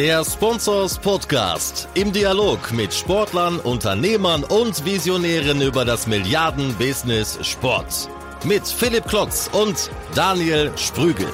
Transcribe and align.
Der 0.00 0.24
Sponsors 0.24 0.98
Podcast 0.98 1.86
im 1.92 2.10
Dialog 2.10 2.72
mit 2.72 2.94
Sportlern, 2.94 3.60
Unternehmern 3.60 4.44
und 4.44 4.82
Visionären 4.86 5.60
über 5.60 5.84
das 5.84 6.06
Milliarden-Business 6.06 7.38
Sport. 7.42 8.08
Mit 8.42 8.66
Philipp 8.66 9.04
Klotz 9.04 9.50
und 9.52 9.90
Daniel 10.14 10.72
Sprügel. 10.78 11.26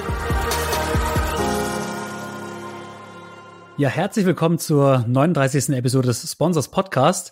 Ja, 3.77 3.87
herzlich 3.87 4.25
willkommen 4.25 4.59
zur 4.59 5.05
39. 5.07 5.69
Episode 5.69 6.09
des 6.09 6.29
Sponsors 6.29 6.67
Podcast. 6.67 7.31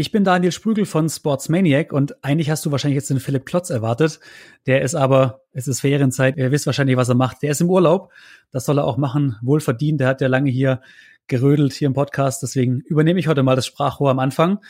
Ich 0.00 0.12
bin 0.12 0.24
Daniel 0.24 0.50
Sprügel 0.50 0.86
von 0.86 1.10
Sportsmaniac 1.10 1.92
und 1.92 2.24
eigentlich 2.24 2.48
hast 2.48 2.64
du 2.64 2.70
wahrscheinlich 2.70 2.96
jetzt 2.96 3.10
den 3.10 3.20
Philipp 3.20 3.44
Klotz 3.44 3.68
erwartet. 3.68 4.18
Der 4.64 4.80
ist 4.80 4.94
aber, 4.94 5.42
es 5.52 5.68
ist 5.68 5.82
Ferienzeit, 5.82 6.38
ihr 6.38 6.50
wisst 6.50 6.64
wahrscheinlich, 6.64 6.96
was 6.96 7.10
er 7.10 7.16
macht. 7.16 7.42
Der 7.42 7.50
ist 7.50 7.60
im 7.60 7.68
Urlaub. 7.68 8.10
Das 8.50 8.64
soll 8.64 8.78
er 8.78 8.86
auch 8.86 8.96
machen, 8.96 9.36
wohlverdient. 9.42 10.00
Der 10.00 10.08
hat 10.08 10.22
ja 10.22 10.28
lange 10.28 10.50
hier 10.50 10.80
gerödelt 11.26 11.74
hier 11.74 11.84
im 11.84 11.92
Podcast. 11.92 12.42
Deswegen 12.42 12.80
übernehme 12.80 13.20
ich 13.20 13.28
heute 13.28 13.42
mal 13.42 13.56
das 13.56 13.66
Sprachrohr 13.66 14.10
am 14.10 14.20
Anfang. 14.20 14.60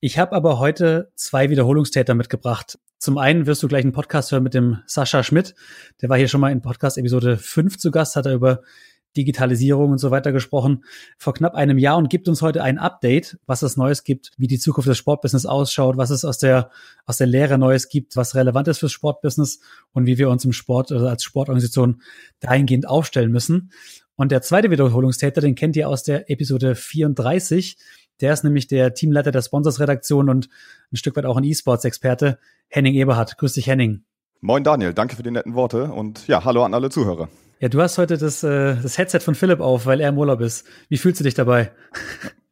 Ich 0.00 0.18
habe 0.18 0.36
aber 0.36 0.58
heute 0.58 1.10
zwei 1.14 1.48
Wiederholungstäter 1.48 2.14
mitgebracht. 2.14 2.78
Zum 2.98 3.16
einen 3.16 3.46
wirst 3.46 3.62
du 3.62 3.68
gleich 3.68 3.82
einen 3.82 3.92
Podcast 3.92 4.30
hören 4.30 4.42
mit 4.42 4.52
dem 4.52 4.80
Sascha 4.84 5.22
Schmidt. 5.22 5.54
Der 6.02 6.10
war 6.10 6.18
hier 6.18 6.28
schon 6.28 6.42
mal 6.42 6.52
in 6.52 6.60
Podcast 6.60 6.98
Episode 6.98 7.38
5 7.38 7.78
zu 7.78 7.90
Gast, 7.90 8.14
hat 8.14 8.26
er 8.26 8.34
über 8.34 8.60
Digitalisierung 9.16 9.90
und 9.92 9.98
so 9.98 10.10
weiter 10.10 10.32
gesprochen 10.32 10.84
vor 11.18 11.34
knapp 11.34 11.54
einem 11.54 11.78
Jahr 11.78 11.96
und 11.96 12.10
gibt 12.10 12.28
uns 12.28 12.42
heute 12.42 12.62
ein 12.62 12.78
Update, 12.78 13.38
was 13.46 13.62
es 13.62 13.76
Neues 13.76 14.04
gibt, 14.04 14.32
wie 14.36 14.46
die 14.46 14.58
Zukunft 14.58 14.88
des 14.88 14.98
Sportbusiness 14.98 15.46
ausschaut, 15.46 15.96
was 15.96 16.10
es 16.10 16.24
aus 16.24 16.38
der, 16.38 16.70
aus 17.04 17.16
der 17.16 17.26
Lehre 17.26 17.58
Neues 17.58 17.88
gibt, 17.88 18.16
was 18.16 18.34
relevant 18.34 18.68
ist 18.68 18.78
fürs 18.78 18.92
Sportbusiness 18.92 19.60
und 19.92 20.06
wie 20.06 20.18
wir 20.18 20.28
uns 20.30 20.44
im 20.44 20.52
Sport 20.52 20.92
also 20.92 21.06
als 21.06 21.22
Sportorganisation 21.22 22.02
dahingehend 22.40 22.88
aufstellen 22.88 23.32
müssen. 23.32 23.70
Und 24.16 24.32
der 24.32 24.42
zweite 24.42 24.70
Wiederholungstäter, 24.70 25.40
den 25.40 25.54
kennt 25.54 25.76
ihr 25.76 25.88
aus 25.88 26.02
der 26.02 26.30
Episode 26.30 26.74
34. 26.74 27.76
Der 28.20 28.32
ist 28.32 28.44
nämlich 28.44 28.66
der 28.66 28.94
Teamleiter 28.94 29.30
der 29.30 29.42
Sponsors-Redaktion 29.42 30.30
und 30.30 30.48
ein 30.92 30.96
Stück 30.96 31.16
weit 31.16 31.26
auch 31.26 31.36
ein 31.36 31.44
E-Sports-Experte, 31.44 32.38
Henning 32.68 32.94
Eberhardt. 32.94 33.36
Grüß 33.36 33.52
dich, 33.52 33.66
Henning. 33.66 34.04
Moin 34.40 34.64
Daniel, 34.64 34.94
danke 34.94 35.16
für 35.16 35.22
die 35.22 35.30
netten 35.30 35.54
Worte 35.54 35.92
und 35.92 36.26
ja, 36.28 36.44
hallo 36.44 36.62
an 36.64 36.74
alle 36.74 36.90
Zuhörer. 36.90 37.28
Ja, 37.58 37.70
du 37.70 37.80
hast 37.80 37.96
heute 37.96 38.18
das, 38.18 38.42
äh, 38.42 38.76
das 38.82 38.98
Headset 38.98 39.20
von 39.20 39.34
Philipp 39.34 39.60
auf, 39.60 39.86
weil 39.86 40.00
er 40.00 40.10
im 40.10 40.18
Urlaub 40.18 40.42
ist. 40.42 40.66
Wie 40.90 40.98
fühlst 40.98 41.20
du 41.20 41.24
dich 41.24 41.34
dabei? 41.34 41.72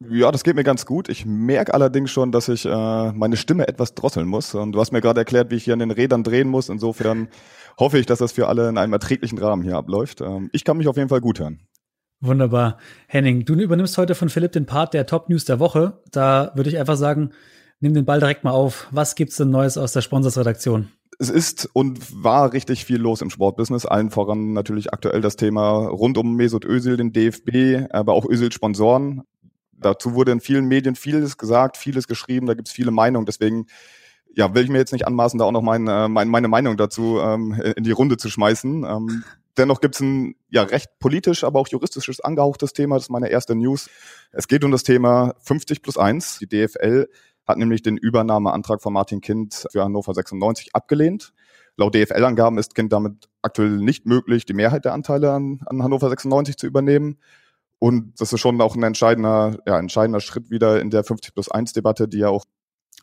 Ja, 0.09 0.31
das 0.31 0.43
geht 0.43 0.55
mir 0.55 0.63
ganz 0.63 0.85
gut. 0.85 1.09
Ich 1.09 1.25
merke 1.25 1.73
allerdings 1.73 2.11
schon, 2.11 2.31
dass 2.31 2.49
ich 2.49 2.65
äh, 2.65 3.11
meine 3.11 3.37
Stimme 3.37 3.67
etwas 3.67 3.93
drosseln 3.93 4.27
muss. 4.27 4.53
Und 4.55 4.71
du 4.71 4.79
hast 4.79 4.91
mir 4.91 5.01
gerade 5.01 5.21
erklärt, 5.21 5.51
wie 5.51 5.55
ich 5.55 5.63
hier 5.63 5.73
an 5.73 5.79
den 5.79 5.91
Rädern 5.91 6.23
drehen 6.23 6.49
muss. 6.49 6.69
Insofern 6.69 7.29
hoffe 7.79 7.99
ich, 7.99 8.05
dass 8.05 8.19
das 8.19 8.31
für 8.31 8.47
alle 8.47 8.67
in 8.67 8.77
einem 8.77 8.93
erträglichen 8.93 9.37
Rahmen 9.37 9.63
hier 9.63 9.77
abläuft. 9.77 10.21
Ähm, 10.21 10.49
ich 10.53 10.63
kann 10.63 10.77
mich 10.77 10.87
auf 10.87 10.97
jeden 10.97 11.09
Fall 11.09 11.21
gut 11.21 11.39
hören. 11.39 11.59
Wunderbar. 12.19 12.77
Henning, 13.07 13.45
du 13.45 13.53
übernimmst 13.53 13.97
heute 13.97 14.15
von 14.15 14.29
Philipp 14.29 14.53
den 14.53 14.65
Part 14.65 14.93
der 14.93 15.05
Top 15.05 15.29
News 15.29 15.45
der 15.45 15.59
Woche. 15.59 16.01
Da 16.11 16.51
würde 16.55 16.69
ich 16.69 16.77
einfach 16.77 16.97
sagen, 16.97 17.29
nimm 17.79 17.93
den 17.93 18.05
Ball 18.05 18.19
direkt 18.19 18.43
mal 18.43 18.51
auf. 18.51 18.87
Was 18.91 19.15
gibt's 19.15 19.37
denn 19.37 19.49
Neues 19.49 19.77
aus 19.77 19.93
der 19.93 20.01
Sponsorsredaktion? 20.01 20.89
Es 21.19 21.29
ist 21.29 21.69
und 21.73 22.23
war 22.23 22.53
richtig 22.53 22.85
viel 22.85 22.97
los 22.97 23.21
im 23.21 23.29
Sportbusiness. 23.29 23.85
Allen 23.85 24.11
voran 24.11 24.53
natürlich 24.53 24.93
aktuell 24.93 25.21
das 25.21 25.35
Thema 25.35 25.87
rund 25.87 26.17
um 26.17 26.35
Mesut 26.35 26.65
Özil, 26.65 26.97
den 26.97 27.13
DFB, 27.13 27.91
aber 27.91 28.13
auch 28.13 28.25
Özil-Sponsoren. 28.25 29.23
Dazu 29.73 30.13
wurde 30.13 30.31
in 30.31 30.39
vielen 30.39 30.67
Medien 30.67 30.95
vieles 30.95 31.37
gesagt, 31.37 31.77
vieles 31.77 32.07
geschrieben, 32.07 32.47
da 32.47 32.53
gibt 32.53 32.67
es 32.67 32.73
viele 32.73 32.91
Meinungen. 32.91 33.25
Deswegen 33.25 33.67
ja, 34.35 34.53
will 34.53 34.63
ich 34.63 34.69
mir 34.69 34.77
jetzt 34.77 34.93
nicht 34.93 35.07
anmaßen, 35.07 35.39
da 35.39 35.45
auch 35.45 35.51
noch 35.51 35.61
mein, 35.61 35.87
äh, 35.87 36.07
mein, 36.07 36.27
meine 36.27 36.47
Meinung 36.47 36.77
dazu 36.77 37.19
ähm, 37.19 37.53
in 37.75 37.83
die 37.83 37.91
Runde 37.91 38.17
zu 38.17 38.29
schmeißen. 38.29 38.83
Ähm, 38.83 39.23
dennoch 39.57 39.79
gibt 39.79 39.95
es 39.95 40.01
ein 40.01 40.35
ja 40.49 40.63
recht 40.63 40.99
politisch, 40.99 41.43
aber 41.43 41.59
auch 41.59 41.67
juristisches 41.69 42.19
angehauchtes 42.19 42.73
Thema. 42.73 42.95
Das 42.95 43.05
ist 43.05 43.09
meine 43.09 43.29
erste 43.29 43.55
News. 43.55 43.89
Es 44.31 44.47
geht 44.47 44.63
um 44.63 44.71
das 44.71 44.83
Thema 44.83 45.35
50 45.39 45.81
plus 45.81 45.97
1. 45.97 46.39
Die 46.39 46.47
DFL 46.47 47.07
hat 47.45 47.57
nämlich 47.57 47.81
den 47.81 47.97
Übernahmeantrag 47.97 48.81
von 48.81 48.93
Martin 48.93 49.21
Kind 49.21 49.65
für 49.71 49.83
Hannover 49.83 50.13
96 50.13 50.75
abgelehnt. 50.75 51.33
Laut 51.77 51.93
DFL-Angaben 51.93 52.57
ist 52.57 52.73
Kind 52.73 52.93
damit 52.93 53.27
aktuell 53.41 53.77
nicht 53.77 54.05
möglich, 54.05 54.45
die 54.45 54.53
Mehrheit 54.53 54.85
der 54.85 54.93
Anteile 54.93 55.31
an, 55.31 55.61
an 55.65 55.83
Hannover 55.83 56.09
96 56.09 56.57
zu 56.57 56.67
übernehmen. 56.67 57.17
Und 57.79 58.19
das 58.19 58.31
ist 58.31 58.39
schon 58.39 58.61
auch 58.61 58.75
ein 58.75 58.83
entscheidender, 58.83 59.57
ja, 59.67 59.77
entscheidender 59.77 60.21
Schritt 60.21 60.49
wieder 60.49 60.81
in 60.81 60.89
der 60.89 61.03
50 61.03 61.33
plus 61.33 61.51
1 61.51 61.73
Debatte, 61.73 62.07
die 62.07 62.19
ja 62.19 62.29
auch 62.29 62.45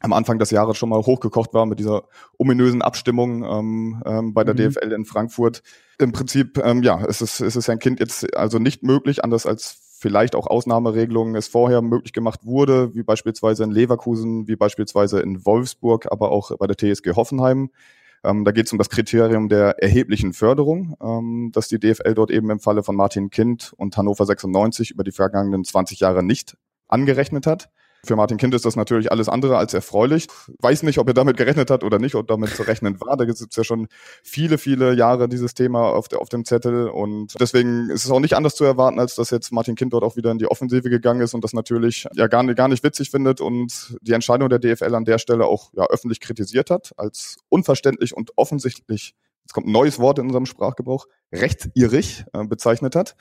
am 0.01 0.13
Anfang 0.13 0.39
des 0.39 0.51
Jahres 0.51 0.77
schon 0.77 0.89
mal 0.89 1.01
hochgekocht 1.01 1.55
war 1.55 1.67
mit 1.67 1.79
dieser 1.79 2.05
ominösen 2.39 2.83
Abstimmung 2.83 3.45
ähm, 3.45 4.03
ähm, 4.05 4.35
bei 4.35 4.43
der 4.43 4.55
mhm. 4.55 4.73
DFL 4.73 4.93
in 4.93 5.05
Frankfurt. 5.05 5.63
Im 5.99 6.13
Prinzip, 6.13 6.59
ähm, 6.59 6.83
ja, 6.83 7.05
es 7.05 7.21
ist, 7.21 7.41
es 7.41 7.55
ist 7.55 7.69
ein 7.69 7.79
Kind 7.79 8.01
jetzt 8.01 8.35
also 8.37 8.59
nicht 8.59 8.83
möglich, 8.83 9.23
anders 9.23 9.47
als 9.47 9.82
vielleicht 10.03 10.35
auch 10.35 10.49
Ausnahmeregelungen 10.49 11.37
es 11.37 11.47
vorher 11.47 11.81
möglich 11.81 12.13
gemacht 12.13 12.45
wurde, 12.45 12.95
wie 12.95 13.05
beispielsweise 13.05 13.63
in 13.63 13.71
Leverkusen, 13.71 14.49
wie 14.49 14.57
beispielsweise 14.57 15.21
in 15.21 15.47
Wolfsburg, 15.47 16.11
aber 16.11 16.33
auch 16.33 16.51
bei 16.59 16.67
der 16.67 16.77
TSG 16.77 17.15
Hoffenheim. 17.15 17.71
Ähm, 18.25 18.45
da 18.45 18.51
geht 18.51 18.67
es 18.67 18.73
um 18.73 18.79
das 18.79 18.91
Kriterium 18.91 19.49
der 19.49 19.83
erheblichen 19.83 20.33
Förderung, 20.33 20.97
ähm, 21.01 21.51
dass 21.53 21.69
die 21.69 21.79
DFL 21.79 22.15
dort 22.15 22.31
eben 22.31 22.51
im 22.51 22.59
Falle 22.59 22.83
von 22.83 22.97
Martin 22.97 23.31
Kind 23.31 23.73
und 23.77 23.97
Hannover 23.97 24.27
96 24.27 24.91
über 24.91 25.05
die 25.05 25.13
vergangenen 25.13 25.65
20 25.65 26.01
Jahre 26.01 26.23
nicht 26.23 26.57
angerechnet 26.89 27.47
hat. 27.47 27.71
Für 28.05 28.17
Martin 28.17 28.37
Kind 28.37 28.53
ist 28.53 28.65
das 28.65 28.75
natürlich 28.75 29.13
alles 29.13 29.29
andere 29.29 29.57
als 29.57 29.75
erfreulich. 29.75 30.27
Weiß 30.59 30.83
nicht, 30.83 30.99
ob 30.99 31.07
er 31.07 31.15
damit 31.15 31.37
gerechnet 31.37 31.71
hat 31.71 31.85
oder 31.85 32.01
nicht, 32.01 32.17
ob 32.17 32.27
damit 32.27 32.51
zu 32.51 32.65
rechnen 32.65 33.01
war. 33.01 33.17
Da 33.17 33.25
gibt 33.25 33.41
es 33.41 33.47
ja 33.55 33.63
schon 33.63 33.87
viele, 34.25 34.59
viele 34.59 34.95
Jahre 34.95 35.29
dieses 35.29 35.55
Thema 35.55 35.91
auf, 35.91 36.09
der, 36.09 36.21
auf 36.21 36.29
dem 36.29 36.45
Zettel. 36.45 36.89
Und 36.89 37.41
deswegen 37.41 37.91
ist 37.91 38.05
es 38.05 38.11
auch 38.11 38.19
nicht 38.19 38.35
anders 38.35 38.57
zu 38.57 38.65
erwarten, 38.65 38.99
als 38.99 39.15
dass 39.15 39.31
jetzt 39.31 39.53
Martin 39.53 39.77
Kind 39.77 39.93
dort 39.93 40.03
auch 40.03 40.17
wieder 40.17 40.33
in 40.33 40.39
die 40.39 40.49
Offensive 40.49 40.91
gegangen 40.91 41.21
ist 41.21 41.33
und 41.33 41.45
das 41.45 41.53
natürlich 41.53 42.09
ja 42.15 42.27
gar 42.27 42.43
nicht, 42.43 42.57
gar 42.57 42.67
nicht 42.67 42.83
witzig 42.83 43.11
findet 43.11 43.41
und 43.41 43.97
die 44.01 44.15
Entscheidung 44.15 44.49
der 44.49 44.59
DFL 44.59 44.97
an 44.97 45.05
der 45.05 45.19
Stelle 45.19 45.47
auch 45.47 45.71
ja, 45.75 45.87
öffentlich 45.87 46.19
kritisiert 46.19 46.71
hat, 46.71 46.93
als 46.97 47.37
unverständlich 47.51 48.17
und 48.17 48.33
offensichtlich 48.37 49.15
jetzt 49.45 49.53
kommt 49.53 49.67
ein 49.69 49.73
neues 49.73 49.99
Wort 49.99 50.19
in 50.19 50.27
unserem 50.27 50.47
Sprachgebrauch, 50.47 51.07
rechtsirrig 51.33 52.25
äh, 52.33 52.45
bezeichnet 52.45 52.97
hat. 52.97 53.15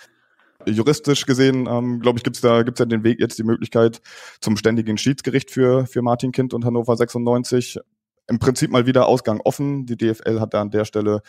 Juristisch 0.65 1.25
gesehen, 1.25 1.67
ähm, 1.67 1.99
glaube 1.99 2.17
ich, 2.17 2.23
gibt's 2.23 2.41
da 2.41 2.63
gibt's 2.63 2.79
ja 2.79 2.85
den 2.85 3.03
Weg 3.03 3.19
jetzt 3.19 3.37
die 3.37 3.43
Möglichkeit 3.43 4.01
zum 4.39 4.57
ständigen 4.57 4.97
Schiedsgericht 4.97 5.51
für 5.51 5.85
für 5.85 6.01
Martin 6.01 6.31
Kind 6.31 6.53
und 6.53 6.65
Hannover 6.65 6.95
96. 6.95 7.79
Im 8.27 8.39
Prinzip 8.39 8.71
mal 8.71 8.85
wieder 8.85 9.07
Ausgang 9.07 9.41
offen. 9.41 9.85
Die 9.85 9.97
DFL 9.97 10.39
hat 10.39 10.53
da 10.53 10.61
an 10.61 10.71
der 10.71 10.85
Stelle, 10.85 11.21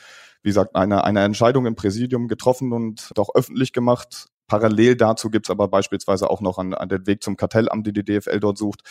wie 0.42 0.50
gesagt, 0.50 0.76
eine 0.76 1.04
eine 1.04 1.22
Entscheidung 1.22 1.66
im 1.66 1.74
Präsidium 1.74 2.28
getroffen 2.28 2.72
und 2.72 3.10
auch 3.16 3.34
öffentlich 3.34 3.72
gemacht. 3.72 4.26
Parallel 4.46 4.96
dazu 4.96 5.30
gibt's 5.30 5.50
aber 5.50 5.68
beispielsweise 5.68 6.28
auch 6.28 6.40
noch 6.40 6.58
an, 6.58 6.74
an 6.74 6.88
den 6.88 7.06
Weg 7.06 7.22
zum 7.22 7.36
Kartellamt, 7.36 7.86
die 7.86 7.92
die 7.92 8.04
DFL 8.04 8.38
dort 8.40 8.58
sucht, 8.58 8.82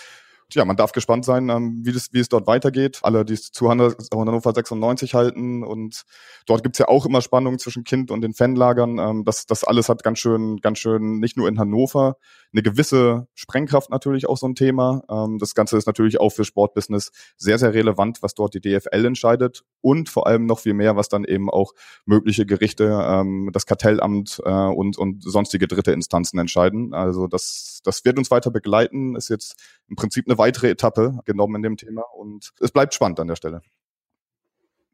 ja, 0.56 0.66
man 0.66 0.76
darf 0.76 0.92
gespannt 0.92 1.26
sein, 1.26 1.50
ähm, 1.50 1.82
wie, 1.84 1.92
das, 1.92 2.14
wie 2.14 2.20
es 2.20 2.30
dort 2.30 2.48
weitergeht. 2.48 3.00
Alle, 3.04 3.26
die 3.26 3.34
es 3.34 3.52
zu 3.52 3.70
Hannover 3.70 4.54
96 4.54 5.14
halten. 5.14 5.64
Und 5.64 6.04
dort 6.46 6.64
gibt's 6.64 6.80
ja 6.80 6.88
auch 6.88 7.06
immer 7.06 7.22
Spannungen 7.22 7.60
zwischen 7.60 7.84
Kind 7.84 8.12
und 8.12 8.22
den 8.22 8.34
Fanlagern. 8.34 9.00
Ähm, 9.00 9.24
das, 9.26 9.46
das 9.46 9.64
alles 9.64 9.90
hat 9.90 10.04
ganz 10.04 10.20
schön, 10.20 10.58
ganz 10.58 10.80
schön, 10.80 11.20
nicht 11.20 11.38
nur 11.38 11.48
in 11.48 11.60
Hannover, 11.60 12.18
eine 12.54 12.64
gewisse 12.64 13.28
Sprengkraft 13.34 13.90
natürlich 13.90 14.28
auch 14.28 14.38
so 14.38 14.48
ein 14.48 14.56
Thema. 14.56 15.04
Ähm, 15.10 15.38
das 15.40 15.56
Ganze 15.56 15.78
ist 15.78 15.86
natürlich 15.86 16.20
auch 16.20 16.30
für 16.32 16.44
Sportbusiness 16.44 17.12
sehr, 17.38 17.58
sehr 17.58 17.74
relevant, 17.74 18.22
was 18.22 18.34
dort 18.34 18.54
die 18.54 18.62
DFL 18.62 19.06
entscheidet. 19.06 19.64
Und 19.82 20.10
vor 20.10 20.28
allem 20.28 20.46
noch 20.46 20.60
viel 20.60 20.74
mehr, 20.74 20.96
was 20.96 21.10
dann 21.10 21.24
eben 21.24 21.50
auch 21.50 21.74
mögliche 22.06 22.46
Gerichte, 22.46 22.86
ähm, 22.86 23.50
das 23.54 23.66
Kartellamt 23.66 24.42
äh, 24.46 24.50
und, 24.50 24.98
und 24.98 25.24
sonstige 25.24 25.68
dritte 25.68 25.92
Instanzen 25.92 26.40
entscheiden. 26.40 26.94
Also 26.94 27.28
das, 27.28 27.82
das 27.84 28.04
wird 28.06 28.18
uns 28.18 28.32
weiter 28.32 28.52
begleiten. 28.52 29.16
Ist 29.16 29.30
jetzt 29.30 29.56
im 29.88 29.96
Prinzip 29.96 30.28
eine 30.28 30.38
weitere 30.38 30.70
Etappe 30.70 31.20
genommen 31.26 31.56
in 31.56 31.64
dem 31.64 31.78
Thema 31.78 32.04
und 32.16 32.52
es 32.60 32.72
bleibt 32.72 32.94
spannend 32.94 33.20
an 33.20 33.28
der 33.28 33.36
Stelle. 33.36 33.62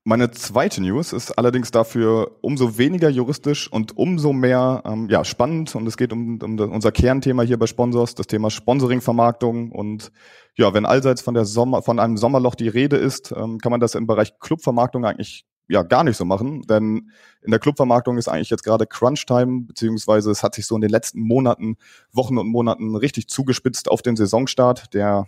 Meine 0.09 0.31
zweite 0.31 0.81
News 0.81 1.11
ist 1.11 1.37
allerdings 1.37 1.69
dafür 1.69 2.37
umso 2.39 2.77
weniger 2.77 3.09
juristisch 3.09 3.69
und 3.69 3.97
umso 3.97 4.31
mehr 4.31 4.81
ähm, 4.85 5.09
ja, 5.09 5.25
spannend. 5.25 5.75
Und 5.75 5.85
es 5.85 5.97
geht 5.97 6.13
um, 6.13 6.39
um 6.41 6.57
unser 6.57 6.93
Kernthema 6.93 7.43
hier 7.43 7.59
bei 7.59 7.67
Sponsors, 7.67 8.15
das 8.15 8.25
Thema 8.25 8.49
Sponsoring-Vermarktung. 8.49 9.69
Und 9.69 10.13
ja, 10.55 10.73
wenn 10.73 10.85
allseits 10.85 11.21
von, 11.21 11.33
der 11.33 11.43
Sommer, 11.43 11.81
von 11.81 11.99
einem 11.99 12.15
Sommerloch 12.15 12.55
die 12.55 12.69
Rede 12.69 12.95
ist, 12.95 13.33
ähm, 13.35 13.57
kann 13.57 13.69
man 13.69 13.81
das 13.81 13.95
im 13.95 14.07
Bereich 14.07 14.39
Clubvermarktung 14.39 15.03
eigentlich 15.03 15.45
ja 15.67 15.83
gar 15.83 16.05
nicht 16.05 16.15
so 16.15 16.23
machen, 16.23 16.61
denn 16.61 17.11
in 17.41 17.51
der 17.51 17.59
Clubvermarktung 17.59 18.17
ist 18.17 18.29
eigentlich 18.29 18.49
jetzt 18.49 18.63
gerade 18.63 18.87
Crunch-Time, 18.87 19.65
beziehungsweise 19.67 20.31
es 20.31 20.41
hat 20.41 20.55
sich 20.55 20.65
so 20.65 20.75
in 20.75 20.81
den 20.81 20.89
letzten 20.89 21.19
Monaten, 21.19 21.75
Wochen 22.13 22.37
und 22.37 22.47
Monaten 22.47 22.95
richtig 22.95 23.27
zugespitzt 23.27 23.91
auf 23.91 24.01
den 24.01 24.15
Saisonstart, 24.15 24.93
der, 24.93 25.27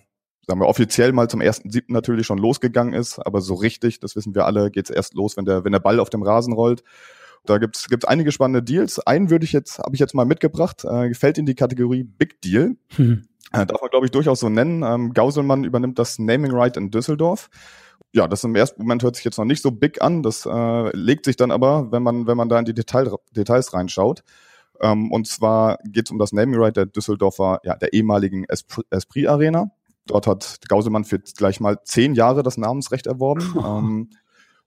sagen 0.50 0.60
wir, 0.60 0.68
offiziell 0.68 1.12
mal 1.14 1.30
zum 1.30 1.42
ersten 1.42 1.70
siebten 1.70 1.94
natürlich 1.94 2.26
schon 2.26 2.40
losgegangen 2.40 2.94
ist, 2.94 3.20
aber 3.20 3.40
so 3.40 3.54
richtig, 3.54 4.00
das 4.00 4.16
wissen 4.16 4.34
wir 4.34 4.46
alle, 4.46 4.72
geht's 4.72 4.90
erst 4.90 5.14
los, 5.14 5.38
wenn 5.38 5.46
der, 5.46 5.64
wenn 5.64 5.72
der 5.72 5.80
Ball 5.80 6.00
auf 6.00 6.10
dem 6.10 6.24
Rasen 6.24 6.54
rollt. 6.54 6.84
Da 7.46 7.58
gibt's 7.58 7.88
gibt's 7.88 8.06
einige 8.06 8.32
spannende 8.32 8.64
Deals. 8.64 9.00
Einen 9.00 9.30
würde 9.30 9.46
ich 9.46 9.54
jetzt, 9.54 9.80
habe 9.80 9.96
ich 9.96 10.00
jetzt 10.00 10.14
mal 10.14 10.26
mitgebracht, 10.26 10.84
äh, 10.84 11.14
fällt 11.14 11.38
in 11.38 11.46
die 11.46 11.56
Kategorie 11.56 12.04
Big 12.04 12.42
Deal. 12.42 12.76
Mhm. 12.98 13.28
Äh, 13.54 13.66
darf 13.66 13.82
man, 13.82 13.90
glaube 13.90 14.06
ich, 14.06 14.12
durchaus 14.12 14.42
so 14.42 14.50
nennen. 14.50 14.84
Ähm, 14.84 15.14
Gauselmann 15.14 15.64
übernimmt 15.64 15.98
das 15.98 16.20
Naming 16.20 16.52
Right 16.52 16.76
in 16.78 16.92
Düsseldorf 16.92 17.50
ja, 18.12 18.28
das 18.28 18.44
im 18.44 18.56
ersten 18.56 18.82
Moment 18.82 19.04
hört 19.04 19.16
sich 19.16 19.26
jetzt 19.26 19.38
noch 19.38 19.46
nicht 19.46 19.62
so 19.62 19.72
big 19.72 20.02
an. 20.02 20.24
Das 20.24 20.46
äh, 20.46 20.96
legt 20.96 21.26
sich 21.26 21.36
dann 21.36 21.52
aber, 21.52 21.92
wenn 21.92 22.04
man, 22.04 22.28
wenn 22.28 22.38
man 22.38 22.50
da 22.50 22.58
in 22.58 22.66
die 22.66 22.74
Detail, 22.74 23.12
Details 23.32 23.74
reinschaut. 23.74 24.24
Ähm, 24.82 25.12
und 25.12 25.28
zwar 25.28 25.78
geht 25.86 26.08
es 26.08 26.12
um 26.12 26.18
das 26.18 26.32
Naming 26.32 26.60
Right 26.60 26.76
der 26.76 26.86
Düsseldorfer, 26.86 27.60
ja, 27.64 27.76
der 27.76 27.94
ehemaligen 27.94 28.46
Esprit 28.46 29.28
Arena. 29.28 29.72
Dort 30.10 30.28
hat 30.28 30.60
Gauselmann 30.68 31.06
für 31.06 31.20
gleich 31.20 31.60
mal 31.60 31.78
zehn 31.84 32.16
Jahre 32.16 32.44
das 32.44 32.58
Namensrecht 32.58 33.08
erworben. 33.08 33.56
ähm, 33.66 34.10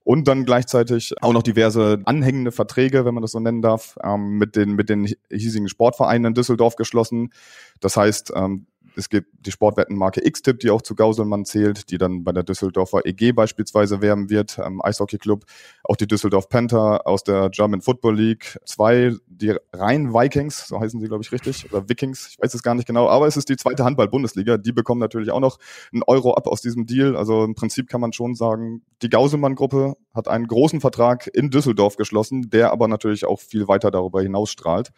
und 0.05 0.27
dann 0.27 0.43
gleichzeitig 0.43 1.13
auch 1.21 1.31
noch 1.31 1.43
diverse 1.43 2.01
anhängende 2.05 2.51
Verträge, 2.51 3.05
wenn 3.05 3.13
man 3.13 3.21
das 3.21 3.31
so 3.31 3.39
nennen 3.39 3.61
darf, 3.61 3.97
ähm, 4.03 4.37
mit 4.37 4.55
den 4.55 4.73
mit 4.75 4.89
den 4.89 5.07
hiesigen 5.31 5.69
Sportvereinen 5.69 6.25
in 6.25 6.33
Düsseldorf 6.33 6.75
geschlossen. 6.75 7.31
Das 7.79 7.95
heißt, 7.95 8.33
ähm, 8.35 8.67
es 8.95 9.09
gibt 9.09 9.29
die 9.45 9.51
Sportwettenmarke 9.51 10.25
X-Tip, 10.25 10.59
die 10.59 10.69
auch 10.69 10.81
zu 10.81 10.95
Gauselmann 10.95 11.45
zählt, 11.45 11.89
die 11.89 11.97
dann 11.97 12.23
bei 12.23 12.31
der 12.31 12.43
Düsseldorfer 12.43 13.05
EG 13.05 13.31
beispielsweise 13.31 14.01
werben 14.01 14.29
wird, 14.29 14.59
ähm, 14.63 14.81
Eishockey-Club. 14.83 15.45
Auch 15.83 15.95
die 15.95 16.07
Düsseldorf 16.07 16.49
Panther 16.49 17.05
aus 17.07 17.23
der 17.23 17.49
German 17.49 17.81
Football 17.81 18.15
League 18.15 18.59
2, 18.65 19.15
die 19.27 19.55
Rhein 19.73 20.13
Vikings, 20.13 20.67
so 20.67 20.79
heißen 20.79 20.99
sie, 20.99 21.07
glaube 21.07 21.23
ich, 21.23 21.31
richtig, 21.31 21.71
oder 21.71 21.89
Vikings, 21.89 22.29
ich 22.31 22.39
weiß 22.39 22.53
es 22.53 22.63
gar 22.63 22.75
nicht 22.75 22.87
genau, 22.87 23.09
aber 23.09 23.27
es 23.27 23.37
ist 23.37 23.49
die 23.49 23.57
zweite 23.57 23.83
Handball-Bundesliga. 23.83 24.57
Die 24.57 24.71
bekommen 24.71 24.99
natürlich 24.99 25.31
auch 25.31 25.39
noch 25.39 25.59
einen 25.91 26.03
Euro 26.03 26.33
ab 26.33 26.47
aus 26.47 26.61
diesem 26.61 26.85
Deal. 26.85 27.15
Also 27.15 27.43
im 27.43 27.55
Prinzip 27.55 27.89
kann 27.89 28.01
man 28.01 28.13
schon 28.13 28.35
sagen, 28.35 28.83
die 29.01 29.09
Gauselmann-Gruppe 29.09 29.95
hat 30.13 30.27
einen 30.27 30.47
großen 30.47 30.81
Vertrag 30.81 31.27
in 31.33 31.49
Düsseldorf 31.49 31.95
geschlossen, 31.95 32.49
der 32.49 32.71
aber 32.71 32.87
natürlich 32.87 33.25
auch 33.25 33.39
viel 33.39 33.67
weiter 33.67 33.91
darüber 33.91 34.21
hinaus 34.21 34.51
strahlt. 34.51 34.91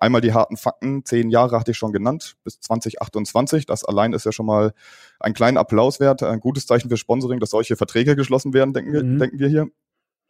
Einmal 0.00 0.20
die 0.20 0.32
harten 0.32 0.56
Fakten, 0.56 1.04
zehn 1.04 1.30
Jahre 1.30 1.58
hatte 1.58 1.72
ich 1.72 1.76
schon 1.76 1.92
genannt, 1.92 2.36
bis 2.44 2.60
2028. 2.60 3.66
Das 3.66 3.84
allein 3.84 4.12
ist 4.12 4.24
ja 4.24 4.32
schon 4.32 4.46
mal 4.46 4.72
ein 5.20 5.34
kleiner 5.34 5.60
Applaus 5.60 6.00
wert, 6.00 6.22
ein 6.22 6.40
gutes 6.40 6.66
Zeichen 6.66 6.88
für 6.88 6.96
Sponsoring, 6.96 7.40
dass 7.40 7.50
solche 7.50 7.76
Verträge 7.76 8.16
geschlossen 8.16 8.54
werden, 8.54 8.72
denken, 8.72 9.14
mhm. 9.14 9.18
denken 9.18 9.38
wir 9.38 9.48
hier. 9.48 9.68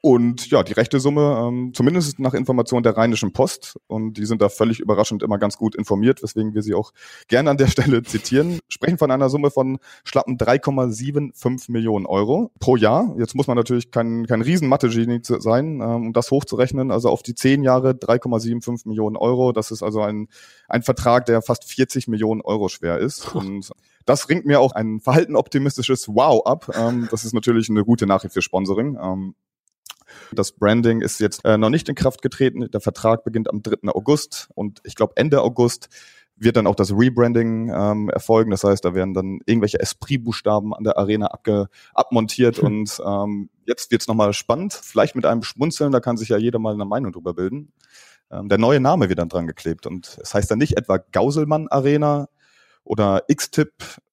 Und 0.01 0.49
ja, 0.51 0.63
die 0.63 0.75
rechte 0.75 1.01
Summe, 1.01 1.45
ähm, 1.45 1.73
zumindest 1.75 2.21
nach 2.21 2.33
Information 2.33 2.85
der 2.85 2.97
Rheinischen 2.97 3.33
Post, 3.33 3.81
und 3.89 4.13
die 4.15 4.27
sind 4.27 4.41
da 4.41 4.49
völlig 4.49 4.79
überraschend 4.79 5.25
immer 5.25 5.39
ganz 5.39 5.57
gut 5.57 5.75
informiert, 5.75 6.23
weswegen 6.23 6.55
wir 6.55 6.63
sie 6.63 6.75
auch 6.75 6.93
gerne 7.27 7.51
an 7.51 7.57
der 7.57 7.67
Stelle 7.69 8.05
zitieren, 8.05 8.61
sprechen 8.69 8.97
von 8.99 9.11
einer 9.11 9.29
Summe 9.29 9.51
von 9.51 9.79
schlappen 10.05 10.39
3,75 10.39 11.73
Millionen 11.73 12.07
Euro 12.07 12.53
pro 12.61 12.77
Jahr. 12.77 13.13
Jetzt 13.19 13.35
muss 13.35 13.49
man 13.49 13.57
natürlich 13.57 13.91
kein, 13.91 14.27
kein 14.27 14.41
riesen 14.41 14.69
Mathe-Genie 14.69 15.21
sein, 15.23 15.81
ähm, 15.81 16.07
um 16.07 16.13
das 16.13 16.31
hochzurechnen. 16.31 16.93
Also 16.93 17.09
auf 17.09 17.25
die 17.25 17.35
zehn 17.35 17.65
Jahre 17.65 17.91
3,75 17.91 18.87
Millionen 18.87 19.17
Euro. 19.17 19.51
Das 19.51 19.73
ist 19.73 19.83
also 19.83 20.03
ein, 20.03 20.29
ein 20.69 20.83
Vertrag, 20.85 21.27
der 21.27 21.43
fast 21.43 21.65
40 21.65 22.07
Millionen 22.07 22.41
Euro 22.41 22.69
schwer 22.69 22.99
ist. 22.99 23.35
Und 23.35 23.73
das 24.07 24.29
ringt 24.29 24.47
mir 24.47 24.61
auch 24.61 24.73
ein 24.73 25.01
verhalten 25.01 25.35
optimistisches 25.35 26.07
Wow 26.07 26.47
ab. 26.47 26.71
Ähm, 26.75 27.09
das 27.11 27.25
ist 27.25 27.35
natürlich 27.35 27.69
eine 27.69 27.85
gute 27.85 28.07
Nachricht 28.07 28.35
für 28.35 28.43
Sponsoring. 28.43 28.97
Ähm, 29.03 29.35
das 30.33 30.53
Branding 30.53 31.01
ist 31.01 31.21
jetzt 31.21 31.45
äh, 31.45 31.59
noch 31.59 31.71
nicht 31.71 31.89
in 31.89 31.95
Kraft 31.95 32.23
getreten. 32.23 32.71
Der 32.71 32.81
Vertrag 32.81 33.25
beginnt 33.25 33.51
am 33.51 33.63
3. 33.63 33.89
August 33.89 34.49
und 34.55 34.81
ich 34.85 34.95
glaube 34.95 35.15
Ende 35.17 35.43
August 35.43 35.89
wird 36.41 36.57
dann 36.57 36.67
auch 36.67 36.75
das 36.75 36.93
Rebranding 36.93 37.73
ähm, 37.75 38.11
erfolgen. 38.11 38.51
Das 38.51 38.65
heißt, 38.65 38.85
da 38.85 38.95
werden 38.95 39.15
dann 39.15 39.41
irgendwelche 39.47 39.81
Esprit-Buchstaben 39.81 40.73
an 40.75 40.85
der 40.85 40.97
Arena 40.97 41.27
abge 41.27 41.69
abmontiert 41.95 42.59
und 42.61 43.01
ähm, 43.05 43.51
jetzt 43.67 43.91
wird's 43.91 44.09
nochmal 44.09 44.33
spannend. 44.33 44.73
Vielleicht 44.73 45.17
mit 45.17 45.27
einem 45.27 45.43
Schmunzeln, 45.43 45.93
da 45.93 46.01
kann 46.01 46.17
sich 46.17 46.29
ja 46.29 46.39
jeder 46.39 46.59
mal 46.59 46.75
eine 46.75 46.85
Meinung 46.85 47.13
drüber 47.13 47.35
bilden. 47.35 47.73
Ähm, 48.31 48.49
der 48.49 48.59
neue 48.59 48.81
Name 48.81 49.09
wird 49.09 49.19
dann 49.19 49.29
dran 49.29 49.47
geklebt 49.47 49.87
und 49.87 50.19
es 50.23 50.35
heißt 50.35 50.51
dann 50.51 50.59
nicht 50.59 50.77
etwa 50.77 50.99
Gauselmann 50.99 51.69
Arena 51.69 52.29
oder 52.85 53.25
X-Tip 53.29 53.73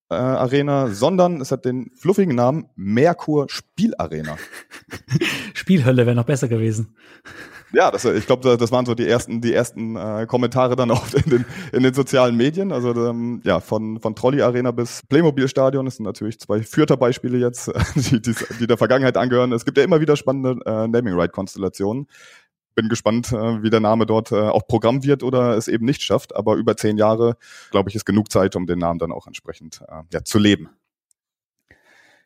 äh, 0.10 0.16
Arena, 0.16 0.90
sondern 0.90 1.42
es 1.42 1.52
hat 1.52 1.66
den 1.66 1.92
fluffigen 1.96 2.36
Namen 2.36 2.70
Merkur 2.76 3.48
Spielarena. 3.50 4.38
Spielhölle 5.54 6.06
wäre 6.06 6.16
noch 6.16 6.26
besser 6.26 6.48
gewesen. 6.48 6.96
Ja, 7.74 7.92
das, 7.92 8.06
ich 8.06 8.26
glaube, 8.26 8.58
das 8.58 8.72
waren 8.72 8.86
so 8.86 8.96
die 8.96 9.08
ersten, 9.08 9.42
die 9.42 9.54
ersten 9.54 9.98
äh, 9.98 10.26
Kommentare 10.28 10.76
dann 10.78 10.92
auch 10.92 11.04
in 11.14 11.30
den, 11.30 11.46
in 11.74 11.84
den 11.84 11.94
sozialen 11.94 12.38
Medien. 12.38 12.72
Also 12.72 12.92
ähm, 12.92 13.42
ja, 13.44 13.60
von, 13.60 14.00
von 14.00 14.16
Trolley 14.16 14.42
Arena 14.42 14.72
bis 14.72 15.02
Playmobil 15.10 15.48
Stadion. 15.50 15.86
Das 15.86 15.98
sind 15.98 16.06
natürlich 16.06 16.40
zwei 16.40 16.62
Fürther-Beispiele 16.62 17.38
jetzt, 17.38 17.72
die, 17.96 18.22
die, 18.22 18.34
die 18.60 18.68
der 18.68 18.78
Vergangenheit 18.78 19.18
angehören. 19.18 19.52
Es 19.52 19.66
gibt 19.66 19.78
ja 19.78 19.84
immer 19.84 20.00
wieder 20.00 20.16
spannende 20.16 20.64
äh, 20.66 20.88
Naming-Right-Konstellationen 20.88 22.08
bin 22.76 22.90
gespannt, 22.90 23.32
äh, 23.32 23.64
wie 23.64 23.70
der 23.70 23.80
Name 23.80 24.06
dort 24.06 24.32
äh, 24.32 24.36
auch 24.36 24.68
Programm 24.68 25.04
wird 25.04 25.24
oder 25.24 25.58
es 25.58 25.68
eben 25.68 25.86
nicht 25.86 26.02
schafft. 26.02 26.36
Aber 26.36 26.56
über 26.56 26.78
zehn 26.78 26.98
Jahre, 26.98 27.38
glaube 27.72 27.90
ich, 27.90 27.96
ist 27.96 28.06
genug 28.06 28.32
Zeit, 28.32 28.56
um 28.56 28.68
den 28.68 28.80
Namen 28.80 29.00
dann 29.00 29.12
auch 29.12 29.28
entsprechend 29.28 29.82
äh, 29.88 30.04
ja, 30.14 30.24
zu 30.24 30.38
leben. 30.38 30.70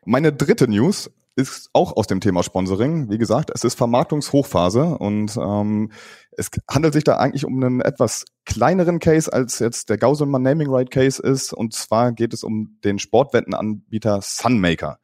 Meine 0.04 0.32
dritte 0.32 0.68
News 0.68 1.10
ist 1.36 1.70
auch 1.72 1.96
aus 1.96 2.06
dem 2.06 2.20
Thema 2.20 2.42
Sponsoring. 2.42 3.10
Wie 3.10 3.18
gesagt, 3.18 3.50
es 3.54 3.64
ist 3.64 3.74
Vermarktungshochphase 3.74 4.98
und 4.98 5.36
ähm, 5.36 5.90
es 6.32 6.50
handelt 6.68 6.94
sich 6.94 7.04
da 7.04 7.16
eigentlich 7.16 7.44
um 7.44 7.62
einen 7.62 7.80
etwas 7.80 8.24
kleineren 8.44 8.98
Case, 8.98 9.32
als 9.32 9.58
jetzt 9.58 9.90
der 9.90 9.98
Gauselmann 9.98 10.42
Naming 10.42 10.68
Right 10.70 10.90
Case 10.90 11.22
ist. 11.22 11.52
Und 11.52 11.74
zwar 11.74 12.12
geht 12.12 12.34
es 12.34 12.42
um 12.42 12.78
den 12.84 12.98
Sportwettenanbieter 12.98 14.20
Sunmaker. 14.22 14.98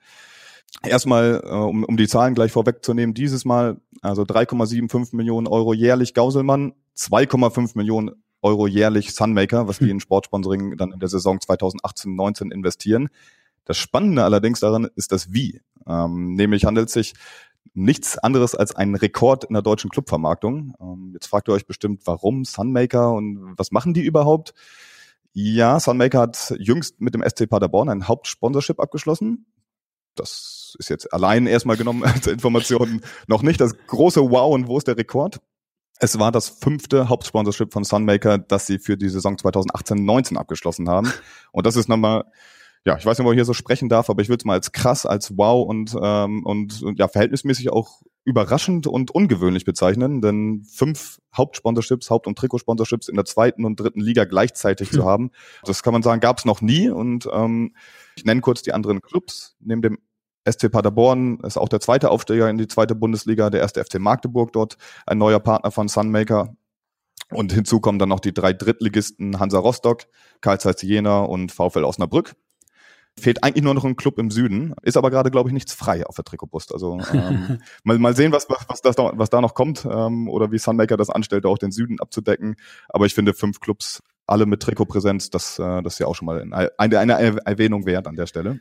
Erstmal, 0.82 1.42
äh, 1.44 1.48
um, 1.48 1.84
um 1.84 1.96
die 1.96 2.08
Zahlen 2.08 2.34
gleich 2.34 2.52
vorwegzunehmen, 2.52 3.14
dieses 3.14 3.44
Mal 3.44 3.80
also 4.02 4.22
3,75 4.22 5.16
Millionen 5.16 5.46
Euro 5.46 5.72
jährlich 5.72 6.14
Gauselmann, 6.14 6.74
2,5 6.96 7.72
Millionen 7.74 8.10
Euro 8.42 8.66
jährlich 8.66 9.14
Sunmaker, 9.14 9.66
was 9.66 9.78
die 9.78 9.84
hm. 9.84 9.92
in 9.92 10.00
Sportsponsoring 10.00 10.76
dann 10.76 10.92
in 10.92 11.00
der 11.00 11.08
Saison 11.08 11.38
2018-19 11.38 12.52
investieren. 12.52 13.08
Das 13.64 13.76
Spannende 13.76 14.22
allerdings 14.22 14.60
daran 14.60 14.88
ist 14.94 15.12
das 15.12 15.32
Wie. 15.32 15.60
Ähm, 15.86 16.34
nämlich 16.34 16.64
handelt 16.64 16.88
es 16.88 16.94
sich 16.94 17.14
nichts 17.74 18.16
anderes 18.19 18.54
als 18.54 18.74
ein 18.74 18.94
Rekord 18.94 19.44
in 19.44 19.54
der 19.54 19.62
deutschen 19.62 19.90
Clubvermarktung. 19.90 20.74
Ähm, 20.80 21.10
jetzt 21.14 21.26
fragt 21.26 21.48
ihr 21.48 21.52
euch 21.52 21.66
bestimmt, 21.66 22.02
warum 22.04 22.44
Sunmaker 22.44 23.12
und 23.12 23.54
was 23.56 23.72
machen 23.72 23.94
die 23.94 24.04
überhaupt? 24.04 24.54
Ja, 25.32 25.80
Sunmaker 25.80 26.20
hat 26.20 26.54
jüngst 26.58 27.00
mit 27.00 27.14
dem 27.14 27.22
SC 27.22 27.48
Paderborn 27.48 27.88
ein 27.88 28.06
Hauptsponsorship 28.06 28.80
abgeschlossen 28.80 29.46
das 30.16 30.76
ist 30.78 30.90
jetzt 30.90 31.12
allein 31.12 31.46
erstmal 31.46 31.76
genommen 31.76 32.04
als 32.04 32.26
Information 32.26 33.02
noch 33.26 33.42
nicht 33.42 33.60
das 33.60 33.76
große 33.86 34.20
Wow 34.30 34.54
und 34.54 34.68
wo 34.68 34.78
ist 34.78 34.88
der 34.88 34.96
Rekord? 34.96 35.40
Es 35.98 36.18
war 36.18 36.30
das 36.30 36.48
fünfte 36.48 37.08
Hauptsponsorship 37.08 37.72
von 37.72 37.84
Sunmaker, 37.84 38.36
das 38.38 38.66
sie 38.66 38.78
für 38.78 38.96
die 38.96 39.08
Saison 39.08 39.36
2018-19 39.36 40.36
abgeschlossen 40.36 40.90
haben. 40.90 41.10
Und 41.52 41.64
das 41.64 41.76
ist 41.76 41.88
nochmal, 41.88 42.24
ja, 42.84 42.98
ich 42.98 43.06
weiß 43.06 43.18
nicht, 43.18 43.26
ob 43.26 43.32
ich 43.32 43.38
hier 43.38 43.46
so 43.46 43.54
sprechen 43.54 43.88
darf, 43.88 44.10
aber 44.10 44.20
ich 44.20 44.28
würde 44.28 44.42
es 44.42 44.44
mal 44.44 44.52
als 44.54 44.72
krass, 44.72 45.06
als 45.06 45.38
wow 45.38 45.66
und, 45.66 45.96
ähm, 46.00 46.44
und, 46.44 46.82
und 46.82 46.98
ja, 46.98 47.08
verhältnismäßig 47.08 47.72
auch 47.72 48.02
überraschend 48.24 48.86
und 48.86 49.10
ungewöhnlich 49.10 49.64
bezeichnen, 49.64 50.20
denn 50.20 50.64
fünf 50.69 51.19
Hauptsponsorships, 51.34 52.10
Haupt- 52.10 52.26
und 52.26 52.36
Trikotsponsorships 52.36 53.08
in 53.08 53.14
der 53.14 53.24
zweiten 53.24 53.64
und 53.64 53.80
dritten 53.80 54.00
Liga 54.00 54.24
gleichzeitig 54.24 54.90
hm. 54.90 54.98
zu 54.98 55.04
haben, 55.06 55.30
das 55.64 55.82
kann 55.82 55.93
man 55.93 56.02
sagen, 56.02 56.20
gab 56.20 56.38
es 56.38 56.44
noch 56.44 56.60
nie. 56.60 56.91
Und 56.91 57.29
ähm, 57.32 57.74
ich 58.17 58.24
nenne 58.24 58.41
kurz 58.41 58.62
die 58.62 58.72
anderen 58.72 59.00
Clubs. 59.00 59.56
Neben 59.60 59.81
dem 59.81 59.98
SC 60.50 60.70
Paderborn 60.70 61.41
ist 61.41 61.56
auch 61.56 61.69
der 61.69 61.81
zweite 61.81 62.10
Aufsteiger 62.10 62.48
in 62.48 62.58
die 62.58 62.69
zweite 62.69 62.94
Bundesliga, 62.94 63.50
der 63.50 63.60
erste 63.60 63.84
FC 63.84 63.98
Magdeburg 63.98 64.53
dort, 64.53 64.76
ein 65.06 65.19
neuer 65.19 65.41
Partner 65.41 65.70
von 65.70 65.88
Sunmaker. 65.88 66.55
Und 67.31 67.53
hinzu 67.53 67.81
kommen 67.81 67.98
dann 67.98 68.08
noch 68.08 68.20
die 68.20 68.32
drei 68.32 68.53
Drittligisten 68.53 69.41
Hansa 69.41 69.58
Rostock, 69.58 70.05
Karl 70.41 70.60
Zeiss 70.60 70.82
Jena 70.82 71.24
und 71.24 71.50
VfL 71.50 71.84
Osnabrück. 71.84 72.36
Fehlt 73.19 73.43
eigentlich 73.43 73.65
nur 73.65 73.74
noch 73.74 73.84
ein 73.84 73.96
Club 73.96 74.19
im 74.19 74.31
Süden, 74.31 74.74
ist 74.82 74.98
aber 74.98 75.10
gerade, 75.10 75.31
glaube 75.31 75.48
ich, 75.48 75.55
nichts 75.55 75.72
frei 75.72 76.06
auf 76.06 76.17
der 76.17 76.24
Trikotbrust. 76.24 76.72
Also 76.72 77.00
ähm, 77.12 77.58
mal, 77.82 77.98
mal 77.98 78.15
sehen, 78.15 78.31
was, 78.31 78.46
was, 78.48 78.82
das 78.82 78.94
da, 78.94 79.12
was 79.15 79.31
da 79.31 79.41
noch 79.41 79.55
kommt 79.55 79.86
ähm, 79.91 80.29
oder 80.29 80.53
wie 80.53 80.58
Sunmaker 80.58 80.96
das 80.96 81.10
anstellt, 81.10 81.46
auch 81.46 81.58
den 81.58 81.72
Süden 81.72 81.98
abzudecken. 81.98 82.56
Aber 82.88 83.06
ich 83.06 83.15
finde, 83.15 83.32
fünf 83.32 83.60
Clubs, 83.60 84.03
alle 84.26 84.46
mit 84.46 84.62
Trikotpräsenz, 84.62 85.31
das, 85.31 85.58
äh, 85.58 85.82
das 85.82 85.94
ist 85.94 85.98
ja 85.98 86.06
auch 86.06 86.15
schon 86.15 86.26
mal 86.26 86.41
eine, 86.41 86.70
eine 86.79 87.41
Erwähnung 87.44 87.86
wert 87.86 88.06
an 88.06 88.17
der 88.17 88.26
Stelle 88.26 88.60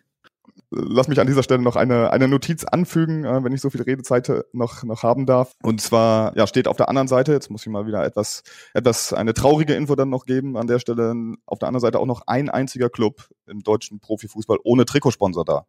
lass 0.72 1.08
mich 1.08 1.20
an 1.20 1.28
dieser 1.28 1.44
Stelle 1.44 1.62
noch 1.62 1.76
eine, 1.76 2.12
eine 2.12 2.28
Notiz 2.28 2.64
anfügen, 2.64 3.26
äh, 3.26 3.44
wenn 3.44 3.54
ich 3.54 3.62
so 3.62 3.70
viel 3.70 3.82
Redezeit 3.82 4.32
noch, 4.54 4.84
noch 4.84 5.04
haben 5.04 5.26
darf. 5.26 5.54
Und 5.62 5.82
zwar, 5.82 6.36
ja, 6.38 6.48
steht 6.48 6.68
auf 6.68 6.78
der 6.78 6.90
anderen 6.90 7.08
Seite, 7.08 7.32
jetzt 7.34 7.50
muss 7.50 7.66
ich 7.66 7.72
mal 7.72 7.86
wieder 7.88 8.04
etwas, 8.04 8.44
etwas, 8.74 9.14
eine 9.14 9.34
traurige 9.34 9.74
Info 9.74 9.96
dann 9.96 10.10
noch 10.10 10.26
geben 10.26 10.58
an 10.58 10.68
der 10.68 10.80
Stelle, 10.80 11.14
auf 11.46 11.60
der 11.60 11.68
anderen 11.68 11.82
Seite 11.82 12.00
auch 12.00 12.06
noch 12.06 12.24
ein 12.28 12.50
einziger 12.50 12.90
Club 12.90 13.30
im 13.48 13.64
deutschen 13.64 14.00
Profifußball 14.00 14.58
ohne 14.64 14.86
Trikotsponsor 14.86 15.46
da. 15.46 15.66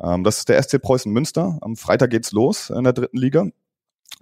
Ähm, 0.00 0.24
das 0.24 0.38
ist 0.38 0.48
der 0.48 0.62
SC 0.62 0.80
Preußen 0.80 1.12
Münster. 1.12 1.58
Am 1.60 1.76
Freitag 1.76 2.10
geht's 2.10 2.32
los 2.32 2.70
in 2.70 2.84
der 2.84 2.92
dritten 2.92 3.18
Liga. 3.18 3.46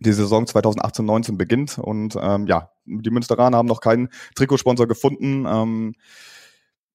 Die 0.01 0.13
Saison 0.13 0.45
2018-19 0.45 1.37
beginnt 1.37 1.79
und 1.79 2.17
ähm, 2.21 2.47
ja, 2.47 2.71
die 2.85 3.11
Münsteraner 3.11 3.59
haben 3.59 3.69
noch 3.69 3.81
keinen 3.81 4.09
Trikotsponsor 4.35 4.89
gefunden. 4.89 5.47
Ähm, 5.47 5.95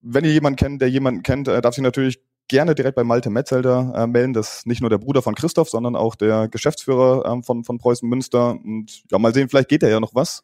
wenn 0.01 0.25
ihr 0.25 0.31
jemanden 0.31 0.57
kennt, 0.57 0.81
der 0.81 0.89
jemanden 0.89 1.23
kennt, 1.23 1.47
äh, 1.47 1.61
darf 1.61 1.75
sich 1.75 1.83
natürlich 1.83 2.21
gerne 2.49 2.75
direkt 2.75 2.95
bei 2.95 3.05
Malte 3.05 3.29
Metzelder 3.29 3.93
äh, 3.95 4.07
melden. 4.07 4.33
Das 4.33 4.57
ist 4.57 4.67
nicht 4.67 4.81
nur 4.81 4.89
der 4.89 4.97
Bruder 4.97 5.21
von 5.21 5.35
Christoph, 5.35 5.69
sondern 5.69 5.95
auch 5.95 6.15
der 6.15 6.49
Geschäftsführer 6.49 7.25
ähm, 7.25 7.43
von, 7.43 7.63
von 7.63 7.77
Preußen 7.77 8.09
Münster. 8.09 8.51
Und 8.51 9.03
ja, 9.09 9.17
mal 9.17 9.33
sehen, 9.33 9.47
vielleicht 9.47 9.69
geht 9.69 9.83
da 9.83 9.87
ja 9.87 10.01
noch 10.01 10.15
was. 10.15 10.43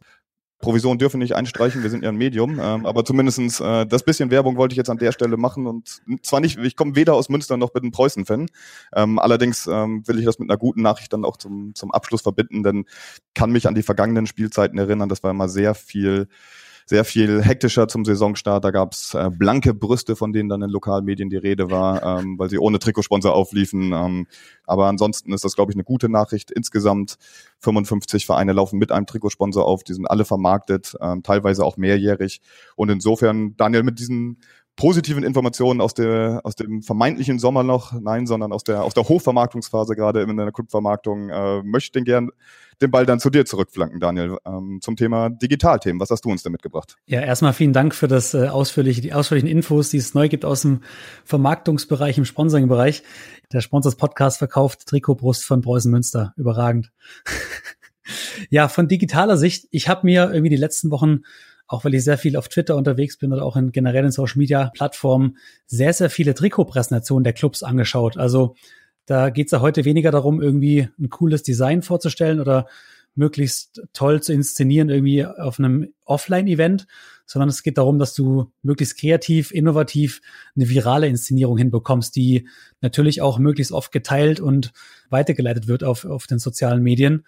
Provision 0.59 0.97
dürfen 0.97 1.19
nicht 1.19 1.35
einstreichen, 1.35 1.83
wir 1.83 1.89
sind 1.89 2.03
ja 2.03 2.09
ein 2.09 2.15
Medium, 2.15 2.59
ähm, 2.59 2.85
aber 2.85 3.03
zumindestens 3.03 3.59
äh, 3.59 3.85
das 3.85 4.03
bisschen 4.03 4.31
Werbung 4.31 4.55
wollte 4.55 4.73
ich 4.73 4.77
jetzt 4.77 4.89
an 4.89 4.97
der 4.97 5.11
Stelle 5.11 5.35
machen 5.35 5.67
und 5.67 6.01
zwar 6.23 6.39
nicht, 6.39 6.57
ich 6.57 6.77
komme 6.77 6.95
weder 6.95 7.13
aus 7.13 7.27
Münster 7.27 7.57
noch 7.57 7.71
bin 7.71 7.83
ein 7.83 7.91
Preußen-Fan, 7.91 8.47
ähm, 8.95 9.19
allerdings 9.19 9.67
ähm, 9.67 10.07
will 10.07 10.17
ich 10.17 10.25
das 10.25 10.39
mit 10.39 10.49
einer 10.49 10.57
guten 10.57 10.81
Nachricht 10.81 11.11
dann 11.11 11.25
auch 11.25 11.35
zum, 11.35 11.75
zum 11.75 11.91
Abschluss 11.91 12.21
verbinden, 12.21 12.63
denn 12.63 12.85
kann 13.33 13.51
mich 13.51 13.67
an 13.67 13.75
die 13.75 13.83
vergangenen 13.83 14.27
Spielzeiten 14.27 14.79
erinnern, 14.79 15.09
das 15.09 15.23
war 15.23 15.31
immer 15.31 15.49
sehr 15.49 15.75
viel 15.75 16.29
sehr 16.85 17.03
viel 17.03 17.41
hektischer 17.41 17.87
zum 17.87 18.05
Saisonstart. 18.05 18.63
Da 18.63 18.69
gab's 18.69 19.15
äh, 19.15 19.31
blanke 19.31 19.73
Brüste, 19.73 20.15
von 20.15 20.33
denen 20.33 20.49
dann 20.49 20.61
in 20.61 20.69
Lokalmedien 20.69 21.29
die 21.29 21.37
Rede 21.37 21.71
war, 21.71 22.19
ähm, 22.19 22.37
weil 22.37 22.49
sie 22.49 22.59
ohne 22.59 22.77
Trikotsponsor 22.77 23.33
aufliefen. 23.33 23.91
Ähm, 23.91 24.27
aber 24.65 24.85
ansonsten 24.85 25.33
ist 25.33 25.43
das, 25.43 25.55
glaube 25.55 25.71
ich, 25.71 25.75
eine 25.75 25.83
gute 25.83 26.09
Nachricht. 26.09 26.51
Insgesamt 26.51 27.17
55 27.59 28.27
Vereine 28.27 28.53
laufen 28.53 28.77
mit 28.77 28.91
einem 28.91 29.07
Trikotsponsor 29.07 29.65
auf. 29.65 29.83
Die 29.83 29.93
sind 29.93 30.05
alle 30.05 30.25
vermarktet, 30.25 30.95
ähm, 31.01 31.23
teilweise 31.23 31.65
auch 31.65 31.77
mehrjährig. 31.77 32.41
Und 32.75 32.89
insofern, 32.89 33.57
Daniel, 33.57 33.81
mit 33.81 33.97
diesen 33.97 34.37
positiven 34.75 35.23
Informationen 35.23 35.81
aus 35.81 35.93
der 35.93 36.41
aus 36.43 36.55
dem 36.55 36.81
vermeintlichen 36.81 37.39
Sommer 37.39 37.63
noch, 37.63 37.93
nein, 37.93 38.27
sondern 38.27 38.51
aus 38.51 38.63
der 38.63 38.83
aus 38.83 38.93
der 38.93 39.07
Hochvermarktungsphase 39.07 39.95
gerade 39.95 40.21
in 40.21 40.35
der 40.35 40.51
Clubvermarktung 40.51 41.29
äh, 41.29 41.63
möchte 41.63 41.99
ich 41.99 42.05
gern 42.05 42.29
den 42.81 42.91
Ball 42.91 43.05
dann 43.05 43.19
zu 43.19 43.29
dir 43.29 43.45
zurückflanken, 43.45 43.99
Daniel, 43.99 44.37
ähm, 44.45 44.79
zum 44.81 44.97
Thema 44.97 45.29
Digitalthemen. 45.29 45.99
Was 46.01 46.09
hast 46.09 46.25
du 46.25 46.29
uns 46.29 46.43
denn 46.43 46.51
mitgebracht? 46.51 46.97
Ja, 47.05 47.21
erstmal 47.21 47.53
vielen 47.53 47.71
Dank 47.71 47.95
für 47.95 48.07
das 48.07 48.33
äh, 48.33 48.47
ausführliche, 48.47 49.01
die 49.01 49.13
ausführlichen 49.13 49.49
Infos, 49.49 49.89
die 49.89 49.97
es 49.97 50.13
neu 50.13 50.27
gibt 50.27 50.43
aus 50.43 50.63
dem 50.63 50.81
Vermarktungsbereich, 51.23 52.17
im 52.17 52.25
Sponsoring-Bereich. 52.25 53.03
Der 53.53 53.61
Sponsors 53.61 53.95
Podcast 53.95 54.39
verkauft 54.39 54.85
Trikotbrust 54.87 55.45
von 55.45 55.61
Preußen 55.61 55.89
Münster. 55.89 56.33
Überragend. 56.35 56.91
ja, 58.49 58.67
von 58.67 58.87
digitaler 58.89 59.37
Sicht, 59.37 59.67
ich 59.71 59.87
habe 59.87 60.05
mir 60.05 60.31
irgendwie 60.31 60.49
die 60.49 60.55
letzten 60.57 60.91
Wochen 60.91 61.21
auch 61.67 61.85
weil 61.85 61.93
ich 61.93 62.03
sehr 62.03 62.17
viel 62.17 62.37
auf 62.37 62.49
Twitter 62.49 62.75
unterwegs 62.75 63.17
bin 63.17 63.33
oder 63.33 63.43
auch 63.43 63.55
in 63.55 63.71
generell 63.71 64.05
in 64.05 64.11
Social 64.11 64.37
Media 64.37 64.71
Plattformen, 64.73 65.37
sehr, 65.65 65.93
sehr 65.93 66.09
viele 66.09 66.33
Trikotpräsentationen 66.33 67.23
der 67.23 67.33
Clubs 67.33 67.63
angeschaut. 67.63 68.17
Also 68.17 68.55
da 69.05 69.29
geht 69.29 69.47
es 69.47 69.51
ja 69.51 69.61
heute 69.61 69.85
weniger 69.85 70.11
darum, 70.11 70.41
irgendwie 70.41 70.89
ein 70.99 71.09
cooles 71.09 71.43
Design 71.43 71.81
vorzustellen 71.81 72.39
oder 72.39 72.67
möglichst 73.15 73.81
toll 73.93 74.21
zu 74.21 74.33
inszenieren 74.33 74.89
irgendwie 74.89 75.25
auf 75.25 75.57
einem 75.57 75.93
Offline-Event, 76.03 76.85
sondern 77.25 77.49
es 77.49 77.63
geht 77.63 77.77
darum, 77.77 77.97
dass 77.97 78.13
du 78.13 78.51
möglichst 78.61 78.99
kreativ, 78.99 79.51
innovativ 79.51 80.21
eine 80.55 80.69
virale 80.69 81.07
Inszenierung 81.07 81.57
hinbekommst, 81.57 82.15
die 82.15 82.47
natürlich 82.81 83.21
auch 83.21 83.39
möglichst 83.39 83.71
oft 83.71 83.91
geteilt 83.91 84.39
und 84.39 84.73
weitergeleitet 85.09 85.67
wird 85.67 85.83
auf, 85.83 86.05
auf 86.05 86.27
den 86.27 86.39
sozialen 86.39 86.83
Medien. 86.83 87.25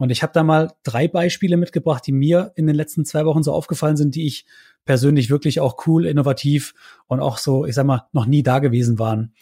Und 0.00 0.08
ich 0.08 0.22
habe 0.22 0.32
da 0.32 0.42
mal 0.42 0.72
drei 0.82 1.08
Beispiele 1.08 1.58
mitgebracht, 1.58 2.06
die 2.06 2.12
mir 2.12 2.52
in 2.56 2.66
den 2.66 2.74
letzten 2.74 3.04
zwei 3.04 3.26
Wochen 3.26 3.42
so 3.42 3.52
aufgefallen 3.52 3.98
sind, 3.98 4.14
die 4.14 4.26
ich 4.26 4.46
persönlich 4.86 5.28
wirklich 5.28 5.60
auch 5.60 5.86
cool, 5.86 6.06
innovativ 6.06 6.72
und 7.06 7.20
auch 7.20 7.36
so, 7.36 7.66
ich 7.66 7.74
sag 7.74 7.84
mal, 7.84 8.06
noch 8.12 8.24
nie 8.24 8.42
da 8.42 8.60
gewesen 8.60 8.98
waren. 8.98 9.34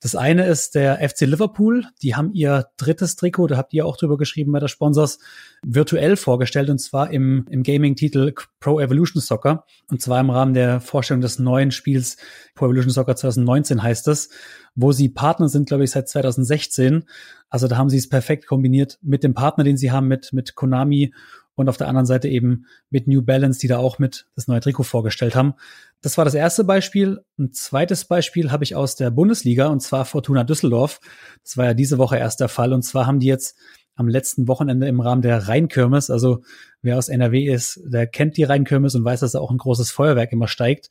Das 0.00 0.14
eine 0.14 0.46
ist 0.46 0.76
der 0.76 0.96
FC 1.08 1.22
Liverpool. 1.22 1.84
Die 2.02 2.14
haben 2.14 2.32
ihr 2.32 2.68
drittes 2.76 3.16
Trikot, 3.16 3.48
da 3.48 3.56
habt 3.56 3.74
ihr 3.74 3.84
auch 3.84 3.96
drüber 3.96 4.16
geschrieben 4.16 4.52
bei 4.52 4.60
der 4.60 4.68
Sponsors, 4.68 5.18
virtuell 5.62 6.16
vorgestellt 6.16 6.70
und 6.70 6.78
zwar 6.78 7.10
im, 7.10 7.46
im 7.50 7.64
Gaming-Titel 7.64 8.32
Pro 8.60 8.78
Evolution 8.78 9.20
Soccer 9.20 9.64
und 9.90 10.00
zwar 10.00 10.20
im 10.20 10.30
Rahmen 10.30 10.54
der 10.54 10.80
Vorstellung 10.80 11.20
des 11.20 11.40
neuen 11.40 11.72
Spiels 11.72 12.16
Pro 12.54 12.66
Evolution 12.66 12.92
Soccer 12.92 13.16
2019 13.16 13.82
heißt 13.82 14.06
es, 14.06 14.30
wo 14.76 14.92
sie 14.92 15.08
Partner 15.08 15.48
sind, 15.48 15.68
glaube 15.68 15.82
ich, 15.82 15.90
seit 15.90 16.08
2016. 16.08 17.04
Also 17.48 17.66
da 17.66 17.76
haben 17.76 17.90
sie 17.90 17.98
es 17.98 18.08
perfekt 18.08 18.46
kombiniert 18.46 18.98
mit 19.02 19.24
dem 19.24 19.34
Partner, 19.34 19.64
den 19.64 19.76
sie 19.76 19.90
haben, 19.90 20.06
mit, 20.06 20.32
mit 20.32 20.54
Konami 20.54 21.12
und 21.58 21.68
auf 21.68 21.76
der 21.76 21.88
anderen 21.88 22.06
Seite 22.06 22.28
eben 22.28 22.66
mit 22.88 23.08
New 23.08 23.20
Balance, 23.20 23.58
die 23.58 23.66
da 23.66 23.78
auch 23.78 23.98
mit 23.98 24.26
das 24.36 24.46
neue 24.46 24.60
Trikot 24.60 24.84
vorgestellt 24.84 25.34
haben. 25.34 25.54
Das 26.00 26.16
war 26.16 26.24
das 26.24 26.34
erste 26.34 26.62
Beispiel. 26.62 27.18
Ein 27.36 27.52
zweites 27.52 28.04
Beispiel 28.04 28.52
habe 28.52 28.62
ich 28.62 28.76
aus 28.76 28.94
der 28.94 29.10
Bundesliga 29.10 29.66
und 29.66 29.80
zwar 29.80 30.04
Fortuna 30.04 30.44
Düsseldorf. 30.44 31.00
Das 31.42 31.56
war 31.56 31.64
ja 31.64 31.74
diese 31.74 31.98
Woche 31.98 32.16
erst 32.16 32.38
der 32.38 32.48
Fall 32.48 32.72
und 32.72 32.82
zwar 32.82 33.06
haben 33.06 33.18
die 33.18 33.26
jetzt 33.26 33.58
am 33.96 34.06
letzten 34.06 34.46
Wochenende 34.46 34.86
im 34.86 35.00
Rahmen 35.00 35.20
der 35.20 35.48
Rheinkirmes, 35.48 36.10
also 36.10 36.42
wer 36.80 36.96
aus 36.96 37.08
NRW 37.08 37.52
ist, 37.52 37.80
der 37.84 38.06
kennt 38.06 38.36
die 38.36 38.44
Rheinkirmes 38.44 38.94
und 38.94 39.04
weiß, 39.04 39.18
dass 39.18 39.32
da 39.32 39.40
auch 39.40 39.50
ein 39.50 39.58
großes 39.58 39.90
Feuerwerk 39.90 40.30
immer 40.30 40.46
steigt 40.46 40.90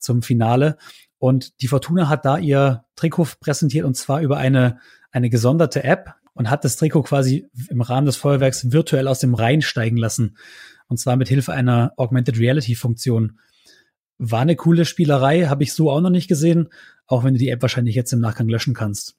zum 0.00 0.22
Finale. 0.22 0.78
Und 1.18 1.62
die 1.62 1.68
Fortuna 1.68 2.08
hat 2.08 2.24
da 2.24 2.38
ihr 2.38 2.84
Trikot 2.96 3.28
präsentiert 3.38 3.84
und 3.84 3.96
zwar 3.96 4.20
über 4.20 4.38
eine, 4.38 4.80
eine 5.12 5.30
gesonderte 5.30 5.84
App, 5.84 6.16
und 6.38 6.48
hat 6.48 6.64
das 6.64 6.76
Trikot 6.76 7.02
quasi 7.02 7.50
im 7.68 7.80
Rahmen 7.80 8.06
des 8.06 8.14
Feuerwerks 8.14 8.70
virtuell 8.70 9.08
aus 9.08 9.18
dem 9.18 9.34
Rhein 9.34 9.60
steigen 9.60 9.96
lassen. 9.96 10.36
Und 10.86 10.98
zwar 10.98 11.16
mit 11.16 11.28
Hilfe 11.28 11.52
einer 11.52 11.92
Augmented 11.96 12.38
Reality 12.38 12.76
Funktion. 12.76 13.40
War 14.18 14.42
eine 14.42 14.54
coole 14.54 14.84
Spielerei, 14.84 15.46
habe 15.46 15.64
ich 15.64 15.72
so 15.72 15.90
auch 15.90 16.00
noch 16.00 16.10
nicht 16.10 16.28
gesehen, 16.28 16.68
auch 17.08 17.24
wenn 17.24 17.34
du 17.34 17.40
die 17.40 17.48
App 17.48 17.60
wahrscheinlich 17.60 17.96
jetzt 17.96 18.12
im 18.12 18.20
Nachgang 18.20 18.48
löschen 18.48 18.72
kannst. 18.72 19.16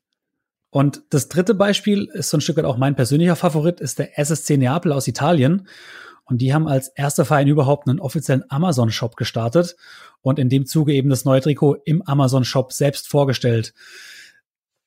Und 0.69 1.03
das 1.09 1.27
dritte 1.27 1.55
Beispiel 1.55 2.07
ist 2.13 2.29
so 2.29 2.37
ein 2.37 2.41
Stück 2.41 2.55
weit 2.55 2.63
auch 2.63 2.77
mein 2.77 2.95
persönlicher 2.95 3.35
Favorit, 3.35 3.81
ist 3.81 3.99
der 3.99 4.17
SSC 4.17 4.55
Neapel 4.55 4.93
aus 4.93 5.05
Italien. 5.09 5.67
Und 6.23 6.37
die 6.37 6.53
haben 6.53 6.69
als 6.69 6.87
erster 6.87 7.25
Verein 7.25 7.49
überhaupt 7.49 7.89
einen 7.89 7.99
offiziellen 7.99 8.45
Amazon-Shop 8.49 9.17
gestartet 9.17 9.75
und 10.21 10.39
in 10.39 10.47
dem 10.47 10.65
Zuge 10.65 10.93
eben 10.93 11.09
das 11.09 11.25
neue 11.25 11.41
Trikot 11.41 11.75
im 11.83 12.01
Amazon-Shop 12.01 12.71
selbst 12.71 13.09
vorgestellt. 13.09 13.73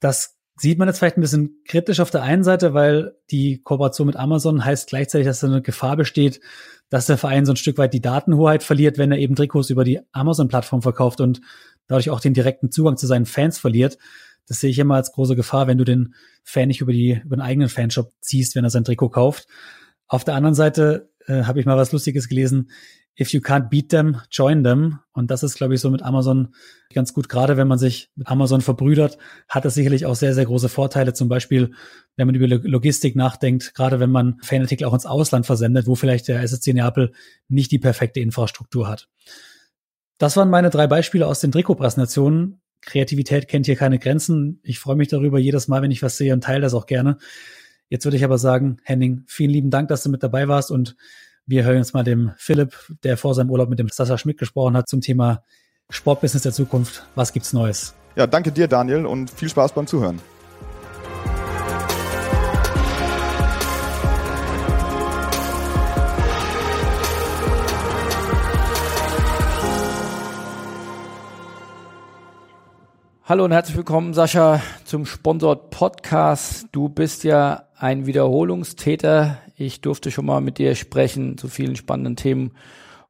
Das 0.00 0.38
sieht 0.56 0.78
man 0.78 0.88
jetzt 0.88 0.98
vielleicht 0.98 1.16
ein 1.16 1.22
bisschen 1.22 1.62
kritisch 1.66 2.00
auf 2.00 2.10
der 2.10 2.22
einen 2.22 2.44
Seite, 2.44 2.74
weil 2.74 3.16
die 3.30 3.62
Kooperation 3.62 4.06
mit 4.06 4.16
Amazon 4.16 4.64
heißt 4.64 4.88
gleichzeitig, 4.88 5.26
dass 5.26 5.40
da 5.40 5.46
eine 5.46 5.62
Gefahr 5.62 5.96
besteht, 5.96 6.40
dass 6.90 7.06
der 7.06 7.18
Verein 7.18 7.46
so 7.46 7.52
ein 7.52 7.56
Stück 7.56 7.78
weit 7.78 7.94
die 7.94 8.02
Datenhoheit 8.02 8.62
verliert, 8.62 8.98
wenn 8.98 9.12
er 9.12 9.18
eben 9.18 9.34
Trikots 9.34 9.70
über 9.70 9.84
die 9.84 10.00
Amazon-Plattform 10.12 10.82
verkauft 10.82 11.20
und 11.20 11.40
dadurch 11.86 12.10
auch 12.10 12.20
den 12.20 12.34
direkten 12.34 12.70
Zugang 12.70 12.96
zu 12.96 13.06
seinen 13.06 13.26
Fans 13.26 13.58
verliert. 13.58 13.98
Das 14.46 14.60
sehe 14.60 14.70
ich 14.70 14.78
immer 14.78 14.96
als 14.96 15.12
große 15.12 15.36
Gefahr, 15.36 15.66
wenn 15.66 15.78
du 15.78 15.84
den 15.84 16.14
Fan 16.44 16.68
nicht 16.68 16.80
über, 16.80 16.92
die, 16.92 17.20
über 17.24 17.36
den 17.36 17.42
eigenen 17.42 17.68
Fanshop 17.68 18.12
ziehst, 18.20 18.54
wenn 18.54 18.64
er 18.64 18.70
sein 18.70 18.84
Trikot 18.84 19.10
kauft. 19.10 19.46
Auf 20.06 20.24
der 20.24 20.34
anderen 20.34 20.54
Seite 20.54 21.10
äh, 21.26 21.44
habe 21.44 21.60
ich 21.60 21.66
mal 21.66 21.76
was 21.76 21.92
Lustiges 21.92 22.28
gelesen 22.28 22.70
if 23.18 23.32
you 23.32 23.40
can't 23.40 23.68
beat 23.68 23.90
them, 23.90 24.20
join 24.30 24.64
them. 24.64 25.00
Und 25.12 25.30
das 25.30 25.42
ist, 25.42 25.54
glaube 25.54 25.74
ich, 25.74 25.80
so 25.80 25.90
mit 25.90 26.02
Amazon 26.02 26.54
ganz 26.94 27.12
gut. 27.12 27.28
Gerade 27.28 27.56
wenn 27.56 27.68
man 27.68 27.78
sich 27.78 28.10
mit 28.14 28.28
Amazon 28.28 28.60
verbrüdert, 28.60 29.18
hat 29.48 29.64
das 29.64 29.74
sicherlich 29.74 30.06
auch 30.06 30.14
sehr, 30.14 30.34
sehr 30.34 30.46
große 30.46 30.68
Vorteile. 30.68 31.12
Zum 31.12 31.28
Beispiel, 31.28 31.72
wenn 32.16 32.26
man 32.26 32.34
über 32.34 32.48
Logistik 32.48 33.14
nachdenkt, 33.16 33.74
gerade 33.74 34.00
wenn 34.00 34.10
man 34.10 34.38
Fanartikel 34.42 34.86
auch 34.86 34.94
ins 34.94 35.06
Ausland 35.06 35.46
versendet, 35.46 35.86
wo 35.86 35.94
vielleicht 35.94 36.28
der 36.28 36.42
SSC 36.42 36.72
Neapel 36.72 37.12
nicht 37.48 37.70
die 37.70 37.78
perfekte 37.78 38.20
Infrastruktur 38.20 38.88
hat. 38.88 39.08
Das 40.18 40.36
waren 40.36 40.50
meine 40.50 40.70
drei 40.70 40.86
Beispiele 40.86 41.26
aus 41.26 41.40
den 41.40 41.52
Trikotpräsentationen. 41.52 42.60
Kreativität 42.80 43.48
kennt 43.48 43.66
hier 43.66 43.76
keine 43.76 43.98
Grenzen. 43.98 44.60
Ich 44.62 44.78
freue 44.78 44.96
mich 44.96 45.08
darüber 45.08 45.38
jedes 45.38 45.68
Mal, 45.68 45.82
wenn 45.82 45.90
ich 45.90 46.02
was 46.02 46.16
sehe 46.16 46.32
und 46.32 46.44
teile 46.44 46.62
das 46.62 46.74
auch 46.74 46.86
gerne. 46.86 47.18
Jetzt 47.88 48.04
würde 48.04 48.16
ich 48.16 48.24
aber 48.24 48.38
sagen, 48.38 48.78
Henning, 48.84 49.24
vielen 49.26 49.50
lieben 49.50 49.70
Dank, 49.70 49.88
dass 49.88 50.02
du 50.02 50.08
mit 50.08 50.22
dabei 50.22 50.48
warst 50.48 50.70
und 50.70 50.96
wir 51.46 51.64
hören 51.64 51.78
uns 51.78 51.92
mal 51.92 52.04
dem 52.04 52.32
Philipp, 52.36 52.76
der 53.02 53.16
vor 53.16 53.34
seinem 53.34 53.50
Urlaub 53.50 53.68
mit 53.68 53.78
dem 53.78 53.88
Sascha 53.88 54.16
Schmidt 54.16 54.38
gesprochen 54.38 54.76
hat, 54.76 54.88
zum 54.88 55.00
Thema 55.00 55.42
Sportbusiness 55.90 56.42
der 56.42 56.52
Zukunft. 56.52 57.04
Was 57.14 57.32
gibt's 57.32 57.52
Neues? 57.52 57.94
Ja, 58.14 58.26
danke 58.26 58.52
dir, 58.52 58.68
Daniel, 58.68 59.06
und 59.06 59.30
viel 59.30 59.48
Spaß 59.48 59.72
beim 59.72 59.86
Zuhören. 59.86 60.20
Hallo 73.24 73.44
und 73.44 73.52
herzlich 73.52 73.76
willkommen, 73.76 74.14
Sascha, 74.14 74.60
zum 74.84 75.06
Sponsored 75.06 75.70
Podcast. 75.70 76.66
Du 76.70 76.88
bist 76.88 77.24
ja 77.24 77.64
ein 77.76 78.06
Wiederholungstäter. 78.06 79.38
Ich 79.56 79.80
durfte 79.80 80.10
schon 80.10 80.26
mal 80.26 80.40
mit 80.40 80.58
dir 80.58 80.74
sprechen 80.74 81.38
zu 81.38 81.48
vielen 81.48 81.76
spannenden 81.76 82.16
Themen 82.16 82.52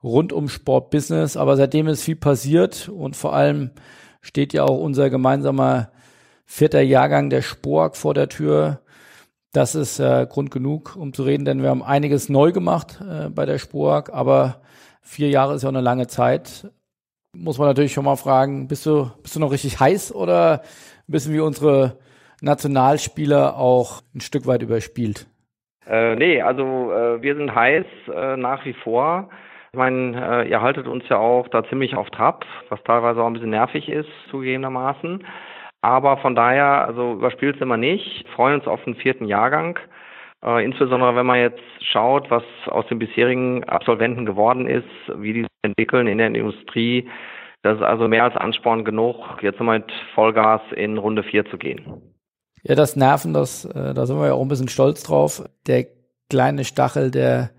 rund 0.03 0.33
um 0.33 0.49
Sportbusiness, 0.49 1.37
aber 1.37 1.57
seitdem 1.57 1.87
ist 1.87 2.03
viel 2.03 2.17
passiert 2.17 2.89
und 2.89 3.17
vor 3.17 3.35
allem 3.35 3.71
steht 4.21 4.53
ja 4.53 4.65
auch 4.65 4.79
unser 4.79 5.11
gemeinsamer 5.11 5.91
vierter 6.45 6.83
Jahrgang 6.83 7.31
der 7.31 7.43
Spork 7.43 7.97
vor 7.97 8.15
der 8.15 8.29
Tür. 8.29 8.81
Das 9.53 9.75
ist 9.75 10.01
äh, 10.01 10.27
Grund 10.29 10.51
genug, 10.51 10.97
um 10.97 11.13
zu 11.13 11.23
reden, 11.23 11.45
denn 11.45 11.63
wir 11.63 11.71
haben 11.71 11.83
einiges 11.83 12.29
neu 12.29 12.53
gemacht 12.53 13.01
äh, 13.01 13.29
bei 13.29 13.47
der 13.47 13.59
Spork, 13.59 14.11
aber 14.13 14.63
vier 15.03 15.29
Jahre 15.29 15.55
ist 15.55 15.63
ja 15.63 15.69
auch 15.69 15.75
eine 15.75 15.83
lange 15.83 16.07
Zeit 16.07 16.71
muss 17.35 17.59
man 17.59 17.69
natürlich 17.69 17.93
schon 17.93 18.05
mal 18.05 18.17
fragen, 18.17 18.69
bist 18.69 18.87
du, 18.87 19.11
bist 19.23 19.37
du 19.37 19.41
noch 19.41 19.53
richtig 19.53 19.81
heiß 19.81 20.15
oder 20.15 20.63
müssen 21.07 21.33
wir 21.33 21.45
unsere 21.45 21.99
Nationalspieler 22.41 23.57
auch 23.57 24.03
ein 24.15 24.21
Stück 24.21 24.47
weit 24.47 24.63
überspielt? 24.63 25.27
Äh, 25.87 26.17
nee, 26.17 26.41
also 26.41 26.93
äh, 26.93 27.23
wir 27.23 27.35
sind 27.35 27.55
heiß 27.55 27.87
äh, 28.15 28.37
nach 28.37 28.65
wie 28.65 28.75
vor. 28.75 29.29
Ich 29.73 29.79
meine, 29.79 30.45
äh, 30.45 30.51
ihr 30.51 30.61
haltet 30.61 30.87
uns 30.87 31.09
ja 31.09 31.17
auch 31.17 31.49
da 31.49 31.65
ziemlich 31.65 31.97
auf 31.97 32.11
Trab, 32.11 32.45
was 32.69 32.83
teilweise 32.85 33.23
auch 33.23 33.27
ein 33.27 33.33
bisschen 33.33 33.51
nervig 33.51 33.89
ist, 33.89 34.09
zugegebenermaßen. 34.31 35.25
Aber 35.81 36.19
von 36.19 36.35
daher, 36.35 36.87
also 36.87 37.15
überspielt 37.15 37.59
sind 37.59 37.69
wir 37.69 37.77
nicht, 37.77 38.29
freuen 38.37 38.61
uns 38.61 38.69
auf 38.69 38.85
den 38.85 38.95
vierten 38.95 39.25
Jahrgang. 39.25 39.79
Äh, 40.45 40.65
insbesondere 40.65 41.17
wenn 41.17 41.27
man 41.27 41.41
jetzt 41.41 41.63
schaut, 41.81 42.31
was 42.31 42.45
aus 42.67 42.87
den 42.89 42.99
bisherigen 42.99 43.65
Absolventen 43.65 44.27
geworden 44.27 44.67
ist, 44.67 44.85
wie 45.17 45.33
die 45.33 45.41
sich 45.43 45.49
entwickeln 45.63 46.07
in 46.07 46.19
der 46.19 46.29
Industrie. 46.29 47.09
Das 47.63 47.77
ist 47.77 47.83
also 47.83 48.09
mehr 48.09 48.25
als 48.25 48.37
Ansporn 48.37 48.85
genug, 48.85 49.17
jetzt 49.41 49.59
nochmal 49.59 49.81
mit 49.81 49.93
Vollgas 50.15 50.61
in 50.75 50.99
Runde 50.99 51.23
4 51.23 51.47
zu 51.47 51.59
gehen. 51.59 52.12
Ja, 52.63 52.75
das 52.77 52.97
Nerven, 52.97 53.33
das, 53.33 53.65
äh, 53.65 53.95
da 53.95 54.07
sind 54.07 54.19
wir 54.19 54.27
ja 54.27 54.35
auch 54.35 54.43
ein 54.43 54.49
bisschen 54.49 54.69
stolz 54.69 55.03
drauf. 55.03 55.45
Der 55.67 55.87
kleine 56.29 56.65
Stachel, 56.65 57.11
der 57.11 57.51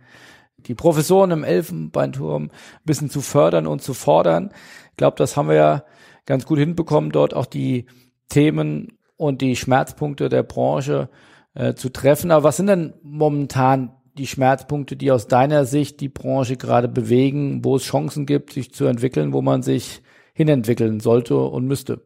die 0.58 0.76
Professoren 0.76 1.32
im 1.32 1.44
Elfenbeinturm 1.44 2.46
ein 2.46 2.50
bisschen 2.86 3.10
zu 3.10 3.22
fördern 3.22 3.68
und 3.68 3.82
zu 3.82 3.94
fordern. 3.94 4.52
Ich 4.92 4.98
glaube, 4.98 5.18
das 5.18 5.36
haben 5.36 5.50
wir 5.50 5.56
ja 5.56 5.84
ganz 6.26 6.46
gut 6.46 6.60
hinbekommen, 6.60 7.12
dort 7.12 7.34
auch 7.34 7.46
die 7.46 7.86
Themen 8.30 8.98
und 9.18 9.42
die 9.42 9.56
Schmerzpunkte 9.58 10.30
der 10.30 10.44
Branche 10.44 11.10
äh, 11.54 11.74
zu 11.74 11.90
treffen. 11.90 12.32
Aber 12.32 12.46
was 12.46 12.58
sind 12.58 12.68
denn 12.68 12.94
momentan 13.04 13.92
die 14.18 14.28
Schmerzpunkte, 14.28 14.96
die 14.96 15.12
aus 15.12 15.28
deiner 15.28 15.66
Sicht 15.66 16.00
die 16.00 16.10
Branche 16.10 16.56
gerade 16.56 16.88
bewegen, 16.88 17.66
wo 17.66 17.76
es 17.76 17.84
Chancen 17.84 18.26
gibt, 18.26 18.54
sich 18.54 18.74
zu 18.74 18.86
entwickeln, 18.86 19.34
wo 19.34 19.42
man 19.42 19.64
sich 19.64 20.02
hinentwickeln 20.34 21.00
sollte 21.00 21.38
und 21.38 21.68
müsste? 21.68 22.02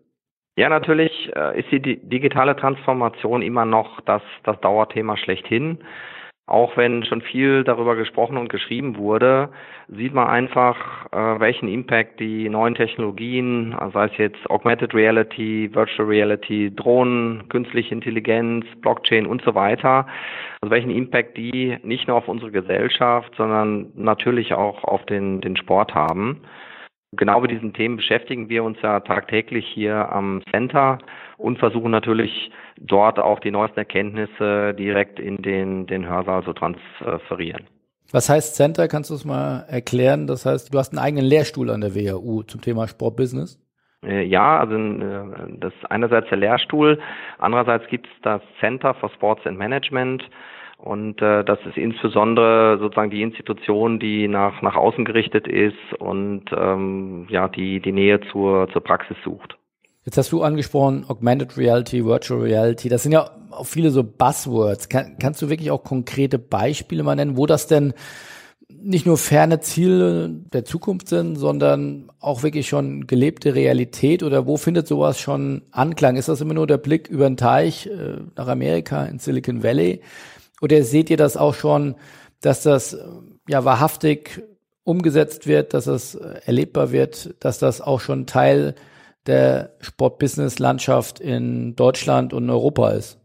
Ja, 0.58 0.70
natürlich 0.70 1.32
äh, 1.36 1.60
ist 1.60 1.72
die 1.72 1.98
digitale 1.98 2.56
Transformation 2.56 3.44
immer 3.44 3.64
noch 3.64 4.02
das, 4.02 4.24
das 4.44 4.60
Dauerthema 4.62 5.16
schlechthin. 5.16 5.78
Auch 6.48 6.76
wenn 6.78 7.04
schon 7.04 7.22
viel 7.22 7.64
darüber 7.64 7.96
gesprochen 7.96 8.38
und 8.38 8.50
geschrieben 8.50 8.98
wurde, 8.98 9.50
sieht 9.88 10.16
man 10.16 10.28
einfach, 10.28 11.06
äh, 11.12 11.40
welchen 11.40 11.68
Impact 11.68 12.20
die 12.20 12.50
neuen 12.50 12.74
Technologien, 12.74 13.76
sei 13.94 14.06
es 14.06 14.18
jetzt 14.18 14.50
Augmented 14.50 14.96
Reality, 14.96 15.70
Virtual 15.76 16.08
Reality, 16.08 16.74
Drohnen, 16.76 17.48
künstliche 17.50 17.94
Intelligenz, 17.94 18.66
Blockchain 18.82 19.28
und 19.28 19.44
so 19.44 19.54
weiter, 19.54 20.08
also 20.62 20.72
welchen 20.72 20.90
Impact 20.90 21.38
die 21.38 21.78
nicht 21.84 22.08
nur 22.08 22.18
auf 22.18 22.28
unsere 22.28 22.50
Gesellschaft, 22.50 23.32
sondern 23.38 23.92
natürlich 23.94 24.56
auch 24.56 24.84
auf 24.86 25.06
den, 25.06 25.40
den 25.42 25.56
Sport 25.56 25.94
haben. 25.94 26.42
Genau 27.14 27.40
mit 27.40 27.52
diesen 27.52 27.74
Themen 27.74 27.98
beschäftigen 27.98 28.50
wir 28.50 28.64
uns 28.64 28.78
ja 28.82 29.00
tagtäglich 29.00 29.66
hier 29.66 30.12
am 30.12 30.42
Center 30.52 30.98
und 31.38 31.58
versuchen 31.58 31.92
natürlich 31.92 32.52
dort 32.80 33.18
auch 33.18 33.40
die 33.40 33.52
neuesten 33.52 33.80
Erkenntnisse 33.80 34.74
direkt 34.74 35.20
in 35.20 35.42
den, 35.42 35.88
den 35.88 36.06
Hörsaal 36.06 36.44
zu 36.44 36.54
transferieren. 36.54 37.66
Was 38.12 38.30
heißt 38.30 38.56
Center? 38.56 38.88
Kannst 38.88 39.10
du 39.10 39.16
es 39.16 39.26
mal 39.26 39.66
erklären? 39.70 40.28
Das 40.28 40.46
heißt, 40.46 40.74
du 40.74 40.78
hast 40.78 40.92
einen 40.94 41.00
eigenen 41.00 41.26
Lehrstuhl 41.26 41.70
an 41.70 41.82
der 41.82 41.96
WHU 41.96 42.44
zum 42.44 42.62
Thema 42.62 42.88
Sportbusiness? 42.88 43.60
Äh, 44.06 44.24
ja, 44.24 44.60
also 44.60 44.76
äh, 44.76 45.58
das 45.60 45.74
ist 45.74 45.92
einerseits 45.92 46.30
der 46.30 46.38
Lehrstuhl, 46.38 47.00
andererseits 47.40 47.88
gibt 47.88 48.08
es 48.08 48.14
das 48.22 48.42
Center 48.60 48.94
for 48.94 49.10
Sports 49.12 49.46
and 49.46 49.58
Management. 49.58 50.24
Und 50.78 51.22
äh, 51.22 51.44
das 51.44 51.58
ist 51.68 51.76
insbesondere 51.76 52.78
sozusagen 52.80 53.10
die 53.10 53.24
Institution, 53.24 54.00
die 54.00 54.28
nach, 54.28 54.62
nach 54.62 54.76
außen 54.76 55.06
gerichtet 55.06 55.48
ist 55.48 55.76
und 55.98 56.46
ähm, 56.56 57.26
ja, 57.30 57.48
die 57.48 57.82
die 57.82 57.92
Nähe 57.92 58.22
zur, 58.32 58.70
zur 58.72 58.84
Praxis 58.84 59.18
sucht. 59.24 59.58
Jetzt 60.06 60.18
hast 60.18 60.32
du 60.32 60.42
angesprochen, 60.44 61.04
Augmented 61.10 61.58
Reality, 61.58 62.06
Virtual 62.06 62.40
Reality, 62.40 62.88
das 62.88 63.04
sind 63.04 63.12
ja 63.12 63.30
auch 63.52 63.66
viele 63.66 63.90
so 63.90 64.04
Buzzwords. 64.04 64.88
Kann, 64.88 65.18
kannst 65.20 65.42
du 65.42 65.50
wirklich 65.50 65.72
auch 65.72 65.84
konkrete 65.84 66.40
Beispiele 66.40 67.04
mal 67.04 67.16
nennen, 67.16 67.36
wo 67.36 67.46
das 67.46 67.68
denn 67.68 67.94
nicht 68.70 69.06
nur 69.06 69.18
ferne 69.18 69.60
Ziele 69.60 70.30
der 70.30 70.64
Zukunft 70.64 71.10
sind, 71.10 71.36
sondern 71.36 72.12
auch 72.20 72.44
wirklich 72.44 72.68
schon 72.68 73.08
gelebte 73.08 73.56
Realität 73.56 74.24
oder 74.24 74.46
wo 74.46 74.58
findet 74.58 74.88
sowas 74.88 75.20
schon 75.20 75.64
Anklang? 75.72 76.16
Ist 76.18 76.30
das 76.30 76.40
immer 76.40 76.54
nur 76.54 76.68
der 76.68 76.78
Blick 76.78 77.10
über 77.10 77.28
den 77.28 77.38
Teich 77.38 77.88
äh, 77.88 78.18
nach 78.36 78.48
Amerika 78.48 79.06
in 79.06 79.20
Silicon 79.20 79.64
Valley? 79.64 80.02
Oder 80.62 80.82
seht 80.84 81.10
ihr 81.10 81.18
das 81.18 81.38
auch 81.38 81.54
schon, 81.54 81.96
dass 82.42 82.64
das 82.64 82.98
ja 83.48 83.66
wahrhaftig 83.66 84.42
umgesetzt 84.84 85.48
wird, 85.48 85.74
dass 85.74 85.88
es 85.88 86.16
erlebbar 86.16 86.92
wird, 86.92 87.44
dass 87.44 87.60
das 87.60 87.82
auch 87.82 88.00
schon 88.00 88.26
Teil 88.26 88.76
der 89.28 89.72
Sportbusiness-Landschaft 89.82 91.20
in 91.20 91.76
Deutschland 91.76 92.34
und 92.34 92.50
Europa 92.50 92.92
ist? 92.92 93.20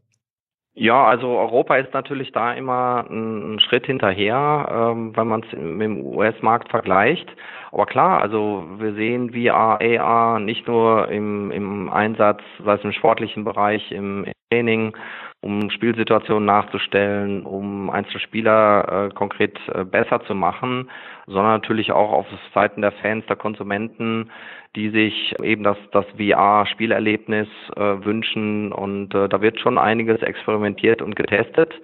Ja, 0.75 1.05
also 1.05 1.29
Europa 1.29 1.77
ist 1.77 1.93
natürlich 1.93 2.33
da 2.33 2.55
immer 2.55 3.05
ein, 3.11 3.61
Schritt 3.61 3.85
hinterher, 3.85 4.91
ähm, 4.95 5.15
wenn 5.15 5.29
man 5.29 5.43
es 5.43 5.53
mit 5.53 5.83
dem 5.83 6.03
US-Markt 6.03 6.71
vergleicht. 6.71 7.29
Aber 7.73 7.85
klar, 7.85 8.23
also 8.23 8.65
wir 8.79 8.95
sehen 8.95 9.33
VR, 9.33 9.79
AR 9.81 10.39
nicht 10.41 10.67
nur 10.67 11.09
im, 11.09 11.51
im 11.51 11.91
Einsatz, 11.91 12.41
sei 12.65 12.75
es 12.75 12.85
im 12.85 12.93
sportlichen 12.93 13.45
Bereich, 13.45 13.93
im 13.93 14.26
Training, 14.50 14.97
um 15.43 15.71
Spielsituationen 15.71 16.47
nachzustellen, 16.47 17.43
um 17.43 17.91
einzelne 17.91 18.21
Spieler 18.21 19.09
äh, 19.11 19.15
konkret 19.15 19.59
äh, 19.75 19.85
besser 19.85 20.25
zu 20.25 20.37
machen, 20.37 20.89
sondern 21.26 21.52
natürlich 21.52 21.91
auch 21.91 22.13
auf 22.13 22.26
Seiten 22.55 22.81
der 22.81 22.93
Fans, 22.93 23.26
der 23.26 23.37
Konsumenten, 23.37 24.31
die 24.76 24.91
sich 24.91 25.35
eben 25.43 25.65
das, 25.65 25.76
das 25.91 26.07
VR-Spielerlebnis 26.17 27.49
äh, 27.76 27.81
wünschen. 27.81 28.73
Und 28.73 29.15
äh, 29.15 29.28
da 29.28 29.41
wird 29.41 29.59
schon 29.59 29.78
einiges 29.78 30.23
experimentiert 30.23 31.02
und 31.02 31.17
getestet. 31.17 31.75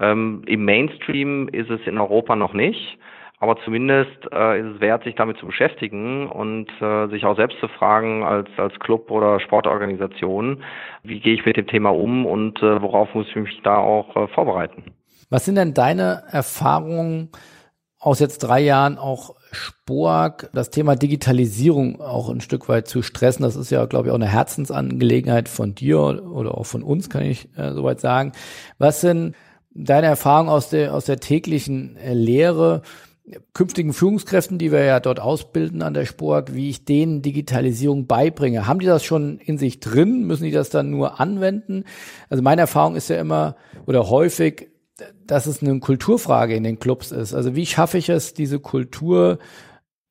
Ähm, 0.00 0.42
Im 0.46 0.64
Mainstream 0.64 1.48
ist 1.48 1.70
es 1.70 1.86
in 1.86 1.98
Europa 1.98 2.34
noch 2.34 2.54
nicht. 2.54 2.98
Aber 3.42 3.56
zumindest 3.64 4.32
äh, 4.32 4.60
ist 4.60 4.76
es 4.76 4.80
wert, 4.80 5.02
sich 5.02 5.16
damit 5.16 5.36
zu 5.36 5.46
beschäftigen 5.46 6.28
und 6.28 6.68
äh, 6.80 7.08
sich 7.08 7.24
auch 7.24 7.34
selbst 7.34 7.58
zu 7.58 7.66
fragen 7.66 8.22
als, 8.22 8.48
als 8.56 8.72
Club 8.78 9.10
oder 9.10 9.40
Sportorganisation, 9.40 10.62
wie 11.02 11.18
gehe 11.18 11.34
ich 11.34 11.44
mit 11.44 11.56
dem 11.56 11.66
Thema 11.66 11.88
um 11.92 12.24
und 12.24 12.62
äh, 12.62 12.80
worauf 12.80 13.12
muss 13.16 13.26
ich 13.26 13.34
mich 13.34 13.60
da 13.64 13.78
auch 13.78 14.14
äh, 14.14 14.28
vorbereiten. 14.28 14.84
Was 15.28 15.44
sind 15.44 15.56
denn 15.56 15.74
deine 15.74 16.22
Erfahrungen 16.30 17.30
aus 17.98 18.20
jetzt 18.20 18.38
drei 18.38 18.60
Jahren 18.60 18.96
auch 18.96 19.34
Spork, 19.50 20.48
das 20.54 20.70
Thema 20.70 20.94
Digitalisierung 20.94 22.00
auch 22.00 22.28
ein 22.28 22.42
Stück 22.42 22.68
weit 22.68 22.86
zu 22.86 23.02
stressen. 23.02 23.42
Das 23.42 23.56
ist 23.56 23.72
ja, 23.72 23.84
glaube 23.86 24.06
ich, 24.06 24.12
auch 24.12 24.16
eine 24.18 24.28
Herzensangelegenheit 24.28 25.48
von 25.48 25.74
dir 25.74 25.98
oder 25.98 26.56
auch 26.56 26.66
von 26.66 26.84
uns, 26.84 27.10
kann 27.10 27.22
ich 27.22 27.48
äh, 27.56 27.72
soweit 27.72 27.98
sagen. 27.98 28.30
Was 28.78 29.00
sind 29.00 29.34
deine 29.74 30.06
Erfahrungen 30.06 30.48
aus 30.48 30.70
der, 30.70 30.94
aus 30.94 31.06
der 31.06 31.18
täglichen 31.18 31.96
äh, 31.96 32.14
Lehre? 32.14 32.82
Künftigen 33.54 33.92
Führungskräften, 33.92 34.58
die 34.58 34.72
wir 34.72 34.84
ja 34.84 35.00
dort 35.00 35.20
ausbilden 35.20 35.82
an 35.82 35.94
der 35.94 36.06
Spork, 36.06 36.54
wie 36.54 36.70
ich 36.70 36.84
denen 36.84 37.22
Digitalisierung 37.22 38.06
beibringe. 38.06 38.66
Haben 38.66 38.80
die 38.80 38.86
das 38.86 39.04
schon 39.04 39.38
in 39.38 39.58
sich 39.58 39.80
drin? 39.80 40.24
Müssen 40.26 40.44
die 40.44 40.50
das 40.50 40.70
dann 40.70 40.90
nur 40.90 41.20
anwenden? 41.20 41.84
Also 42.28 42.42
meine 42.42 42.62
Erfahrung 42.62 42.96
ist 42.96 43.08
ja 43.08 43.20
immer 43.20 43.56
oder 43.86 44.10
häufig, 44.10 44.70
dass 45.24 45.46
es 45.46 45.62
eine 45.62 45.78
Kulturfrage 45.78 46.54
in 46.54 46.64
den 46.64 46.78
Clubs 46.78 47.12
ist. 47.12 47.32
Also 47.32 47.54
wie 47.54 47.66
schaffe 47.66 47.98
ich 47.98 48.08
es, 48.08 48.34
diese 48.34 48.58
Kultur 48.58 49.38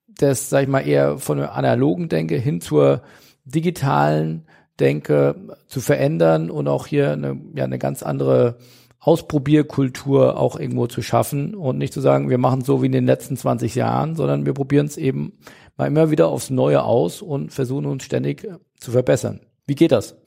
des, 0.08 0.50
sag 0.50 0.64
ich 0.64 0.70
mal, 0.70 0.88
eher 0.88 1.18
von 1.18 1.38
der 1.38 1.54
analogen 1.54 2.10
Denke 2.10 2.36
hin 2.38 2.62
zur 2.62 3.02
digitalen 3.44 4.48
Denke 4.80 5.36
zu 5.68 5.82
verändern 5.82 6.50
und 6.50 6.68
auch 6.68 6.88
hier 6.88 7.12
eine, 7.12 7.40
ja, 7.56 7.66
eine 7.66 7.78
ganz 7.78 8.04
andere 8.04 8.58
Ausprobierkultur 9.02 10.38
auch 10.38 10.60
irgendwo 10.60 10.88
zu 10.88 11.02
schaffen 11.02 11.56
und 11.56 11.78
nicht 11.78 11.92
zu 11.92 12.02
sagen, 12.02 12.30
wir 12.30 12.38
machen 12.38 12.62
so 12.62 12.82
wie 12.82 12.86
in 12.86 12.92
den 12.92 13.06
letzten 13.06 13.36
20 13.36 13.76
Jahren, 13.76 14.16
sondern 14.16 14.46
wir 14.46 14.54
probieren 14.54 14.86
es 14.86 14.98
eben 14.98 15.34
mal 15.76 15.88
immer 15.88 16.12
wieder 16.12 16.28
aufs 16.28 16.52
Neue 16.52 16.84
aus 16.84 17.22
und 17.22 17.52
versuchen 17.52 17.88
uns 17.88 18.04
ständig 18.06 18.48
zu 18.76 18.92
verbessern. 18.92 19.42
Wie 19.66 19.76
geht 19.76 19.92
das? 19.92 20.18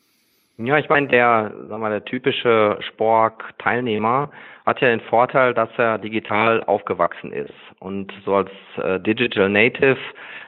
Ja, 0.56 0.78
ich 0.78 0.88
meine, 0.88 1.08
der, 1.08 1.52
sag 1.68 1.80
mal, 1.80 1.90
der 1.90 2.04
typische 2.04 2.78
Spork-Teilnehmer 2.80 4.30
hat 4.66 4.80
ja 4.80 4.88
den 4.88 5.00
Vorteil, 5.00 5.52
dass 5.52 5.68
er 5.76 5.98
digital 5.98 6.62
aufgewachsen 6.64 7.32
ist. 7.32 7.52
Und 7.80 8.12
so 8.24 8.36
als 8.36 8.50
äh, 8.76 9.00
Digital 9.00 9.48
Native 9.48 9.98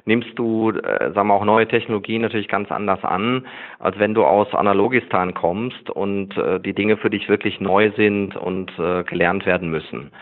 nimmst 0.07 0.39
du, 0.39 0.71
äh, 0.71 1.13
sagen 1.13 1.29
wir 1.29 1.35
auch 1.35 1.45
neue 1.45 1.69
Technologien 1.69 2.23
natürlich 2.23 2.49
ganz 2.49 2.71
anders 2.73 3.05
an, 3.05 3.47
als 3.79 3.99
wenn 3.99 4.15
du 4.15 4.25
aus 4.25 4.53
Analogistan 4.55 5.35
kommst 5.35 5.91
und 5.91 6.37
äh, 6.39 6.59
die 6.61 6.75
Dinge 6.75 6.97
für 6.97 7.11
dich 7.11 7.29
wirklich 7.29 7.61
neu 7.61 7.91
sind 7.97 8.37
und 8.37 8.73
äh, 8.79 9.05
gelernt 9.05 9.45
werden 9.45 9.71
müssen. 9.71 10.13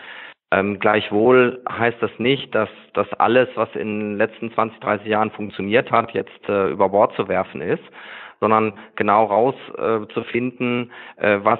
Ähm, 0.51 0.79
gleichwohl 0.79 1.61
heißt 1.69 1.97
das 2.01 2.11
nicht, 2.17 2.53
dass 2.53 2.69
das 2.93 3.11
alles, 3.13 3.49
was 3.55 3.69
in 3.75 3.99
den 3.99 4.17
letzten 4.17 4.51
20, 4.53 4.79
30 4.79 5.07
Jahren 5.07 5.31
funktioniert 5.31 5.91
hat, 5.91 6.13
jetzt 6.13 6.49
äh, 6.49 6.69
über 6.69 6.89
Bord 6.89 7.15
zu 7.15 7.27
werfen 7.27 7.61
ist, 7.61 7.83
sondern 8.39 8.73
genau 8.95 9.25
rauszufinden, 9.25 10.91
äh, 11.17 11.39
was, 11.43 11.59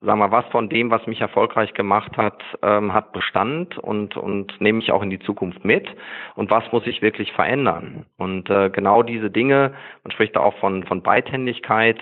sagen 0.00 0.18
wir, 0.18 0.30
was 0.30 0.44
von 0.46 0.68
dem, 0.68 0.90
was 0.90 1.06
mich 1.06 1.20
erfolgreich 1.20 1.72
gemacht 1.74 2.16
hat, 2.16 2.42
ähm, 2.62 2.92
hat 2.92 3.12
Bestand 3.12 3.78
und, 3.78 4.16
und 4.16 4.60
nehme 4.60 4.78
ich 4.80 4.92
auch 4.92 5.02
in 5.02 5.10
die 5.10 5.20
Zukunft 5.20 5.64
mit 5.64 5.88
und 6.34 6.50
was 6.50 6.70
muss 6.72 6.86
ich 6.86 7.02
wirklich 7.02 7.32
verändern. 7.32 8.06
Und 8.16 8.50
äh, 8.50 8.70
genau 8.70 9.02
diese 9.02 9.30
Dinge, 9.30 9.74
man 10.02 10.10
spricht 10.12 10.36
da 10.36 10.40
auch 10.40 10.56
von, 10.58 10.84
von 10.84 11.02
Beidhändigkeit, 11.02 11.98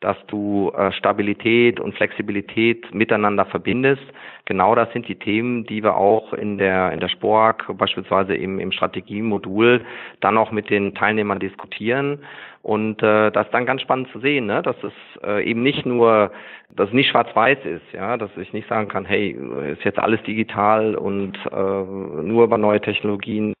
dass 0.00 0.16
du 0.26 0.72
äh, 0.76 0.92
Stabilität 0.92 1.78
und 1.78 1.94
Flexibilität 1.94 2.92
miteinander 2.94 3.44
verbindest. 3.44 4.02
Genau 4.46 4.74
das 4.74 4.90
sind 4.92 5.06
die 5.08 5.14
Themen, 5.14 5.64
die 5.64 5.82
wir 5.82 5.96
auch 5.96 6.32
in 6.32 6.56
der, 6.56 6.92
in 6.92 7.00
der 7.00 7.08
Spork, 7.08 7.66
beispielsweise 7.76 8.34
im, 8.34 8.58
im 8.58 8.72
Strategiemodul, 8.72 9.84
dann 10.20 10.38
auch 10.38 10.52
mit 10.52 10.70
den 10.70 10.94
Teilnehmern 10.94 11.38
diskutieren. 11.38 12.20
Und 12.62 13.02
äh, 13.02 13.30
das 13.30 13.46
ist 13.46 13.54
dann 13.54 13.66
ganz 13.66 13.82
spannend 13.82 14.08
zu 14.12 14.20
sehen, 14.20 14.46
ne? 14.46 14.62
dass 14.62 14.76
es 14.82 14.92
äh, 15.22 15.44
eben 15.44 15.62
nicht 15.62 15.86
nur, 15.86 16.30
dass 16.74 16.88
es 16.88 16.94
nicht 16.94 17.10
schwarz-weiß 17.10 17.58
ist, 17.64 17.92
ja, 17.92 18.16
dass 18.16 18.30
ich 18.36 18.52
nicht 18.52 18.68
sagen 18.68 18.88
kann, 18.88 19.04
hey, 19.04 19.36
ist 19.72 19.84
jetzt 19.84 19.98
alles 19.98 20.22
digital 20.24 20.94
und 20.94 21.38
äh, 21.50 22.22
nur 22.22 22.44
über 22.44 22.58
neue 22.58 22.80
Technologien 22.80 23.54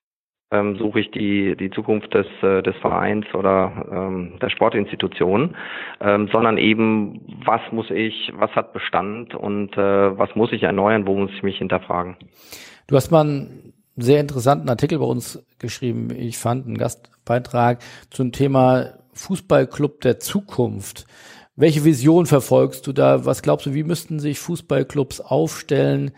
ähm, 0.50 0.76
suche 0.76 1.00
ich 1.00 1.10
die, 1.12 1.56
die 1.56 1.70
Zukunft 1.70 2.12
des, 2.12 2.26
äh, 2.42 2.62
des 2.62 2.76
Vereins 2.76 3.26
oder 3.34 3.86
ähm, 3.90 4.38
der 4.40 4.50
Sportinstitution, 4.50 5.56
ähm, 6.00 6.28
sondern 6.32 6.58
eben, 6.58 7.20
was 7.44 7.60
muss 7.70 7.90
ich, 7.90 8.32
was 8.34 8.50
hat 8.52 8.72
Bestand 8.72 9.34
und 9.34 9.76
äh, 9.76 10.18
was 10.18 10.34
muss 10.34 10.52
ich 10.52 10.64
erneuern, 10.64 11.06
wo 11.06 11.16
muss 11.16 11.30
ich 11.32 11.42
mich 11.42 11.58
hinterfragen. 11.58 12.16
Du 12.88 12.96
hast 12.96 13.10
mal 13.10 13.20
einen 13.20 13.72
sehr 13.96 14.20
interessanten 14.20 14.68
Artikel 14.68 14.98
bei 14.98 15.04
uns 15.04 15.44
geschrieben, 15.58 16.08
ich 16.16 16.38
fand, 16.38 16.66
einen 16.66 16.78
Gastbeitrag 16.78 17.78
zum 18.10 18.32
Thema 18.32 18.94
Fußballclub 19.12 20.00
der 20.00 20.18
Zukunft. 20.18 21.06
Welche 21.54 21.84
Vision 21.84 22.26
verfolgst 22.26 22.86
du 22.86 22.92
da? 22.92 23.26
Was 23.26 23.42
glaubst 23.42 23.66
du, 23.66 23.74
wie 23.74 23.82
müssten 23.82 24.18
sich 24.18 24.38
Fußballclubs 24.38 25.20
aufstellen, 25.20 26.12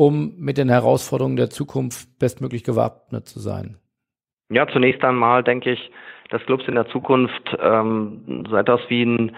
um 0.00 0.32
mit 0.38 0.56
den 0.56 0.70
Herausforderungen 0.70 1.36
der 1.36 1.50
Zukunft 1.50 2.18
bestmöglich 2.18 2.64
gewappnet 2.64 3.28
zu 3.28 3.38
sein? 3.38 3.76
Ja, 4.50 4.66
zunächst 4.66 5.04
einmal 5.04 5.44
denke 5.44 5.72
ich, 5.72 5.90
dass 6.30 6.42
Clubs 6.46 6.66
in 6.66 6.74
der 6.74 6.88
Zukunft 6.88 7.54
ähm, 7.60 8.46
so 8.48 8.56
etwas 8.56 8.80
wie 8.88 9.02
ein 9.02 9.36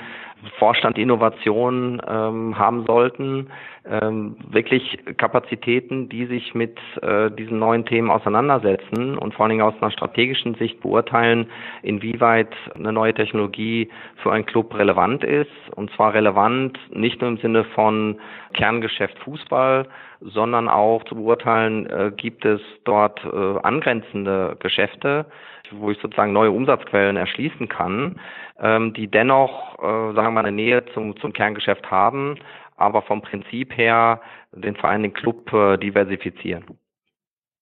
Vorstand 0.59 0.99
Innovation 0.99 2.01
ähm, 2.07 2.57
haben 2.57 2.85
sollten, 2.87 3.49
ähm, 3.85 4.37
wirklich 4.51 4.99
Kapazitäten, 5.17 6.09
die 6.09 6.27
sich 6.27 6.55
mit 6.55 6.79
äh, 7.01 7.31
diesen 7.31 7.59
neuen 7.59 7.85
Themen 7.85 8.11
auseinandersetzen 8.11 9.19
und 9.19 9.35
vor 9.35 9.45
allen 9.45 9.51
Dingen 9.51 9.63
aus 9.63 9.75
einer 9.81 9.91
strategischen 9.91 10.55
Sicht 10.55 10.81
beurteilen, 10.81 11.51
inwieweit 11.83 12.55
eine 12.75 12.93
neue 12.93 13.15
Technologie 13.15 13.89
für 14.23 14.33
einen 14.33 14.47
Club 14.47 14.77
relevant 14.77 15.25
ist. 15.25 15.51
Und 15.75 15.91
zwar 15.93 16.15
relevant 16.15 16.79
nicht 16.93 17.21
nur 17.21 17.31
im 17.31 17.39
Sinne 17.39 17.65
von 17.65 18.21
Kerngeschäft 18.53 19.19
Fußball, 19.21 19.87
sondern 20.25 20.69
auch 20.69 21.05
zu 21.05 21.15
beurteilen, 21.15 21.87
äh, 21.87 22.13
gibt 22.17 22.45
es 22.45 22.61
dort 22.85 23.21
äh, 23.25 23.59
angrenzende 23.63 24.57
Geschäfte, 24.61 25.27
wo 25.71 25.91
ich 25.91 25.99
sozusagen 26.01 26.33
neue 26.33 26.51
Umsatzquellen 26.51 27.17
erschließen 27.17 27.69
kann, 27.69 28.21
ähm, 28.61 28.93
die 28.95 29.09
dennoch, 29.09 29.79
äh, 29.79 30.15
sagen 30.15 30.15
wir 30.15 30.31
mal, 30.31 30.45
eine 30.45 30.53
Nähe 30.53 30.85
zum, 30.95 31.17
zum 31.19 31.33
Kerngeschäft 31.33 31.91
haben, 31.91 32.37
aber 32.77 33.03
vom 33.03 33.23
Prinzip 33.23 33.77
her 33.77 34.21
den 34.53 34.77
Verein, 34.77 35.03
den 35.03 35.15
Club 35.15 35.53
äh, 35.53 35.77
diversifizieren. 35.79 36.65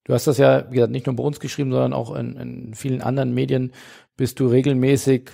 Du 0.05 0.13
hast 0.13 0.27
das 0.27 0.39
ja, 0.39 0.65
wie 0.69 0.75
gesagt, 0.75 0.91
nicht 0.91 1.05
nur 1.05 1.15
bei 1.15 1.23
uns 1.23 1.39
geschrieben, 1.39 1.71
sondern 1.71 1.93
auch 1.93 2.15
in, 2.15 2.35
in 2.35 2.73
vielen 2.73 3.01
anderen 3.01 3.33
Medien 3.33 3.71
bist 4.17 4.39
du 4.39 4.47
regelmäßig 4.47 5.29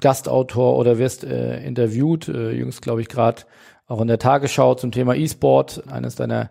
Gastautor 0.00 0.76
oder 0.78 0.98
wirst 0.98 1.24
äh, 1.24 1.62
interviewt. 1.64 2.28
Äh, 2.28 2.52
jüngst, 2.52 2.82
glaube 2.82 3.02
ich, 3.02 3.08
gerade 3.08 3.42
auch 3.86 4.00
in 4.00 4.08
der 4.08 4.18
Tagesschau 4.18 4.74
zum 4.74 4.92
Thema 4.92 5.14
E-Sport, 5.14 5.84
eines 5.90 6.16
deiner 6.16 6.50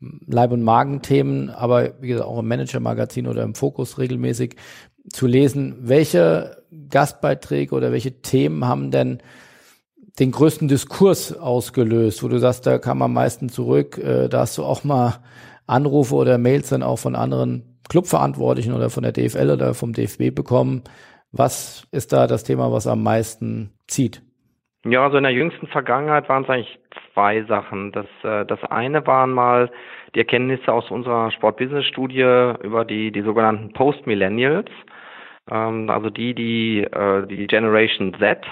Leib- 0.00 0.52
und 0.52 0.62
Magenthemen, 0.62 1.50
aber 1.50 1.94
wie 2.00 2.08
gesagt 2.08 2.28
auch 2.28 2.38
im 2.38 2.48
Manager-Magazin 2.48 3.26
oder 3.26 3.42
im 3.42 3.54
Fokus 3.54 3.98
regelmäßig 3.98 4.56
zu 5.10 5.26
lesen. 5.26 5.76
Welche 5.80 6.62
Gastbeiträge 6.90 7.74
oder 7.74 7.92
welche 7.92 8.20
Themen 8.20 8.66
haben 8.66 8.90
denn 8.90 9.22
den 10.18 10.30
größten 10.30 10.68
Diskurs 10.68 11.36
ausgelöst, 11.36 12.22
wo 12.22 12.28
du 12.28 12.38
sagst, 12.38 12.66
da 12.66 12.78
kam 12.78 13.02
am 13.02 13.12
meisten 13.12 13.48
zurück, 13.48 13.98
äh, 13.98 14.28
da 14.28 14.40
hast 14.40 14.56
du 14.58 14.64
auch 14.64 14.84
mal 14.84 15.20
Anrufe 15.66 16.14
oder 16.14 16.38
Mails 16.38 16.68
dann 16.68 16.82
auch 16.82 16.98
von 16.98 17.16
anderen 17.16 17.78
Clubverantwortlichen 17.88 18.72
oder 18.72 18.90
von 18.90 19.02
der 19.02 19.12
DFL 19.12 19.50
oder 19.50 19.74
vom 19.74 19.92
DFB 19.92 20.34
bekommen. 20.34 20.82
Was 21.32 21.84
ist 21.90 22.12
da 22.12 22.26
das 22.26 22.44
Thema, 22.44 22.70
was 22.70 22.86
am 22.86 23.02
meisten 23.02 23.72
zieht? 23.88 24.22
Ja, 24.84 25.02
also 25.04 25.16
in 25.16 25.22
der 25.22 25.32
jüngsten 25.32 25.66
Vergangenheit 25.66 26.28
waren 26.28 26.44
es 26.44 26.50
eigentlich 26.50 26.78
zwei 27.14 27.42
Sachen. 27.44 27.90
Das, 27.92 28.06
äh, 28.22 28.44
das 28.44 28.62
eine 28.64 29.06
waren 29.06 29.30
mal 29.30 29.70
die 30.14 30.18
Erkenntnisse 30.18 30.70
aus 30.70 30.90
unserer 30.90 31.30
Sport-Business-Studie 31.30 32.52
über 32.62 32.84
die, 32.84 33.10
die 33.10 33.22
sogenannten 33.22 33.72
Post-Millennials, 33.72 34.68
ähm, 35.50 35.88
also 35.88 36.10
die, 36.10 36.34
die, 36.34 36.82
äh, 36.84 37.26
die 37.26 37.46
Generation 37.46 38.14
Z, 38.18 38.44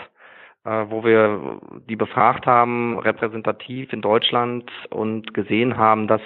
wo 0.64 1.02
wir 1.04 1.60
die 1.88 1.96
befragt 1.96 2.46
haben, 2.46 2.98
repräsentativ 2.98 3.92
in 3.92 4.00
Deutschland 4.00 4.70
und 4.90 5.34
gesehen 5.34 5.76
haben, 5.76 6.06
dass 6.06 6.20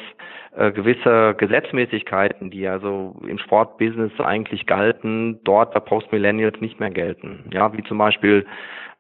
äh, 0.56 0.72
gewisse 0.72 1.34
Gesetzmäßigkeiten, 1.38 2.50
die 2.50 2.66
also 2.68 3.16
im 3.26 3.38
Sportbusiness 3.38 4.12
eigentlich 4.20 4.66
galten, 4.66 5.40
dort 5.44 5.72
bei 5.72 5.80
Post-Millennials 5.80 6.60
nicht 6.60 6.80
mehr 6.80 6.90
gelten. 6.90 7.48
Ja, 7.52 7.72
wie 7.72 7.82
zum 7.84 7.98
Beispiel 7.98 8.46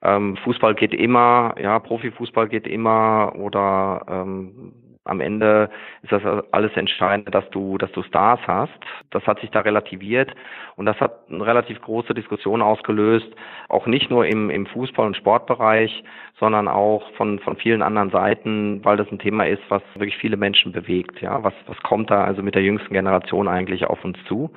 ähm, 0.02 0.36
Fußball 0.44 0.74
geht 0.74 0.94
immer, 0.94 1.54
ja, 1.60 1.78
Profifußball 1.80 2.48
geht 2.48 2.66
immer 2.66 3.34
oder 3.36 4.04
ähm, 4.08 4.72
am 5.06 5.20
Ende 5.20 5.70
ist 6.02 6.12
das 6.12 6.22
alles 6.52 6.72
entscheidend, 6.76 7.34
dass 7.34 7.48
du, 7.50 7.78
dass 7.78 7.90
du 7.92 8.02
Stars 8.02 8.40
hast. 8.46 8.78
Das 9.10 9.26
hat 9.26 9.40
sich 9.40 9.50
da 9.50 9.60
relativiert 9.60 10.30
und 10.76 10.86
das 10.86 11.00
hat 11.00 11.30
eine 11.30 11.46
relativ 11.46 11.80
große 11.80 12.14
Diskussion 12.14 12.62
ausgelöst, 12.62 13.28
auch 13.68 13.86
nicht 13.86 14.10
nur 14.10 14.26
im, 14.26 14.50
im 14.50 14.66
Fußball- 14.66 15.06
und 15.06 15.16
Sportbereich, 15.16 16.04
sondern 16.38 16.68
auch 16.68 17.10
von, 17.12 17.38
von 17.38 17.56
vielen 17.56 17.82
anderen 17.82 18.10
Seiten, 18.10 18.84
weil 18.84 18.96
das 18.96 19.10
ein 19.10 19.18
Thema 19.18 19.46
ist, 19.46 19.62
was 19.68 19.82
wirklich 19.94 20.18
viele 20.18 20.36
Menschen 20.36 20.72
bewegt. 20.72 21.20
Ja, 21.20 21.42
was, 21.42 21.54
was 21.66 21.78
kommt 21.82 22.10
da 22.10 22.24
also 22.24 22.42
mit 22.42 22.54
der 22.54 22.62
jüngsten 22.62 22.92
Generation 22.92 23.48
eigentlich 23.48 23.86
auf 23.86 24.04
uns 24.04 24.18
zu 24.28 24.50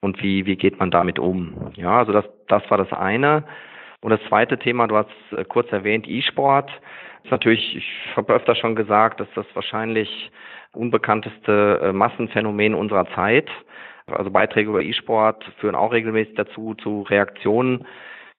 und 0.00 0.22
wie, 0.22 0.46
wie 0.46 0.56
geht 0.56 0.78
man 0.78 0.90
damit 0.90 1.18
um? 1.18 1.72
Ja, 1.74 1.98
also 1.98 2.12
das, 2.12 2.24
das 2.48 2.62
war 2.70 2.78
das 2.78 2.92
eine. 2.92 3.44
Und 4.00 4.10
das 4.10 4.20
zweite 4.28 4.58
Thema, 4.58 4.86
du 4.86 4.96
hast 4.96 5.10
äh, 5.36 5.44
kurz 5.44 5.70
erwähnt, 5.72 6.06
E-Sport. 6.06 6.70
Natürlich, 7.30 7.76
ich 7.76 8.16
habe 8.16 8.34
öfter 8.34 8.54
schon 8.54 8.76
gesagt, 8.76 9.20
dass 9.20 9.28
das 9.34 9.46
wahrscheinlich 9.54 10.30
unbekannteste 10.72 11.80
äh, 11.82 11.92
Massenphänomen 11.92 12.74
unserer 12.74 13.06
Zeit. 13.14 13.50
Also 14.06 14.30
Beiträge 14.30 14.70
über 14.70 14.82
E-Sport 14.82 15.44
führen 15.58 15.74
auch 15.74 15.92
regelmäßig 15.92 16.34
dazu, 16.34 16.74
zu 16.74 17.02
Reaktionen. 17.02 17.86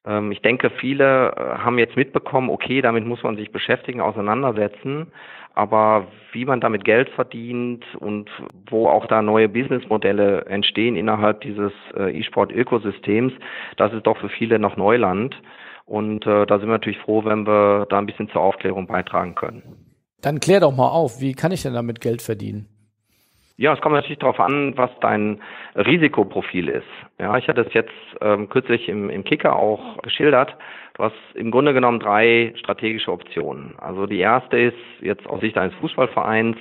Ähm, 0.06 0.32
ich 0.32 0.42
denke, 0.42 0.70
viele 0.70 1.34
äh, 1.36 1.58
haben 1.58 1.78
jetzt 1.78 1.98
mitbekommen, 1.98 2.50
okay, 2.50 2.82
damit 2.82 3.06
muss 3.06 3.24
man 3.24 3.36
sich 3.36 3.52
beschäftigen, 3.52 4.02
auseinandersetzen. 4.02 5.12
Aber 5.54 6.08
wie 6.32 6.46
man 6.46 6.62
damit 6.62 6.86
Geld 6.86 7.10
verdient 7.10 7.84
und 7.96 8.30
wo 8.70 8.88
auch 8.88 9.08
da 9.08 9.24
neue 9.24 9.50
Businessmodelle 9.50 10.46
entstehen 10.46 10.96
innerhalb 10.96 11.42
dieses 11.42 11.72
äh, 11.98 12.12
E-Sport-Ökosystems, 12.20 13.34
das 13.76 13.92
ist 13.92 14.06
doch 14.06 14.18
für 14.18 14.30
viele 14.30 14.60
noch 14.60 14.78
Neuland. 14.78 15.36
Und 15.88 16.28
äh, 16.28 16.46
da 16.46 16.60
sind 16.60 16.68
wir 16.68 16.74
natürlich 16.74 17.00
froh, 17.00 17.24
wenn 17.26 17.48
wir 17.48 17.88
da 17.90 17.98
ein 17.98 18.06
bisschen 18.06 18.30
zur 18.30 18.42
Aufklärung 18.42 18.88
beitragen 18.88 19.36
können. 19.36 19.64
Dann 20.22 20.40
klär 20.40 20.60
doch 20.60 20.76
mal 20.76 20.90
auf, 20.90 21.22
wie 21.22 21.34
kann 21.34 21.52
ich 21.52 21.64
denn 21.64 21.74
damit 21.74 22.02
Geld 22.02 22.22
verdienen? 22.22 22.68
Ja, 23.56 23.74
es 23.74 23.82
kommt 23.82 23.96
natürlich 23.96 24.20
darauf 24.20 24.40
an, 24.40 24.78
was 24.78 24.92
dein 25.02 25.42
Risikoprofil 25.76 26.68
ist. 26.68 26.86
Ja, 27.20 27.38
ich 27.38 27.48
hatte 27.48 27.62
es 27.62 27.74
jetzt 27.74 27.94
ähm, 28.22 28.50
kürzlich 28.50 28.88
im, 28.88 29.10
im 29.10 29.24
Kicker 29.24 29.56
auch 29.56 29.98
geschildert. 30.04 30.56
Du 30.94 31.04
hast 31.04 31.16
im 31.34 31.50
Grunde 31.50 31.74
genommen 31.74 32.00
drei 32.00 32.54
strategische 32.58 33.12
Optionen. 33.12 33.74
Also 33.80 34.06
die 34.06 34.20
erste 34.20 34.60
ist 34.60 34.78
jetzt 35.02 35.26
aus 35.26 35.40
Sicht 35.42 35.58
eines 35.58 35.74
Fußballvereins, 35.76 36.58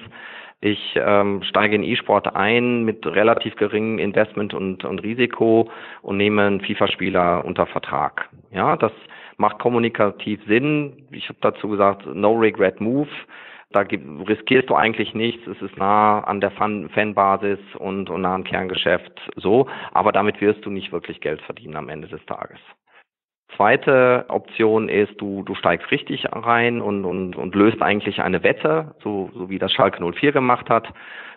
ich 0.61 0.95
ähm, 0.97 1.43
steige 1.43 1.77
in 1.77 1.85
E-Sport 1.85 2.35
ein 2.35 2.85
mit 2.85 3.07
relativ 3.07 3.57
geringem 3.57 3.99
Investment 3.99 4.55
und, 4.55 4.85
und 4.85 5.01
Risiko 5.01 5.71
und 6.01 6.17
nehme 6.17 6.43
einen 6.43 6.61
FIFA-Spieler 6.63 7.45
unter 7.45 7.67
Vertrag. 7.67 8.31
Ja, 8.51 8.77
das 8.77 8.93
macht 9.37 9.59
kommunikativ 9.59 10.41
Sinn. 10.47 11.07
Ich 11.11 11.29
habe 11.29 11.39
dazu 11.41 11.69
gesagt, 11.69 12.07
no 12.07 12.35
regret 12.35 12.81
move. 12.81 13.09
Da 13.71 13.81
riskierst 13.81 14.71
du 14.71 14.75
eigentlich 14.75 15.15
nichts. 15.15 15.47
Es 15.47 15.61
ist 15.61 15.77
nah 15.77 16.21
an 16.21 16.41
der 16.41 16.51
Fan 16.53 16.89
Fanbasis 16.91 17.59
und, 17.79 18.09
und 18.09 18.23
nah 18.23 18.35
am 18.35 18.45
Kerngeschäft 18.45 19.21
so. 19.37 19.69
Aber 19.93 20.13
damit 20.13 20.41
wirst 20.41 20.65
du 20.65 20.71
nicht 20.71 20.93
wirklich 20.93 21.21
Geld 21.21 21.43
verdienen 21.43 21.77
am 21.77 21.89
Ende 21.89 22.09
des 22.09 22.25
Tages. 22.27 22.59
Zweite 23.55 24.25
Option 24.29 24.89
ist, 24.89 25.21
du, 25.21 25.43
du 25.45 25.55
steigst 25.55 25.91
richtig 25.91 26.27
rein 26.33 26.81
und, 26.81 27.05
und, 27.05 27.37
und 27.37 27.55
löst 27.55 27.81
eigentlich 27.81 28.21
eine 28.21 28.43
Wette, 28.43 28.95
so, 29.03 29.31
so 29.35 29.49
wie 29.49 29.59
das 29.59 29.73
Schalke 29.73 30.03
04 30.05 30.33
gemacht 30.33 30.69
hat. 30.69 30.93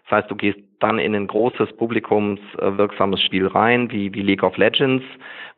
Das 0.10 0.24
heißt, 0.24 0.32
du 0.32 0.36
gehst 0.36 0.60
dann 0.80 0.98
in 0.98 1.14
ein 1.14 1.28
großes 1.28 1.74
publikumswirksames 1.78 3.22
Spiel 3.22 3.46
rein, 3.46 3.92
wie, 3.92 4.12
wie 4.14 4.24
League 4.24 4.44
of 4.44 4.58
Legends, 4.58 5.06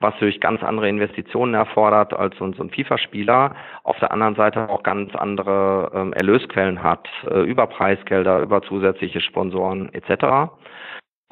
was 0.02 0.14
durch 0.20 0.42
ganz 0.42 0.62
andere 0.62 0.90
Investitionen 0.90 1.54
erfordert 1.54 2.14
als 2.14 2.36
so, 2.38 2.44
ein 2.44 2.70
FIFA-Spieler. 2.70 3.56
Auf 3.84 3.98
der 4.00 4.12
anderen 4.12 4.36
Seite 4.36 4.68
auch 4.70 4.84
ganz 4.84 5.16
andere 5.16 5.92
ähm, 5.96 6.14
Erlösquellen 6.14 6.84
hat, 6.84 7.08
äh, 7.30 7.40
über 7.40 7.66
Preisgelder, 7.68 8.42
über 8.42 8.62
zusätzliche 8.62 9.22
Sponsoren 9.22 9.90
etc. 9.94 10.52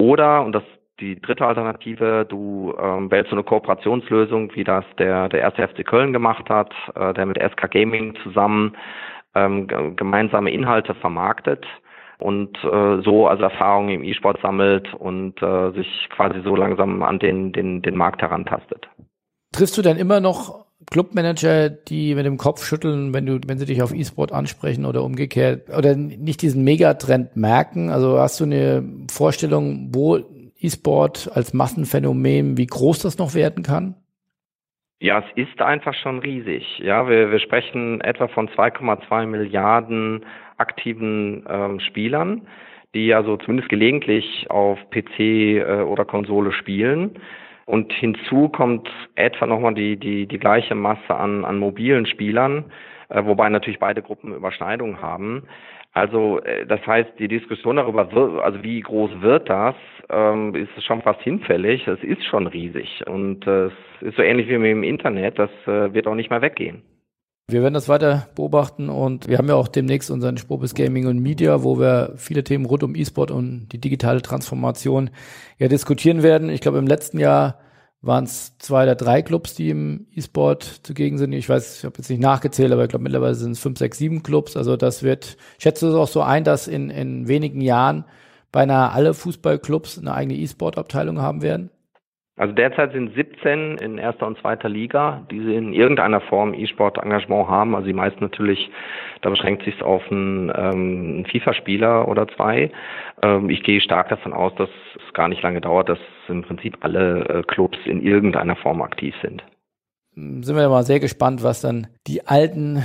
Oder, 0.00 0.42
und 0.42 0.52
das 0.52 0.64
die 1.00 1.20
dritte 1.20 1.46
Alternative, 1.46 2.26
du 2.28 2.74
ähm, 2.78 3.10
wählst 3.10 3.30
so 3.30 3.36
eine 3.36 3.44
Kooperationslösung, 3.44 4.54
wie 4.54 4.64
das 4.64 4.84
der, 4.98 5.28
der 5.28 5.40
erste 5.40 5.66
FC 5.66 5.84
Köln 5.84 6.12
gemacht 6.12 6.48
hat, 6.48 6.72
äh, 6.94 7.14
der 7.14 7.26
mit 7.26 7.38
SK 7.38 7.70
Gaming 7.70 8.14
zusammen 8.22 8.76
ähm, 9.34 9.66
gemeinsame 9.96 10.50
Inhalte 10.50 10.94
vermarktet 10.94 11.64
und 12.18 12.56
äh, 12.64 13.02
so 13.02 13.26
also 13.26 13.42
Erfahrungen 13.44 13.90
im 13.90 14.04
E-Sport 14.04 14.40
sammelt 14.42 14.92
und 14.94 15.40
äh, 15.42 15.70
sich 15.72 16.08
quasi 16.10 16.40
so 16.44 16.54
langsam 16.54 17.02
an 17.02 17.18
den, 17.18 17.52
den, 17.52 17.82
den 17.82 17.96
Markt 17.96 18.20
herantastet. 18.22 18.88
Triffst 19.52 19.76
du 19.76 19.82
denn 19.82 19.96
immer 19.96 20.20
noch 20.20 20.66
Clubmanager, 20.90 21.68
die 21.68 22.14
mit 22.14 22.24
dem 22.24 22.38
Kopf 22.38 22.64
schütteln, 22.64 23.12
wenn 23.12 23.26
du, 23.26 23.38
wenn 23.46 23.58
sie 23.58 23.66
dich 23.66 23.82
auf 23.82 23.94
E-Sport 23.94 24.32
ansprechen 24.32 24.86
oder 24.86 25.04
umgekehrt 25.04 25.68
oder 25.76 25.94
nicht 25.94 26.42
diesen 26.42 26.64
Megatrend 26.64 27.36
merken? 27.36 27.90
Also 27.90 28.18
hast 28.18 28.40
du 28.40 28.44
eine 28.44 28.84
Vorstellung, 29.10 29.90
wo 29.92 30.18
E-Sport 30.60 31.30
als 31.34 31.54
Massenphänomen, 31.54 32.56
wie 32.56 32.66
groß 32.66 33.00
das 33.00 33.18
noch 33.18 33.34
werden 33.34 33.62
kann? 33.62 33.94
Ja, 35.02 35.20
es 35.20 35.48
ist 35.48 35.62
einfach 35.62 35.94
schon 35.94 36.18
riesig. 36.18 36.78
Ja, 36.78 37.08
wir, 37.08 37.30
wir 37.30 37.38
sprechen 37.38 38.02
etwa 38.02 38.28
von 38.28 38.48
2,2 38.50 39.26
Milliarden 39.26 40.26
aktiven 40.58 41.46
ähm, 41.48 41.80
Spielern, 41.80 42.42
die 42.94 43.14
also 43.14 43.38
zumindest 43.38 43.70
gelegentlich 43.70 44.50
auf 44.50 44.78
PC 44.90 45.18
äh, 45.20 45.82
oder 45.86 46.04
Konsole 46.04 46.52
spielen. 46.52 47.18
Und 47.64 47.92
hinzu 47.94 48.50
kommt 48.50 48.90
etwa 49.14 49.46
nochmal 49.46 49.72
die, 49.72 49.96
die, 49.96 50.26
die 50.26 50.38
gleiche 50.38 50.74
Masse 50.74 51.14
an, 51.14 51.46
an 51.46 51.58
mobilen 51.58 52.04
Spielern, 52.04 52.64
äh, 53.08 53.24
wobei 53.24 53.48
natürlich 53.48 53.78
beide 53.78 54.02
Gruppen 54.02 54.34
Überschneidungen 54.34 55.00
haben. 55.00 55.44
Also 55.92 56.40
äh, 56.40 56.66
das 56.66 56.86
heißt, 56.86 57.10
die 57.18 57.28
Diskussion 57.28 57.76
darüber, 57.76 58.08
also 58.44 58.62
wie 58.62 58.80
groß 58.80 59.20
wird 59.20 59.48
das, 59.48 59.74
ähm, 60.08 60.54
ist 60.54 60.84
schon 60.84 61.02
fast 61.02 61.20
hinfällig. 61.22 61.86
Es 61.86 62.02
ist 62.02 62.24
schon 62.24 62.46
riesig 62.46 63.02
und 63.06 63.46
äh, 63.46 63.66
es 63.66 63.72
ist 64.00 64.16
so 64.16 64.22
ähnlich 64.22 64.48
wie 64.48 64.58
mit 64.58 64.70
dem 64.70 64.82
Internet. 64.82 65.38
Das 65.38 65.50
äh, 65.66 65.92
wird 65.92 66.06
auch 66.06 66.14
nicht 66.14 66.30
mehr 66.30 66.42
weggehen. 66.42 66.82
Wir 67.48 67.62
werden 67.62 67.74
das 67.74 67.88
weiter 67.88 68.28
beobachten 68.36 68.88
und 68.88 69.28
wir 69.28 69.36
haben 69.36 69.48
ja 69.48 69.56
auch 69.56 69.66
demnächst 69.66 70.10
unseren 70.12 70.36
Spobis 70.36 70.74
Gaming 70.74 71.08
und 71.08 71.18
Media, 71.18 71.64
wo 71.64 71.80
wir 71.80 72.12
viele 72.16 72.44
Themen 72.44 72.64
rund 72.64 72.84
um 72.84 72.94
E-Sport 72.94 73.32
und 73.32 73.68
die 73.72 73.80
digitale 73.80 74.22
Transformation 74.22 75.10
ja 75.58 75.66
diskutieren 75.66 76.22
werden. 76.22 76.48
Ich 76.48 76.60
glaube, 76.60 76.78
im 76.78 76.86
letzten 76.86 77.18
Jahr 77.18 77.58
waren 78.02 78.24
es 78.24 78.56
zwei 78.58 78.84
oder 78.84 78.94
drei 78.94 79.22
Clubs, 79.22 79.54
die 79.54 79.70
im 79.70 80.06
E-Sport 80.14 80.62
zugegen 80.62 81.18
sind. 81.18 81.32
Ich 81.32 81.48
weiß, 81.48 81.78
ich 81.78 81.84
habe 81.84 81.94
jetzt 81.98 82.08
nicht 82.08 82.22
nachgezählt, 82.22 82.72
aber 82.72 82.84
ich 82.84 82.88
glaube 82.88 83.02
mittlerweile 83.02 83.34
sind 83.34 83.52
es 83.52 83.60
fünf, 83.60 83.78
sechs, 83.78 83.98
sieben 83.98 84.22
Clubs. 84.22 84.56
Also 84.56 84.76
das 84.76 85.02
wird, 85.02 85.36
ich 85.58 85.62
schätze 85.62 85.88
es 85.88 85.94
auch 85.94 86.08
so 86.08 86.22
ein, 86.22 86.44
dass 86.44 86.66
in, 86.66 86.88
in 86.90 87.28
wenigen 87.28 87.60
Jahren 87.60 88.04
beinahe 88.52 88.92
alle 88.92 89.14
Fußballclubs 89.14 89.98
eine 89.98 90.14
eigene 90.14 90.34
E-Sport-Abteilung 90.34 91.20
haben 91.20 91.42
werden? 91.42 91.70
Also 92.36 92.54
derzeit 92.54 92.92
sind 92.92 93.14
17 93.14 93.76
in 93.78 93.98
erster 93.98 94.26
und 94.26 94.38
zweiter 94.38 94.70
Liga, 94.70 95.26
die 95.30 95.54
in 95.54 95.74
irgendeiner 95.74 96.22
Form 96.22 96.54
E-Sport-Engagement 96.54 97.48
haben. 97.48 97.74
Also 97.74 97.86
die 97.86 97.92
meisten 97.92 98.24
natürlich, 98.24 98.70
da 99.20 99.28
beschränkt 99.28 99.64
sich 99.64 99.82
auf 99.82 100.02
einen, 100.10 100.50
ähm, 100.56 101.26
FIFA-Spieler 101.30 102.08
oder 102.08 102.26
zwei. 102.28 102.72
Ähm, 103.22 103.50
ich 103.50 103.62
gehe 103.62 103.82
stark 103.82 104.08
davon 104.08 104.32
aus, 104.32 104.54
dass 104.54 104.70
es 105.06 105.12
gar 105.12 105.28
nicht 105.28 105.42
lange 105.42 105.60
dauert, 105.60 105.90
dass 105.90 105.98
im 106.30 106.42
Prinzip 106.42 106.78
alle 106.80 107.24
äh, 107.28 107.42
Clubs 107.42 107.78
in 107.84 108.02
irgendeiner 108.02 108.56
Form 108.56 108.82
aktiv 108.82 109.14
sind. 109.22 109.42
Sind 110.14 110.56
wir 110.56 110.68
mal 110.68 110.84
sehr 110.84 111.00
gespannt, 111.00 111.42
was 111.42 111.60
dann 111.60 111.86
die 112.06 112.26
alten 112.26 112.82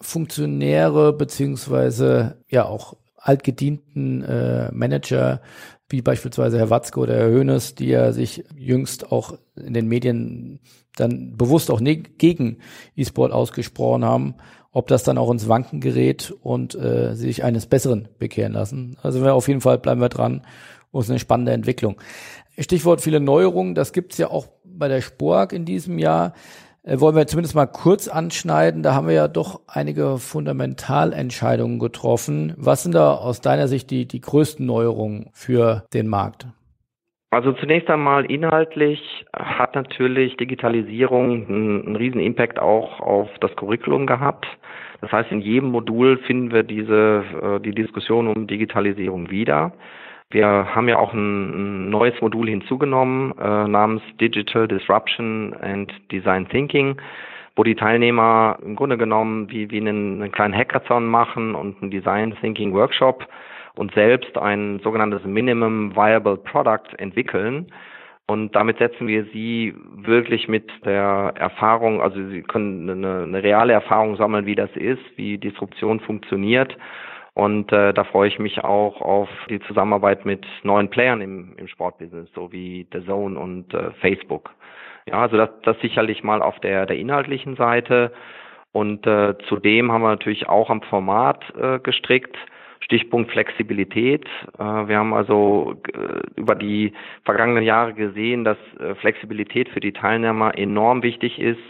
Funktionäre 0.00 1.12
beziehungsweise 1.12 2.42
ja 2.48 2.64
auch 2.64 2.94
altgedienten 3.16 4.22
äh, 4.22 4.70
Manager 4.72 5.40
wie 5.90 6.02
beispielsweise 6.02 6.58
Herr 6.58 6.70
Watzke 6.70 7.00
oder 7.00 7.16
Herr 7.16 7.30
Hönes, 7.30 7.74
die 7.74 7.88
ja 7.88 8.12
sich 8.12 8.44
jüngst 8.56 9.10
auch 9.10 9.36
in 9.56 9.74
den 9.74 9.88
Medien 9.88 10.60
dann 10.96 11.36
bewusst 11.36 11.70
auch 11.70 11.80
gegen 11.82 12.58
E-Sport 12.94 13.32
ausgesprochen 13.32 14.04
haben, 14.04 14.34
ob 14.72 14.86
das 14.86 15.02
dann 15.02 15.18
auch 15.18 15.30
ins 15.30 15.48
Wanken 15.48 15.80
gerät 15.80 16.32
und 16.42 16.74
äh, 16.76 17.14
sich 17.14 17.42
eines 17.42 17.66
Besseren 17.66 18.08
bekehren 18.18 18.52
lassen. 18.52 18.96
Also 19.02 19.22
wir 19.22 19.34
auf 19.34 19.48
jeden 19.48 19.60
Fall 19.60 19.78
bleiben 19.78 20.00
wir 20.00 20.08
dran 20.08 20.42
und 20.92 21.00
es 21.00 21.06
ist 21.06 21.10
eine 21.10 21.18
spannende 21.18 21.52
Entwicklung. 21.52 22.00
Stichwort 22.60 23.00
viele 23.00 23.20
Neuerungen, 23.20 23.74
das 23.74 23.92
gibt's 23.92 24.18
ja 24.18 24.28
auch 24.28 24.46
bei 24.64 24.88
der 24.88 25.00
Spork 25.00 25.52
in 25.52 25.64
diesem 25.64 25.98
Jahr. 25.98 26.34
Äh, 26.82 27.00
wollen 27.00 27.16
wir 27.16 27.26
zumindest 27.26 27.54
mal 27.54 27.66
kurz 27.66 28.08
anschneiden. 28.08 28.82
Da 28.82 28.94
haben 28.94 29.06
wir 29.06 29.14
ja 29.14 29.28
doch 29.28 29.60
einige 29.66 30.18
Fundamentalentscheidungen 30.18 31.78
getroffen. 31.78 32.54
Was 32.56 32.82
sind 32.82 32.94
da 32.94 33.14
aus 33.14 33.40
deiner 33.40 33.68
Sicht 33.68 33.90
die, 33.90 34.06
die 34.06 34.20
größten 34.20 34.64
Neuerungen 34.64 35.30
für 35.32 35.84
den 35.92 36.08
Markt? 36.08 36.46
Also 37.32 37.52
zunächst 37.52 37.88
einmal 37.88 38.24
inhaltlich 38.24 39.00
hat 39.32 39.76
natürlich 39.76 40.36
Digitalisierung 40.36 41.46
einen, 41.46 41.86
einen 41.86 41.96
riesen 41.96 42.20
Impact 42.20 42.58
auch 42.58 42.98
auf 42.98 43.28
das 43.40 43.54
Curriculum 43.54 44.06
gehabt. 44.06 44.46
Das 45.00 45.12
heißt, 45.12 45.30
in 45.30 45.40
jedem 45.40 45.70
Modul 45.70 46.18
finden 46.26 46.50
wir 46.50 46.64
diese, 46.64 47.24
äh, 47.40 47.60
die 47.60 47.74
Diskussion 47.74 48.26
um 48.26 48.48
Digitalisierung 48.48 49.30
wieder. 49.30 49.72
Wir 50.32 50.46
haben 50.46 50.88
ja 50.88 50.96
auch 50.98 51.12
ein, 51.12 51.90
neues 51.90 52.14
Modul 52.20 52.48
hinzugenommen 52.48 53.34
äh, 53.36 53.66
namens 53.66 54.02
Digital 54.20 54.68
Disruption 54.68 55.54
and 55.60 55.92
Design 56.12 56.48
Thinking, 56.48 56.96
wo 57.56 57.64
die 57.64 57.74
Teilnehmer 57.74 58.56
im 58.64 58.76
Grunde 58.76 58.96
genommen 58.96 59.50
wie, 59.50 59.70
wie 59.72 59.80
einen, 59.80 60.22
einen 60.22 60.30
kleinen 60.30 60.54
Hackathon 60.54 61.04
machen 61.04 61.56
und 61.56 61.82
einen 61.82 61.90
Design 61.90 62.36
Thinking 62.40 62.72
Workshop 62.72 63.26
und 63.74 63.92
selbst 63.94 64.38
ein 64.38 64.78
sogenanntes 64.84 65.24
Minimum 65.24 65.96
Viable 65.96 66.36
Product 66.36 66.94
entwickeln. 66.98 67.72
Und 68.28 68.54
damit 68.54 68.78
setzen 68.78 69.08
wir 69.08 69.24
sie 69.32 69.74
wirklich 69.96 70.46
mit 70.46 70.70
der 70.84 71.34
Erfahrung, 71.36 72.00
also 72.00 72.24
sie 72.28 72.42
können 72.42 72.88
eine, 72.88 73.24
eine 73.24 73.42
reale 73.42 73.72
Erfahrung 73.72 74.14
sammeln, 74.14 74.46
wie 74.46 74.54
das 74.54 74.70
ist, 74.76 75.02
wie 75.16 75.38
Disruption 75.38 75.98
funktioniert 75.98 76.76
und 77.34 77.72
äh, 77.72 77.92
da 77.92 78.04
freue 78.04 78.28
ich 78.28 78.38
mich 78.38 78.64
auch 78.64 79.00
auf 79.00 79.28
die 79.48 79.60
Zusammenarbeit 79.60 80.24
mit 80.24 80.44
neuen 80.62 80.90
Playern 80.90 81.20
im, 81.20 81.54
im 81.56 81.68
Sportbusiness, 81.68 82.28
so 82.34 82.52
wie 82.52 82.86
The 82.92 83.04
Zone 83.04 83.38
und 83.38 83.72
äh, 83.72 83.92
Facebook. 84.00 84.50
Ja, 85.06 85.22
also 85.22 85.36
das, 85.36 85.50
das 85.62 85.78
sicherlich 85.80 86.22
mal 86.22 86.42
auf 86.42 86.58
der, 86.60 86.86
der 86.86 86.96
inhaltlichen 86.96 87.56
Seite. 87.56 88.12
Und 88.72 89.06
äh, 89.06 89.36
zudem 89.48 89.90
haben 89.90 90.02
wir 90.02 90.10
natürlich 90.10 90.48
auch 90.48 90.70
am 90.70 90.82
Format 90.82 91.42
äh, 91.60 91.78
gestrickt. 91.80 92.36
Stichpunkt 92.80 93.30
Flexibilität. 93.30 94.26
Äh, 94.58 94.62
wir 94.62 94.98
haben 94.98 95.14
also 95.14 95.76
äh, 95.92 96.20
über 96.36 96.54
die 96.54 96.92
vergangenen 97.24 97.62
Jahre 97.62 97.94
gesehen, 97.94 98.44
dass 98.44 98.58
äh, 98.78 98.94
Flexibilität 98.96 99.68
für 99.68 99.80
die 99.80 99.92
Teilnehmer 99.92 100.56
enorm 100.56 101.02
wichtig 101.02 101.38
ist 101.38 101.60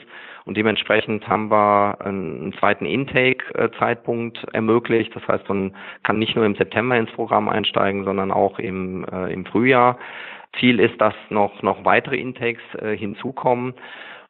und 0.45 0.57
dementsprechend 0.57 1.27
haben 1.29 1.51
wir 1.51 1.99
einen 2.01 2.53
zweiten 2.59 2.87
Intake-Zeitpunkt 2.87 4.45
ermöglicht. 4.53 5.15
Das 5.15 5.27
heißt, 5.29 5.49
man 5.49 5.75
kann 6.03 6.19
nicht 6.19 6.37
nur 6.37 6.45
im 6.45 6.55
September 6.57 6.97
ins 6.97 7.11
Programm 7.13 7.49
einsteigen, 7.49 8.05
sondern 8.05 8.31
auch 8.31 8.59
im, 8.59 9.05
äh, 9.05 9.33
im 9.33 9.45
Frühjahr. 9.45 9.99
Ziel 10.59 10.81
ist, 10.81 11.01
dass 11.01 11.15
noch, 11.29 11.63
noch 11.63 11.85
weitere 11.85 12.17
Intakes 12.17 12.63
äh, 12.81 12.97
hinzukommen 12.97 13.75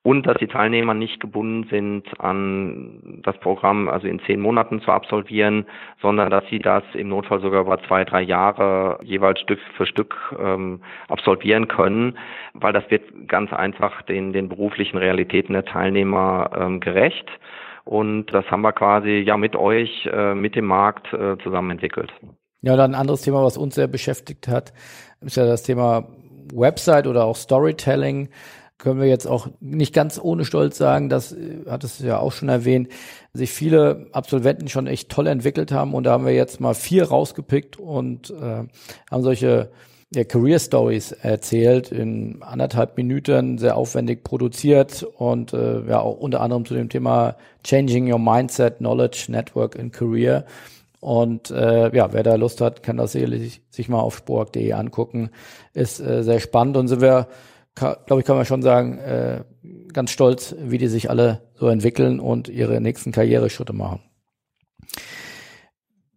und 0.02 0.26
dass 0.26 0.38
die 0.38 0.46
Teilnehmer 0.46 0.94
nicht 0.94 1.20
gebunden 1.20 1.68
sind 1.68 2.04
an 2.18 3.20
das 3.22 3.36
Programm, 3.38 3.88
also 3.88 4.06
in 4.06 4.20
zehn 4.20 4.40
Monaten 4.40 4.80
zu 4.80 4.90
absolvieren, 4.90 5.66
sondern 6.00 6.30
dass 6.30 6.44
sie 6.48 6.58
das 6.58 6.82
im 6.94 7.08
Notfall 7.08 7.40
sogar 7.40 7.62
über 7.62 7.78
zwei, 7.86 8.04
drei 8.04 8.22
Jahre 8.22 8.98
jeweils 9.02 9.40
Stück 9.40 9.58
für 9.76 9.84
Stück 9.84 10.16
ähm, 10.38 10.80
absolvieren 11.08 11.68
können, 11.68 12.16
weil 12.54 12.72
das 12.72 12.90
wird 12.90 13.28
ganz 13.28 13.52
einfach 13.52 14.00
den, 14.02 14.32
den 14.32 14.48
beruflichen 14.48 14.96
Realitäten 14.96 15.52
der 15.52 15.66
Teilnehmer 15.66 16.50
ähm, 16.56 16.80
gerecht. 16.80 17.28
Und 17.84 18.26
das 18.32 18.50
haben 18.50 18.62
wir 18.62 18.72
quasi 18.72 19.22
ja 19.26 19.36
mit 19.36 19.54
euch, 19.54 20.08
äh, 20.10 20.34
mit 20.34 20.54
dem 20.54 20.66
Markt 20.66 21.12
äh, 21.12 21.36
zusammen 21.42 21.72
entwickelt. 21.72 22.12
Ja, 22.62 22.76
dann 22.76 22.92
ein 22.92 23.00
anderes 23.00 23.22
Thema, 23.22 23.42
was 23.42 23.58
uns 23.58 23.74
sehr 23.74 23.88
beschäftigt 23.88 24.48
hat, 24.48 24.72
ist 25.20 25.36
ja 25.36 25.44
das 25.46 25.62
Thema 25.62 26.08
Website 26.54 27.06
oder 27.06 27.24
auch 27.24 27.36
Storytelling 27.36 28.28
können 28.80 29.00
wir 29.00 29.06
jetzt 29.06 29.26
auch 29.26 29.48
nicht 29.60 29.94
ganz 29.94 30.18
ohne 30.20 30.44
Stolz 30.44 30.76
sagen, 30.78 31.08
das 31.08 31.32
äh, 31.32 31.66
hat 31.68 31.84
es 31.84 32.00
ja 32.00 32.18
auch 32.18 32.32
schon 32.32 32.48
erwähnt, 32.48 32.88
sich 33.32 33.50
viele 33.50 34.06
Absolventen 34.12 34.68
schon 34.68 34.86
echt 34.86 35.10
toll 35.10 35.26
entwickelt 35.26 35.70
haben 35.70 35.94
und 35.94 36.04
da 36.04 36.12
haben 36.12 36.26
wir 36.26 36.34
jetzt 36.34 36.60
mal 36.60 36.74
vier 36.74 37.08
rausgepickt 37.08 37.78
und 37.78 38.30
äh, 38.30 38.64
haben 39.10 39.22
solche 39.22 39.70
ja, 40.12 40.24
Career 40.24 40.58
Stories 40.58 41.12
erzählt 41.12 41.92
in 41.92 42.42
anderthalb 42.42 42.96
Minuten, 42.96 43.58
sehr 43.58 43.76
aufwendig 43.76 44.24
produziert 44.24 45.04
und 45.04 45.52
äh, 45.52 45.82
ja 45.86 46.00
auch 46.00 46.18
unter 46.18 46.40
anderem 46.40 46.64
zu 46.64 46.74
dem 46.74 46.88
Thema 46.88 47.36
Changing 47.62 48.10
Your 48.12 48.18
Mindset, 48.18 48.78
Knowledge, 48.78 49.26
Network 49.28 49.78
and 49.78 49.92
Career. 49.92 50.44
Und 50.98 51.50
äh, 51.50 51.94
ja, 51.96 52.12
wer 52.12 52.22
da 52.22 52.34
Lust 52.34 52.60
hat, 52.60 52.82
kann 52.82 52.96
das 52.96 53.12
sicherlich 53.12 53.62
sich 53.70 53.88
mal 53.88 54.00
auf 54.00 54.18
spork.de 54.18 54.72
angucken. 54.72 55.30
Ist 55.72 56.00
äh, 56.00 56.24
sehr 56.24 56.40
spannend 56.40 56.76
und 56.76 56.88
sind 56.88 57.00
wir 57.00 57.28
glaube 57.74 58.20
ich, 58.20 58.24
kann 58.24 58.36
man 58.36 58.44
schon 58.44 58.62
sagen, 58.62 58.98
äh, 58.98 59.44
ganz 59.92 60.10
stolz, 60.10 60.54
wie 60.58 60.78
die 60.78 60.88
sich 60.88 61.10
alle 61.10 61.50
so 61.54 61.68
entwickeln 61.68 62.20
und 62.20 62.48
ihre 62.48 62.80
nächsten 62.80 63.12
Karriereschritte 63.12 63.72
machen. 63.72 64.00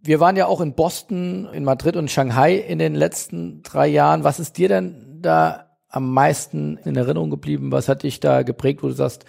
Wir 0.05 0.19
waren 0.19 0.35
ja 0.35 0.47
auch 0.47 0.59
in 0.59 0.75
Boston, 0.75 1.47
in 1.53 1.63
Madrid 1.63 1.95
und 1.95 2.11
Shanghai 2.11 2.55
in 2.55 2.79
den 2.79 2.93
letzten 2.93 3.61
drei 3.63 3.87
Jahren. 3.87 4.23
Was 4.23 4.39
ist 4.39 4.57
dir 4.57 4.67
denn 4.67 5.19
da 5.21 5.69
am 5.89 6.13
meisten 6.13 6.77
in 6.83 6.95
Erinnerung 6.95 7.29
geblieben? 7.29 7.71
Was 7.71 7.87
hat 7.87 8.03
dich 8.03 8.19
da 8.19 8.43
geprägt, 8.43 8.83
wo 8.83 8.87
du 8.87 8.93
sagst, 8.93 9.25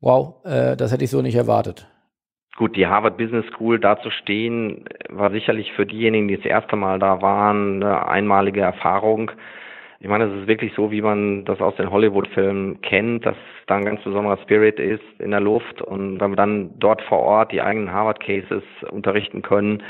wow, 0.00 0.44
äh, 0.44 0.76
das 0.76 0.92
hätte 0.92 1.04
ich 1.04 1.10
so 1.10 1.22
nicht 1.22 1.34
erwartet? 1.34 1.88
Gut, 2.56 2.76
die 2.76 2.86
Harvard 2.86 3.18
Business 3.18 3.44
School 3.52 3.78
da 3.78 4.00
zu 4.00 4.10
stehen, 4.10 4.84
war 5.10 5.30
sicherlich 5.30 5.72
für 5.72 5.84
diejenigen, 5.84 6.28
die 6.28 6.36
das 6.36 6.46
erste 6.46 6.76
Mal 6.76 6.98
da 6.98 7.20
waren, 7.20 7.82
eine 7.82 8.08
einmalige 8.08 8.62
Erfahrung. 8.62 9.32
Ich 9.98 10.08
meine, 10.08 10.24
es 10.24 10.40
ist 10.40 10.46
wirklich 10.46 10.74
so, 10.74 10.90
wie 10.90 11.00
man 11.00 11.44
das 11.46 11.60
aus 11.60 11.74
den 11.76 11.90
Hollywood-Filmen 11.90 12.80
kennt, 12.82 13.24
dass 13.24 13.36
da 13.66 13.76
ein 13.76 13.84
ganz 13.84 14.02
besonderer 14.02 14.38
Spirit 14.42 14.78
ist 14.78 15.04
in 15.18 15.30
der 15.30 15.40
Luft 15.40 15.80
und 15.80 16.20
wenn 16.20 16.32
wir 16.32 16.36
dann 16.36 16.78
dort 16.78 17.00
vor 17.02 17.20
Ort 17.20 17.52
die 17.52 17.62
eigenen 17.62 17.92
Harvard-Cases 17.92 18.62
unterrichten 18.90 19.42
können, 19.42 19.82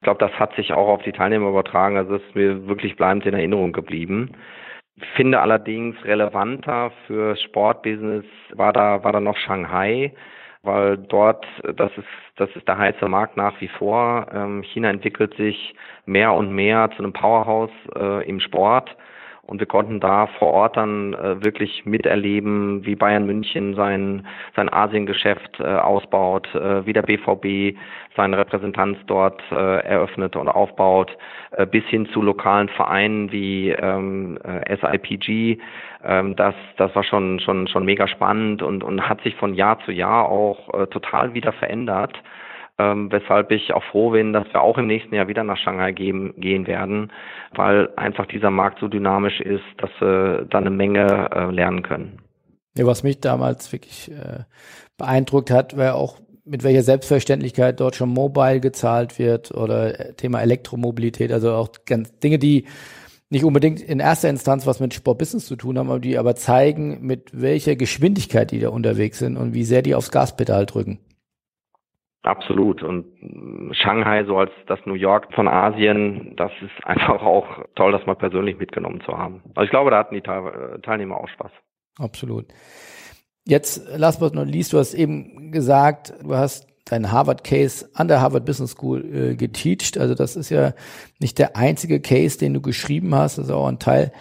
ich 0.00 0.04
glaube, 0.04 0.20
das 0.20 0.32
hat 0.38 0.54
sich 0.54 0.72
auch 0.72 0.86
auf 0.86 1.02
die 1.02 1.10
Teilnehmer 1.10 1.48
übertragen. 1.48 1.96
Also 1.96 2.18
das 2.18 2.22
ist 2.22 2.36
mir 2.36 2.68
wirklich 2.68 2.94
bleibend 2.94 3.26
in 3.26 3.34
Erinnerung 3.34 3.72
geblieben. 3.72 4.30
Ich 4.94 5.08
finde 5.16 5.40
allerdings 5.40 5.96
relevanter 6.04 6.92
für 7.06 7.36
Sportbusiness 7.36 8.24
war 8.52 8.72
da, 8.72 9.02
war 9.02 9.12
da 9.12 9.20
noch 9.20 9.36
Shanghai, 9.36 10.12
weil 10.62 10.98
dort, 10.98 11.44
das 11.76 11.90
ist, 11.96 12.06
das 12.36 12.48
ist 12.54 12.66
der 12.68 12.78
heiße 12.78 13.08
Markt 13.08 13.36
nach 13.36 13.60
wie 13.60 13.68
vor. 13.68 14.26
Ähm, 14.32 14.62
China 14.62 14.90
entwickelt 14.90 15.34
sich 15.34 15.74
mehr 16.06 16.32
und 16.32 16.52
mehr 16.52 16.90
zu 16.96 17.02
einem 17.02 17.12
Powerhouse 17.12 17.70
äh, 17.96 18.28
im 18.28 18.38
Sport. 18.38 18.96
Und 19.48 19.60
wir 19.60 19.66
konnten 19.66 19.98
da 19.98 20.26
vor 20.26 20.48
Ort 20.52 20.76
dann 20.76 21.14
äh, 21.14 21.42
wirklich 21.42 21.86
miterleben, 21.86 22.84
wie 22.84 22.94
Bayern 22.94 23.24
München 23.24 23.74
sein, 23.74 24.26
sein 24.54 24.70
Asiengeschäft 24.70 25.58
äh, 25.58 25.64
ausbaut, 25.64 26.54
äh, 26.54 26.84
wie 26.84 26.92
der 26.92 27.00
BVB 27.00 27.74
seine 28.14 28.36
Repräsentanz 28.36 28.98
dort 29.06 29.40
äh, 29.50 29.54
eröffnet 29.54 30.36
und 30.36 30.48
aufbaut, 30.48 31.16
äh, 31.52 31.64
bis 31.64 31.82
hin 31.86 32.06
zu 32.12 32.20
lokalen 32.20 32.68
Vereinen 32.68 33.32
wie 33.32 33.70
ähm, 33.70 34.38
äh, 34.44 34.76
SIPG. 34.76 35.56
Ähm, 36.04 36.36
das, 36.36 36.54
das 36.76 36.94
war 36.94 37.02
schon, 37.04 37.40
schon, 37.40 37.68
schon 37.68 37.86
mega 37.86 38.06
spannend 38.06 38.62
und, 38.62 38.84
und 38.84 39.08
hat 39.08 39.22
sich 39.22 39.34
von 39.36 39.54
Jahr 39.54 39.78
zu 39.80 39.92
Jahr 39.92 40.28
auch 40.28 40.88
total 40.90 41.32
wieder 41.32 41.52
verändert 41.52 42.12
ähm, 42.78 43.10
weshalb 43.10 43.50
ich 43.50 43.72
auch 43.74 43.82
froh 43.84 44.10
bin, 44.10 44.32
dass 44.32 44.46
wir 44.52 44.60
auch 44.60 44.78
im 44.78 44.86
nächsten 44.86 45.14
Jahr 45.14 45.28
wieder 45.28 45.44
nach 45.44 45.58
Shanghai 45.58 45.92
gehen, 45.92 46.34
gehen 46.36 46.66
werden, 46.66 47.12
weil 47.54 47.88
einfach 47.96 48.26
dieser 48.26 48.50
Markt 48.50 48.78
so 48.80 48.88
dynamisch 48.88 49.40
ist, 49.40 49.64
dass 49.78 49.90
wir 49.98 50.46
da 50.48 50.58
eine 50.58 50.70
Menge 50.70 51.28
äh, 51.34 51.50
lernen 51.50 51.82
können. 51.82 52.18
Ja, 52.76 52.86
was 52.86 53.02
mich 53.02 53.20
damals 53.20 53.72
wirklich 53.72 54.10
äh, 54.12 54.44
beeindruckt 54.96 55.50
hat, 55.50 55.76
war 55.76 55.96
auch 55.96 56.20
mit 56.44 56.62
welcher 56.62 56.82
Selbstverständlichkeit 56.82 57.80
dort 57.80 57.96
schon 57.96 58.08
mobile 58.08 58.60
gezahlt 58.60 59.18
wird 59.18 59.50
oder 59.50 59.98
äh, 59.98 60.14
Thema 60.14 60.40
Elektromobilität, 60.40 61.32
also 61.32 61.52
auch 61.52 61.70
ganz 61.84 62.18
Dinge, 62.20 62.38
die 62.38 62.66
nicht 63.30 63.44
unbedingt 63.44 63.80
in 63.80 64.00
erster 64.00 64.30
Instanz 64.30 64.66
was 64.66 64.80
mit 64.80 64.94
Sportbusiness 64.94 65.46
zu 65.46 65.56
tun 65.56 65.78
haben, 65.78 65.90
aber 65.90 66.00
die 66.00 66.16
aber 66.16 66.34
zeigen, 66.36 67.00
mit 67.02 67.30
welcher 67.32 67.76
Geschwindigkeit 67.76 68.50
die 68.52 68.60
da 68.60 68.70
unterwegs 68.70 69.18
sind 69.18 69.36
und 69.36 69.52
wie 69.52 69.64
sehr 69.64 69.82
die 69.82 69.94
aufs 69.94 70.10
Gaspedal 70.10 70.64
drücken. 70.64 70.98
Absolut. 72.22 72.82
Und 72.82 73.06
Shanghai 73.72 74.24
so 74.24 74.36
als 74.38 74.50
das 74.66 74.80
New 74.84 74.94
York 74.94 75.32
von 75.34 75.48
Asien, 75.48 76.34
das 76.36 76.50
ist 76.60 76.72
einfach 76.86 77.22
auch 77.22 77.46
toll, 77.74 77.92
das 77.92 78.04
mal 78.06 78.16
persönlich 78.16 78.58
mitgenommen 78.58 79.00
zu 79.02 79.16
haben. 79.16 79.42
Also 79.54 79.64
ich 79.64 79.70
glaube, 79.70 79.90
da 79.90 79.98
hatten 79.98 80.14
die 80.14 80.22
Teilnehmer 80.22 81.16
auch 81.16 81.28
Spaß. 81.28 81.52
Absolut. 81.98 82.46
Jetzt, 83.44 83.88
last 83.96 84.20
but 84.20 84.34
not 84.34 84.46
least, 84.46 84.72
du 84.72 84.78
hast 84.78 84.94
eben 84.94 85.52
gesagt, 85.52 86.12
du 86.22 86.34
hast 86.34 86.68
deinen 86.84 87.12
Harvard 87.12 87.44
Case 87.44 87.88
an 87.94 88.08
der 88.08 88.20
Harvard 88.20 88.44
Business 88.44 88.72
School 88.72 89.04
äh, 89.04 89.36
geteacht. 89.36 89.98
Also 89.98 90.14
das 90.14 90.36
ist 90.36 90.50
ja 90.50 90.74
nicht 91.18 91.38
der 91.38 91.56
einzige 91.56 92.00
Case, 92.00 92.38
den 92.38 92.54
du 92.54 92.60
geschrieben 92.60 93.14
hast, 93.14 93.38
das 93.38 93.46
ist 93.46 93.52
auch 93.52 93.66
ein 93.66 93.78
Teil 93.78 94.12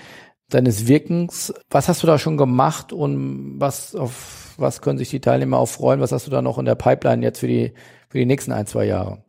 deines 0.49 0.87
Wirkens. 0.87 1.53
Was 1.69 1.89
hast 1.89 2.03
du 2.03 2.07
da 2.07 2.17
schon 2.17 2.37
gemacht 2.37 2.93
und 2.93 3.59
was 3.59 3.95
auf 3.95 4.55
was 4.59 4.81
können 4.81 4.97
sich 4.97 5.09
die 5.09 5.19
Teilnehmer 5.19 5.57
auch 5.57 5.67
freuen? 5.67 6.01
Was 6.01 6.11
hast 6.11 6.25
du 6.25 6.31
da 6.31 6.41
noch 6.41 6.57
in 6.57 6.65
der 6.65 6.75
Pipeline 6.75 7.23
jetzt 7.23 7.39
für 7.39 7.47
die 7.47 7.73
für 8.09 8.17
die 8.17 8.25
nächsten 8.25 8.51
ein, 8.51 8.65
zwei 8.65 8.85
Jahre? 8.85 9.19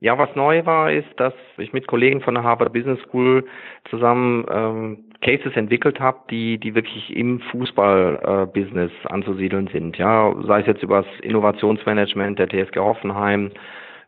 Ja, 0.00 0.18
was 0.18 0.28
neu 0.36 0.66
war, 0.66 0.92
ist, 0.92 1.08
dass 1.16 1.32
ich 1.56 1.72
mit 1.72 1.86
Kollegen 1.86 2.20
von 2.20 2.34
der 2.34 2.42
Harvard 2.42 2.74
Business 2.74 3.00
School 3.08 3.46
zusammen 3.88 4.44
ähm, 4.50 5.04
Cases 5.22 5.56
entwickelt 5.56 5.98
habe, 5.98 6.18
die, 6.30 6.58
die 6.58 6.74
wirklich 6.74 7.16
im 7.16 7.40
Fußball-Business 7.50 8.90
äh, 9.04 9.08
anzusiedeln 9.08 9.70
sind. 9.72 9.96
Ja, 9.96 10.34
sei 10.46 10.60
es 10.60 10.66
jetzt 10.66 10.82
über 10.82 11.04
das 11.04 11.20
Innovationsmanagement 11.22 12.38
der 12.38 12.48
TSG 12.48 12.76
Hoffenheim, 12.76 13.50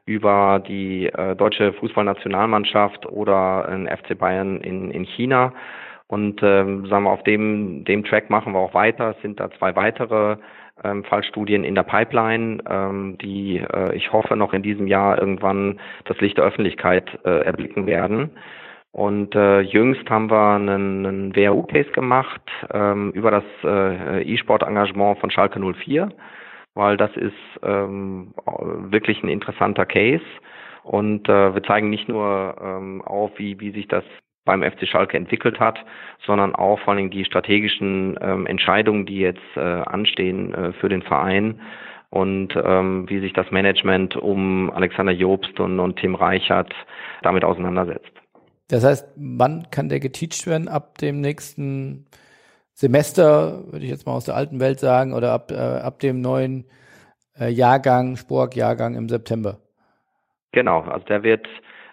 über 0.05 0.63
die 0.69 1.07
äh, 1.07 1.35
deutsche 1.35 1.73
Fußballnationalmannschaft 1.73 3.07
oder 3.07 3.67
ein 3.67 3.89
FC 3.89 4.19
Bayern 4.19 4.61
in, 4.61 4.91
in 4.91 5.05
China. 5.05 5.55
Und 6.09 6.41
ähm, 6.43 6.87
sagen 6.87 7.05
wir, 7.05 7.11
auf 7.11 7.25
dem, 7.25 7.85
dem 7.85 8.05
Track 8.05 8.31
machen 8.31 8.53
wir 8.53 8.61
auch 8.61 8.75
weiter. 8.75 9.15
Es 9.17 9.23
sind 9.23 9.41
da 9.41 9.51
zwei 9.51 9.75
weitere 9.75 10.37
ähm, 10.85 11.05
Fallstudien 11.05 11.65
in 11.65 11.75
der 11.75 11.83
Pipeline, 11.83 12.63
ähm, 12.69 13.19
die 13.19 13.59
äh, 13.59 13.95
ich 13.97 14.13
hoffe 14.13 14.37
noch 14.37 14.53
in 14.53 14.63
diesem 14.63 14.87
Jahr 14.87 15.19
irgendwann 15.19 15.81
das 16.05 16.21
Licht 16.21 16.39
der 16.39 16.45
Öffentlichkeit 16.45 17.19
äh, 17.25 17.41
erblicken 17.45 17.87
werden. 17.87 18.31
Und 18.93 19.35
äh, 19.35 19.61
jüngst 19.61 20.09
haben 20.09 20.31
wir 20.31 20.55
einen, 20.55 21.05
einen 21.05 21.37
WHU-Case 21.37 21.91
gemacht 21.91 22.41
ähm, 22.73 23.11
über 23.13 23.31
das 23.31 23.45
äh, 23.63 24.23
E-Sport-Engagement 24.23 25.19
von 25.19 25.31
Schalke 25.31 25.61
04, 25.61 26.09
weil 26.75 26.97
das 26.97 27.15
ist 27.17 27.35
ähm, 27.63 28.33
wirklich 28.91 29.23
ein 29.23 29.29
interessanter 29.29 29.85
Case. 29.85 30.25
Und 30.83 31.29
äh, 31.29 31.55
wir 31.55 31.63
zeigen 31.65 31.91
nicht 31.91 32.09
nur 32.09 32.57
ähm, 32.63 33.03
auf, 33.03 33.33
wie, 33.37 33.61
wie 33.61 33.73
sich 33.73 33.89
das 33.89 34.05
beim 34.47 34.63
FC 34.63 34.89
Schalke 34.89 35.19
entwickelt 35.19 35.61
hat, 35.61 35.79
sondern 36.25 36.55
auch 36.55 36.81
vor 36.81 36.95
allem 36.95 37.11
die 37.11 37.27
strategischen 37.27 38.19
ähm, 38.23 38.47
Entscheidungen, 38.47 39.05
die 39.05 39.19
jetzt 39.19 39.57
äh, 39.57 39.61
anstehen 39.61 40.55
äh, 40.55 40.73
für 40.73 40.89
den 40.89 41.03
Verein 41.03 41.61
und 42.09 42.55
ähm, 42.57 43.05
wie 43.11 43.21
sich 43.21 43.35
das 43.35 43.51
Management 43.51 44.17
um 44.17 44.71
Alexander 44.71 45.13
Jobst 45.13 45.61
und, 45.61 45.79
und 45.79 45.99
Tim 45.99 46.15
Reichert 46.15 46.73
damit 47.23 47.45
auseinandersetzt. 47.45 48.11
Das 48.69 48.85
heißt, 48.85 49.13
wann 49.17 49.67
kann 49.71 49.89
der 49.89 50.01
geteacht 50.01 50.47
werden? 50.47 50.69
Ab 50.69 50.99
dem 50.99 51.21
nächsten 51.21 52.07
Semester, 52.73 53.65
würde 53.73 53.85
ich 53.85 53.91
jetzt 53.91 54.07
mal 54.07 54.15
aus 54.15 54.25
der 54.25 54.37
alten 54.37 54.61
Welt 54.61 54.81
sagen, 54.81 55.13
oder 55.13 55.33
ab, 55.33 55.51
äh, 55.51 55.57
ab 55.57 55.99
dem 56.01 56.21
neuen 56.21 56.67
äh, 57.39 57.49
Jahrgang, 57.49 58.17
Spork-Jahrgang 58.17 58.95
im 58.95 59.09
September? 59.09 59.59
Genau, 60.53 60.81
also 60.83 61.05
der 61.07 61.23
wird 61.23 61.47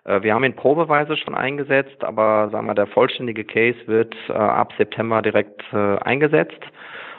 wir 0.05 0.33
haben 0.33 0.43
ihn 0.43 0.55
probeweise 0.55 1.15
schon 1.15 1.33
eingesetzt, 1.33 2.03
aber 2.03 2.49
sagen 2.51 2.67
wir, 2.67 2.75
der 2.75 2.87
vollständige 2.87 3.45
Case 3.45 3.79
wird 3.85 4.13
äh, 4.27 4.33
ab 4.33 4.73
September 4.77 5.21
direkt 5.21 5.61
äh, 5.71 5.97
eingesetzt 5.99 6.61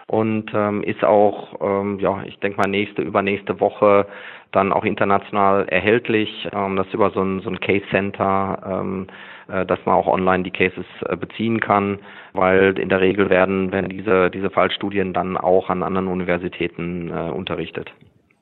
und 0.07 0.51
ähm, 0.55 0.83
ist 0.83 1.03
auch, 1.03 1.55
ähm, 1.61 1.99
ja, 1.99 2.23
ich 2.27 2.39
denke 2.41 2.59
mal 2.59 2.69
nächste, 2.69 3.03
übernächste 3.03 3.59
Woche 3.59 4.07
dann 4.53 4.73
auch 4.73 4.85
international 4.85 5.67
erhältlich. 5.69 6.49
Ähm, 6.53 6.77
das 6.77 6.87
über 6.93 7.11
so 7.11 7.23
ein, 7.23 7.41
so 7.41 7.49
ein 7.49 7.61
Case 7.61 7.85
Center, 7.91 8.59
ähm, 8.67 9.07
äh, 9.49 9.65
dass 9.65 9.79
man 9.87 9.95
auch 9.95 10.07
online 10.07 10.43
die 10.43 10.51
Cases 10.51 10.85
äh, 11.07 11.17
beziehen 11.17 11.61
kann, 11.61 11.99
weil 12.35 12.79
in 12.79 12.91
der 12.91 13.01
Regel 13.01 13.31
werden, 13.31 13.73
werden 13.73 13.89
diese, 13.89 14.31
diese 14.31 14.51
Fallstudien 14.51 15.15
dann 15.15 15.37
auch 15.37 15.71
an 15.71 15.83
anderen 15.83 16.09
Universitäten 16.09 17.09
äh, 17.09 17.31
unterrichtet. 17.31 17.91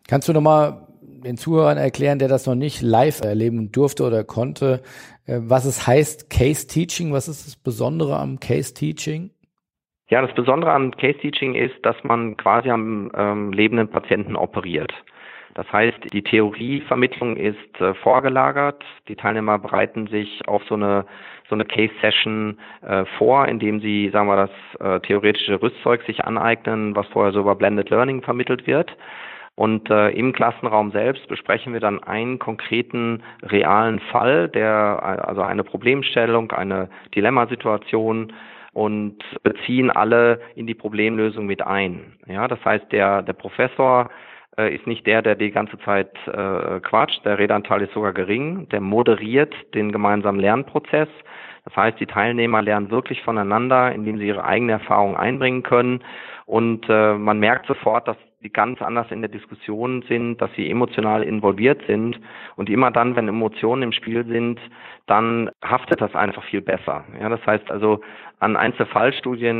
Kannst 0.09 0.28
du 0.28 0.33
nochmal 0.33 0.81
den 1.24 1.37
Zuhörern 1.37 1.78
erklären, 1.78 2.18
der 2.18 2.28
das 2.28 2.46
noch 2.46 2.54
nicht 2.54 2.82
live 2.82 3.20
erleben 3.20 3.72
durfte 3.72 4.04
oder 4.04 4.24
konnte, 4.24 4.82
äh, 5.26 5.38
was 5.40 5.64
es 5.64 5.87
heißt 5.87 6.30
Case 6.30 6.66
Teaching? 6.66 7.12
Was 7.12 7.28
ist 7.28 7.46
das 7.46 7.56
Besondere 7.56 8.18
am 8.18 8.40
Case 8.40 8.74
Teaching? 8.74 9.30
Ja, 10.08 10.20
das 10.20 10.35
Besondere 10.35 10.72
am 10.72 10.90
Case 10.92 11.18
Teaching 11.18 11.54
ist, 11.54 11.74
dass 11.82 11.96
man 12.02 12.37
quasi 12.37 12.70
am 12.70 13.11
ähm, 13.16 13.52
lebenden 13.52 13.88
Patienten 13.88 14.37
operiert. 14.37 14.92
Das 15.54 15.70
heißt, 15.70 15.98
die 16.12 16.22
Theorievermittlung 16.22 17.37
ist 17.37 17.80
äh, 17.80 17.94
vorgelagert. 17.94 18.82
Die 19.08 19.16
Teilnehmer 19.16 19.58
bereiten 19.58 20.06
sich 20.06 20.46
auf 20.46 20.62
so 20.68 20.74
eine 20.74 21.04
so 21.48 21.54
eine 21.54 21.66
Case 21.66 21.92
Session 22.00 22.58
äh, 22.80 23.04
vor, 23.18 23.46
indem 23.46 23.80
sie, 23.80 24.08
sagen 24.11 24.26
wir, 24.26 24.37
das 24.37 24.50
äh, 24.80 25.00
theoretische 25.06 25.61
Rüstzeug 25.61 26.02
sich 26.06 26.24
aneignen, 26.24 26.96
was 26.96 27.06
vorher 27.08 27.32
so 27.32 27.40
über 27.40 27.54
Blended 27.54 27.90
Learning 27.90 28.22
vermittelt 28.22 28.66
wird. 28.66 28.90
Und 29.55 29.91
äh, 29.91 30.11
im 30.11 30.33
Klassenraum 30.33 30.93
selbst 30.93 31.29
besprechen 31.29 31.73
wir 31.73 31.81
dann 31.81 32.03
einen 32.03 32.38
konkreten 32.38 33.23
realen 33.43 34.01
Fall, 34.01 34.49
der 34.49 35.23
also 35.27 35.43
eine 35.43 35.62
Problemstellung, 35.62 36.51
eine 36.53 36.88
Dilemmasituation 37.15 38.33
und 38.73 39.19
beziehen 39.43 39.91
alle 39.91 40.41
in 40.55 40.67
die 40.67 40.75
Problemlösung 40.75 41.45
mit 41.45 41.67
ein. 41.67 42.15
Ja, 42.27 42.49
das 42.49 42.65
heißt, 42.65 42.91
der 42.93 43.21
der 43.23 43.35
Professor 43.35 44.09
äh, 44.57 44.75
ist 44.75 44.87
nicht 44.87 45.07
der, 45.07 45.23
der 45.23 45.35
die 45.35 45.51
ganze 45.51 45.79
Zeit 45.81 46.11
äh, 46.27 46.81
quatscht. 46.81 47.25
Der 47.25 47.38
Redanteil 47.38 47.83
ist 47.83 47.93
sogar 47.93 48.12
gering. 48.12 48.69
Der 48.71 48.81
moderiert 48.81 49.55
den 49.75 49.93
gemeinsamen 49.93 50.41
Lernprozess. 50.41 51.09
Das 51.65 51.77
heißt, 51.77 52.01
die 52.01 52.07
Teilnehmer 52.07 52.62
lernen 52.62 52.91
wirklich 52.91 53.23
voneinander, 53.23 53.93
indem 53.93 54.19
sie 54.19 54.27
ihre 54.27 54.45
eigene 54.45 54.73
Erfahrung 54.73 55.17
einbringen 55.17 55.62
können. 55.62 56.03
Und 56.47 56.87
äh, 56.88 57.15
man 57.15 57.38
merkt 57.38 57.67
sofort, 57.67 58.09
dass 58.09 58.17
die 58.42 58.50
ganz 58.50 58.83
anders 58.83 59.07
in 59.11 59.20
der 59.20 59.31
Diskussion 59.31 60.02
sind, 60.09 60.38
dass 60.40 60.50
sie 60.57 60.70
emotional 60.70 61.22
involviert 61.22 61.83
sind 61.87 62.20
und 62.57 62.68
immer 62.68 62.90
dann, 62.90 63.17
wenn 63.17 63.29
Emotionen 63.29 63.83
im 63.83 63.92
Spiel 63.92 64.27
sind, 64.27 64.58
dann 65.06 65.50
haftet 65.62 66.00
das 66.00 66.14
einfach 66.14 66.44
viel 66.44 66.60
besser. 66.60 67.04
Ja, 67.21 67.29
das 67.29 67.44
heißt 67.46 67.71
also, 67.71 68.00
an 68.40 68.56
einzelne 68.56 68.88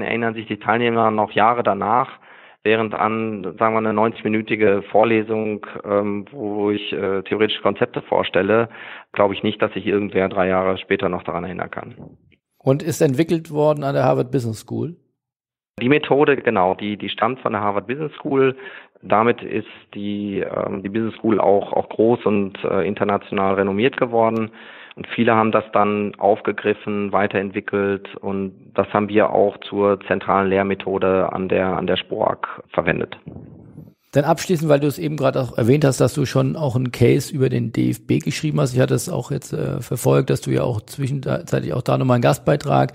erinnern 0.03 0.35
sich 0.35 0.47
die 0.47 0.59
Teilnehmer 0.59 1.11
noch 1.11 1.33
Jahre 1.33 1.63
danach, 1.63 2.19
während 2.65 2.95
an, 2.95 3.55
sagen 3.59 3.75
wir, 3.75 3.79
eine 3.79 3.93
90-minütige 3.93 4.83
Vorlesung, 4.83 5.67
ähm, 5.85 6.27
wo 6.31 6.71
ich 6.71 6.93
äh, 6.93 7.23
theoretische 7.23 7.63
Konzepte 7.63 8.03
vorstelle, 8.03 8.69
glaube 9.13 9.35
ich 9.35 9.43
nicht, 9.43 9.61
dass 9.61 9.73
sich 9.73 9.87
irgendwer 9.87 10.29
drei 10.29 10.49
Jahre 10.49 10.79
später 10.79 11.09
noch 11.09 11.23
daran 11.23 11.45
erinnern 11.45 11.71
kann. 11.71 11.95
Und 12.59 12.83
ist 12.83 13.01
entwickelt 13.01 13.51
worden 13.51 13.83
an 13.83 13.95
der 13.95 14.05
Harvard 14.05 14.31
Business 14.31 14.61
School? 14.61 14.97
Die 15.81 15.89
Methode, 15.89 16.37
genau, 16.37 16.75
die, 16.75 16.97
die 16.97 17.09
stammt 17.09 17.41
von 17.41 17.53
der 17.53 17.63
Harvard 17.63 17.87
Business 17.87 18.13
School. 18.15 18.57
Damit 19.03 19.43
ist 19.43 19.67
die, 19.95 20.41
ähm, 20.41 20.83
die 20.83 20.89
Business 20.89 21.15
School 21.15 21.41
auch, 21.41 21.73
auch 21.73 21.89
groß 21.89 22.25
und 22.27 22.63
äh, 22.65 22.87
international 22.87 23.55
renommiert 23.55 23.97
geworden. 23.97 24.51
Und 24.95 25.07
viele 25.09 25.35
haben 25.35 25.53
das 25.53 25.65
dann 25.73 26.15
aufgegriffen, 26.17 27.13
weiterentwickelt 27.13 28.15
und 28.17 28.53
das 28.75 28.87
haben 28.93 29.09
wir 29.09 29.31
auch 29.31 29.57
zur 29.69 29.99
zentralen 30.07 30.51
Lehrmethode 30.51 31.33
an 31.33 31.49
der, 31.49 31.69
an 31.79 31.87
der 31.87 31.97
SPOAG 31.97 32.63
verwendet. 32.69 33.17
Dann 34.13 34.25
abschließend, 34.25 34.69
weil 34.69 34.81
du 34.81 34.87
es 34.87 34.99
eben 34.99 35.17
gerade 35.17 35.41
auch 35.41 35.57
erwähnt 35.57 35.87
hast, 35.87 35.99
dass 35.99 36.13
du 36.13 36.27
schon 36.27 36.57
auch 36.57 36.77
einen 36.77 36.93
Case 36.93 37.35
über 37.35 37.49
den 37.49 37.73
DFB 37.73 38.23
geschrieben 38.23 38.61
hast. 38.61 38.75
Ich 38.75 38.81
hatte 38.81 38.95
es 38.95 39.09
auch 39.09 39.31
jetzt 39.31 39.55
äh, 39.55 39.81
verfolgt, 39.81 40.29
dass 40.29 40.43
du 40.43 40.51
ja 40.51 40.63
auch 40.63 40.83
zwischenzeitlich 40.83 41.73
auch 41.73 41.81
da 41.81 41.97
nochmal 41.97 42.17
einen 42.17 42.23
Gastbeitrag 42.23 42.93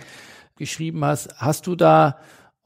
geschrieben 0.58 1.04
hast. 1.04 1.36
Hast 1.40 1.66
du 1.66 1.76
da 1.76 2.18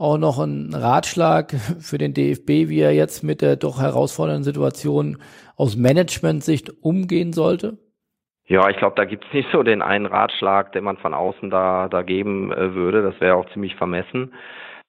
auch 0.01 0.17
noch 0.17 0.39
einen 0.39 0.73
Ratschlag 0.73 1.51
für 1.79 1.97
den 1.97 2.13
DFB, 2.13 2.69
wie 2.69 2.81
er 2.81 2.93
jetzt 2.93 3.23
mit 3.23 3.41
der 3.41 3.55
doch 3.55 3.79
herausfordernden 3.79 4.43
Situation 4.43 5.17
aus 5.55 5.77
Management-Sicht 5.77 6.71
umgehen 6.81 7.33
sollte? 7.33 7.77
Ja, 8.45 8.67
ich 8.69 8.77
glaube, 8.77 8.95
da 8.97 9.05
gibt 9.05 9.25
es 9.25 9.33
nicht 9.33 9.49
so 9.51 9.63
den 9.63 9.81
einen 9.81 10.07
Ratschlag, 10.07 10.73
den 10.73 10.83
man 10.83 10.97
von 10.97 11.13
außen 11.13 11.49
da, 11.49 11.87
da 11.87 12.01
geben 12.01 12.51
äh, 12.51 12.73
würde. 12.73 13.01
Das 13.03 13.21
wäre 13.21 13.35
auch 13.35 13.49
ziemlich 13.53 13.75
vermessen. 13.75 14.33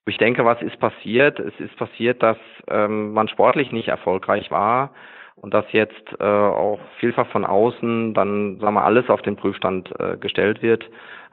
Ich 0.05 0.17
denke, 0.17 0.43
was 0.43 0.61
ist 0.61 0.79
passiert? 0.79 1.39
Es 1.39 1.57
ist 1.59 1.77
passiert, 1.77 2.21
dass 2.21 2.37
ähm, 2.67 3.13
man 3.13 3.29
sportlich 3.29 3.71
nicht 3.71 3.87
erfolgreich 3.87 4.51
war 4.51 4.91
und 5.35 5.53
dass 5.53 5.65
jetzt 5.71 6.03
äh, 6.19 6.23
auch 6.23 6.79
vielfach 6.99 7.27
von 7.27 7.45
außen 7.45 8.13
dann, 8.13 8.59
sagen 8.59 8.73
wir, 8.73 8.83
alles 8.83 9.09
auf 9.09 9.21
den 9.21 9.37
Prüfstand 9.37 9.89
äh, 9.99 10.17
gestellt 10.17 10.61
wird. 10.61 10.83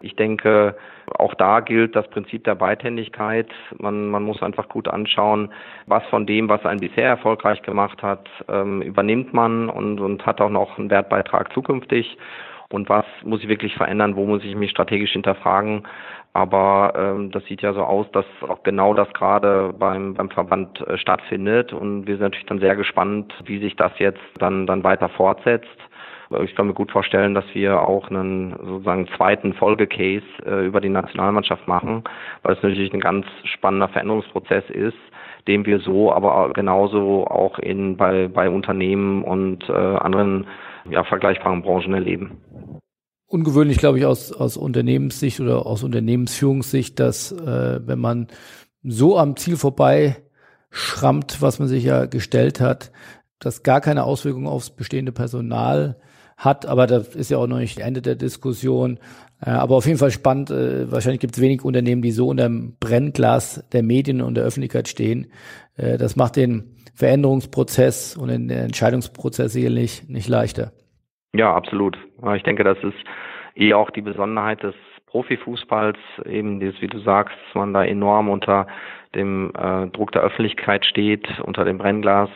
Ich 0.00 0.16
denke, 0.16 0.76
auch 1.18 1.34
da 1.34 1.60
gilt 1.60 1.94
das 1.94 2.08
Prinzip 2.08 2.44
der 2.44 2.54
Beidhändigkeit. 2.54 3.48
Man, 3.78 4.08
man 4.08 4.22
muss 4.22 4.42
einfach 4.42 4.68
gut 4.68 4.88
anschauen, 4.88 5.52
was 5.86 6.04
von 6.06 6.26
dem, 6.26 6.48
was 6.48 6.64
einen 6.64 6.80
bisher 6.80 7.08
erfolgreich 7.08 7.60
gemacht 7.62 8.02
hat, 8.02 8.28
ähm, 8.48 8.80
übernimmt 8.80 9.34
man 9.34 9.68
und, 9.68 10.00
und 10.00 10.24
hat 10.24 10.40
auch 10.40 10.50
noch 10.50 10.78
einen 10.78 10.90
Wertbeitrag 10.90 11.52
zukünftig. 11.52 12.16
Und 12.72 12.88
was 12.88 13.04
muss 13.24 13.42
ich 13.42 13.48
wirklich 13.48 13.74
verändern? 13.74 14.14
Wo 14.16 14.24
muss 14.24 14.44
ich 14.44 14.54
mich 14.54 14.70
strategisch 14.70 15.12
hinterfragen? 15.12 15.82
Aber 16.32 16.92
ähm, 16.96 17.32
das 17.32 17.44
sieht 17.46 17.62
ja 17.62 17.72
so 17.72 17.82
aus, 17.82 18.06
dass 18.12 18.24
auch 18.48 18.62
genau 18.62 18.94
das 18.94 19.12
gerade 19.12 19.74
beim, 19.76 20.14
beim 20.14 20.30
Verband 20.30 20.80
äh, 20.86 20.96
stattfindet. 20.96 21.72
Und 21.72 22.06
wir 22.06 22.14
sind 22.14 22.22
natürlich 22.22 22.46
dann 22.46 22.60
sehr 22.60 22.76
gespannt, 22.76 23.34
wie 23.44 23.58
sich 23.58 23.74
das 23.74 23.92
jetzt 23.98 24.20
dann, 24.38 24.66
dann 24.66 24.84
weiter 24.84 25.08
fortsetzt. 25.08 25.66
Ich 26.44 26.54
kann 26.54 26.68
mir 26.68 26.74
gut 26.74 26.92
vorstellen, 26.92 27.34
dass 27.34 27.44
wir 27.54 27.80
auch 27.80 28.08
einen 28.08 28.54
sozusagen 28.64 29.08
zweiten 29.16 29.52
Folgecase 29.54 30.24
äh, 30.46 30.64
über 30.64 30.80
die 30.80 30.88
Nationalmannschaft 30.88 31.66
machen, 31.66 32.04
weil 32.42 32.54
es 32.54 32.62
natürlich 32.62 32.92
ein 32.94 33.00
ganz 33.00 33.26
spannender 33.44 33.88
Veränderungsprozess 33.88 34.62
ist, 34.70 34.96
den 35.48 35.66
wir 35.66 35.80
so, 35.80 36.12
aber 36.12 36.52
genauso 36.52 37.26
auch 37.26 37.58
in 37.58 37.96
bei, 37.96 38.28
bei 38.28 38.48
Unternehmen 38.48 39.24
und 39.24 39.68
äh, 39.68 39.72
anderen 39.72 40.46
ja, 40.88 41.02
vergleichbaren 41.02 41.62
Branchen 41.62 41.94
erleben. 41.94 42.38
Ungewöhnlich, 43.26 43.78
glaube 43.78 43.98
ich, 43.98 44.06
aus, 44.06 44.32
aus 44.32 44.56
Unternehmenssicht 44.56 45.40
oder 45.40 45.66
aus 45.66 45.82
Unternehmensführungssicht, 45.82 47.00
dass 47.00 47.32
äh, 47.32 47.80
wenn 47.84 47.98
man 47.98 48.28
so 48.84 49.18
am 49.18 49.36
Ziel 49.36 49.56
vorbei 49.56 50.16
schrammt, 50.70 51.42
was 51.42 51.58
man 51.58 51.66
sich 51.66 51.82
ja 51.82 52.06
gestellt 52.06 52.60
hat, 52.60 52.92
das 53.40 53.64
gar 53.64 53.80
keine 53.80 54.04
Auswirkungen 54.04 54.46
aufs 54.46 54.70
bestehende 54.70 55.12
Personal 55.12 55.96
hat, 56.40 56.66
aber 56.66 56.86
das 56.86 57.14
ist 57.14 57.30
ja 57.30 57.38
auch 57.38 57.46
noch 57.46 57.58
nicht 57.58 57.78
Ende 57.78 58.02
der 58.02 58.16
Diskussion. 58.16 58.98
Äh, 59.44 59.50
aber 59.50 59.76
auf 59.76 59.86
jeden 59.86 59.98
Fall 59.98 60.10
spannend. 60.10 60.50
Äh, 60.50 60.90
wahrscheinlich 60.90 61.20
gibt 61.20 61.36
es 61.36 61.40
wenig 61.40 61.64
Unternehmen, 61.64 62.02
die 62.02 62.10
so 62.10 62.28
unter 62.28 62.44
dem 62.44 62.76
Brennglas 62.80 63.66
der 63.72 63.82
Medien 63.82 64.20
und 64.20 64.34
der 64.34 64.44
Öffentlichkeit 64.44 64.88
stehen. 64.88 65.30
Äh, 65.76 65.98
das 65.98 66.16
macht 66.16 66.36
den 66.36 66.76
Veränderungsprozess 66.94 68.16
und 68.16 68.28
den 68.28 68.50
Entscheidungsprozess 68.50 69.52
sicherlich 69.52 70.08
nicht 70.08 70.28
leichter. 70.28 70.72
Ja, 71.32 71.54
absolut. 71.54 71.96
Ich 72.36 72.42
denke, 72.42 72.64
das 72.64 72.78
ist 72.78 72.96
eh 73.54 73.72
auch 73.72 73.90
die 73.90 74.02
Besonderheit 74.02 74.62
des 74.62 74.74
Profifußballs, 75.06 75.96
eben 76.26 76.60
dieses, 76.60 76.80
wie 76.82 76.88
du 76.88 76.98
sagst, 77.00 77.34
dass 77.46 77.54
man 77.54 77.72
da 77.72 77.84
enorm 77.84 78.28
unter 78.28 78.66
dem 79.14 79.52
Druck 79.92 80.12
der 80.12 80.22
Öffentlichkeit 80.22 80.84
steht, 80.84 81.26
unter 81.40 81.64
dem 81.64 81.78
Brennglas. 81.78 82.30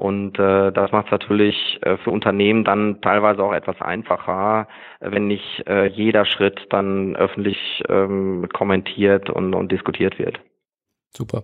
Und 0.00 0.38
äh, 0.38 0.72
das 0.72 0.92
macht 0.92 1.06
es 1.06 1.12
natürlich 1.12 1.78
äh, 1.82 1.98
für 1.98 2.10
Unternehmen 2.10 2.64
dann 2.64 3.02
teilweise 3.02 3.42
auch 3.42 3.52
etwas 3.52 3.82
einfacher, 3.82 4.66
wenn 5.00 5.26
nicht 5.26 5.62
äh, 5.66 5.88
jeder 5.88 6.24
Schritt 6.24 6.58
dann 6.70 7.16
öffentlich 7.16 7.58
ähm, 7.86 8.48
kommentiert 8.50 9.28
und, 9.28 9.52
und 9.52 9.70
diskutiert 9.70 10.18
wird. 10.18 10.40
Super. 11.14 11.42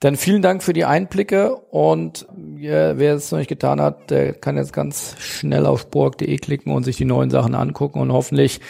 Dann 0.00 0.16
vielen 0.16 0.42
Dank 0.42 0.62
für 0.62 0.74
die 0.74 0.84
Einblicke 0.84 1.54
und 1.54 2.26
ja, 2.58 2.98
wer 2.98 3.14
es 3.14 3.32
noch 3.32 3.38
nicht 3.38 3.48
getan 3.48 3.80
hat, 3.80 4.10
der 4.10 4.34
kann 4.34 4.58
jetzt 4.58 4.74
ganz 4.74 5.16
schnell 5.18 5.64
auf 5.64 5.80
spork.de 5.80 6.36
klicken 6.36 6.74
und 6.74 6.82
sich 6.82 6.98
die 6.98 7.06
neuen 7.06 7.30
Sachen 7.30 7.54
angucken 7.54 8.00
und 8.00 8.12
hoffentlich 8.12 8.60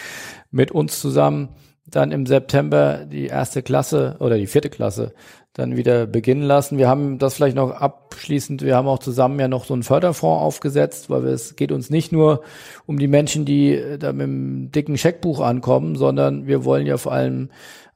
mit 0.51 0.71
uns 0.71 1.01
zusammen 1.01 1.49
dann 1.89 2.11
im 2.11 2.25
September 2.25 3.05
die 3.05 3.27
erste 3.27 3.63
Klasse 3.63 4.17
oder 4.19 4.37
die 4.37 4.47
vierte 4.47 4.69
Klasse 4.69 5.13
dann 5.53 5.75
wieder 5.75 6.05
beginnen 6.05 6.43
lassen. 6.43 6.77
Wir 6.77 6.87
haben 6.87 7.17
das 7.17 7.33
vielleicht 7.33 7.55
noch 7.55 7.71
abschließend, 7.71 8.61
wir 8.61 8.75
haben 8.75 8.87
auch 8.87 8.99
zusammen 8.99 9.39
ja 9.39 9.47
noch 9.47 9.65
so 9.65 9.73
einen 9.73 9.83
Förderfonds 9.83 10.43
aufgesetzt, 10.43 11.09
weil 11.09 11.25
es 11.25 11.55
geht 11.55 11.71
uns 11.71 11.89
nicht 11.89 12.11
nur 12.11 12.43
um 12.85 12.99
die 12.99 13.07
Menschen, 13.07 13.45
die 13.45 13.81
da 13.97 14.13
mit 14.13 14.27
dem 14.27 14.71
dicken 14.71 14.97
Scheckbuch 14.97 15.39
ankommen, 15.39 15.95
sondern 15.95 16.45
wir 16.45 16.63
wollen 16.63 16.85
ja 16.85 16.97
vor 16.97 17.13
allem 17.13 17.49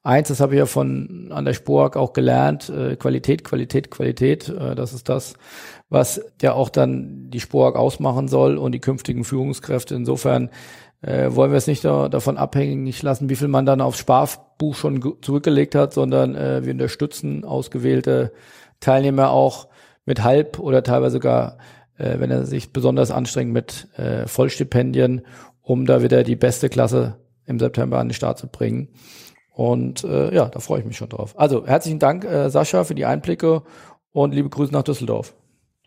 Eins, 0.03 0.29
das 0.29 0.39
habe 0.39 0.55
ich 0.55 0.57
ja 0.57 0.65
von 0.65 1.27
an 1.31 1.45
der 1.45 1.53
Spork 1.53 1.95
auch 1.95 2.13
gelernt, 2.13 2.69
äh, 2.69 2.95
Qualität, 2.95 3.43
Qualität, 3.43 3.91
Qualität, 3.91 4.49
äh, 4.49 4.73
das 4.73 4.93
ist 4.93 5.09
das, 5.09 5.35
was 5.89 6.19
ja 6.41 6.53
auch 6.53 6.69
dann 6.69 7.29
die 7.29 7.39
Spork 7.39 7.75
ausmachen 7.75 8.27
soll 8.27 8.57
und 8.57 8.71
die 8.71 8.79
künftigen 8.79 9.23
Führungskräfte. 9.23 9.93
Insofern 9.93 10.49
äh, 11.01 11.35
wollen 11.35 11.51
wir 11.51 11.57
es 11.57 11.67
nicht 11.67 11.83
da, 11.83 12.09
davon 12.09 12.37
abhängig 12.37 13.01
lassen, 13.01 13.29
wie 13.29 13.35
viel 13.35 13.47
man 13.47 13.65
dann 13.65 13.81
aufs 13.81 13.99
Sparbuch 13.99 14.75
schon 14.75 15.15
zurückgelegt 15.21 15.75
hat, 15.75 15.93
sondern 15.93 16.35
äh, 16.35 16.63
wir 16.63 16.73
unterstützen 16.73 17.43
ausgewählte 17.43 18.31
Teilnehmer 18.79 19.31
auch 19.31 19.67
mit 20.05 20.23
halb 20.23 20.59
oder 20.59 20.83
teilweise 20.83 21.13
sogar, 21.13 21.57
äh, 21.97 22.19
wenn 22.19 22.31
er 22.31 22.45
sich 22.45 22.73
besonders 22.73 23.11
anstrengt, 23.11 23.51
mit 23.51 23.87
äh, 23.97 24.27
Vollstipendien, 24.27 25.21
um 25.61 25.85
da 25.85 26.03
wieder 26.03 26.23
die 26.23 26.35
beste 26.35 26.69
Klasse 26.69 27.17
im 27.45 27.59
September 27.59 27.99
an 27.99 28.09
den 28.09 28.13
Start 28.13 28.37
zu 28.37 28.47
bringen. 28.47 28.89
Und 29.53 30.03
äh, 30.03 30.33
ja, 30.33 30.45
da 30.45 30.59
freue 30.59 30.79
ich 30.79 30.85
mich 30.85 30.97
schon 30.97 31.09
drauf. 31.09 31.37
Also 31.37 31.67
herzlichen 31.67 31.99
Dank, 31.99 32.23
äh, 32.23 32.49
Sascha, 32.49 32.83
für 32.83 32.95
die 32.95 33.05
Einblicke 33.05 33.63
und 34.11 34.33
liebe 34.33 34.49
Grüße 34.49 34.71
nach 34.71 34.83
Düsseldorf. 34.83 35.33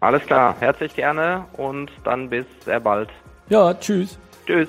Alles 0.00 0.22
klar, 0.26 0.54
herzlich 0.60 0.94
gerne 0.94 1.46
und 1.56 1.90
dann 2.04 2.28
bis 2.28 2.46
sehr 2.64 2.80
bald. 2.80 3.08
Ja, 3.48 3.74
tschüss. 3.74 4.18
Tschüss. 4.46 4.68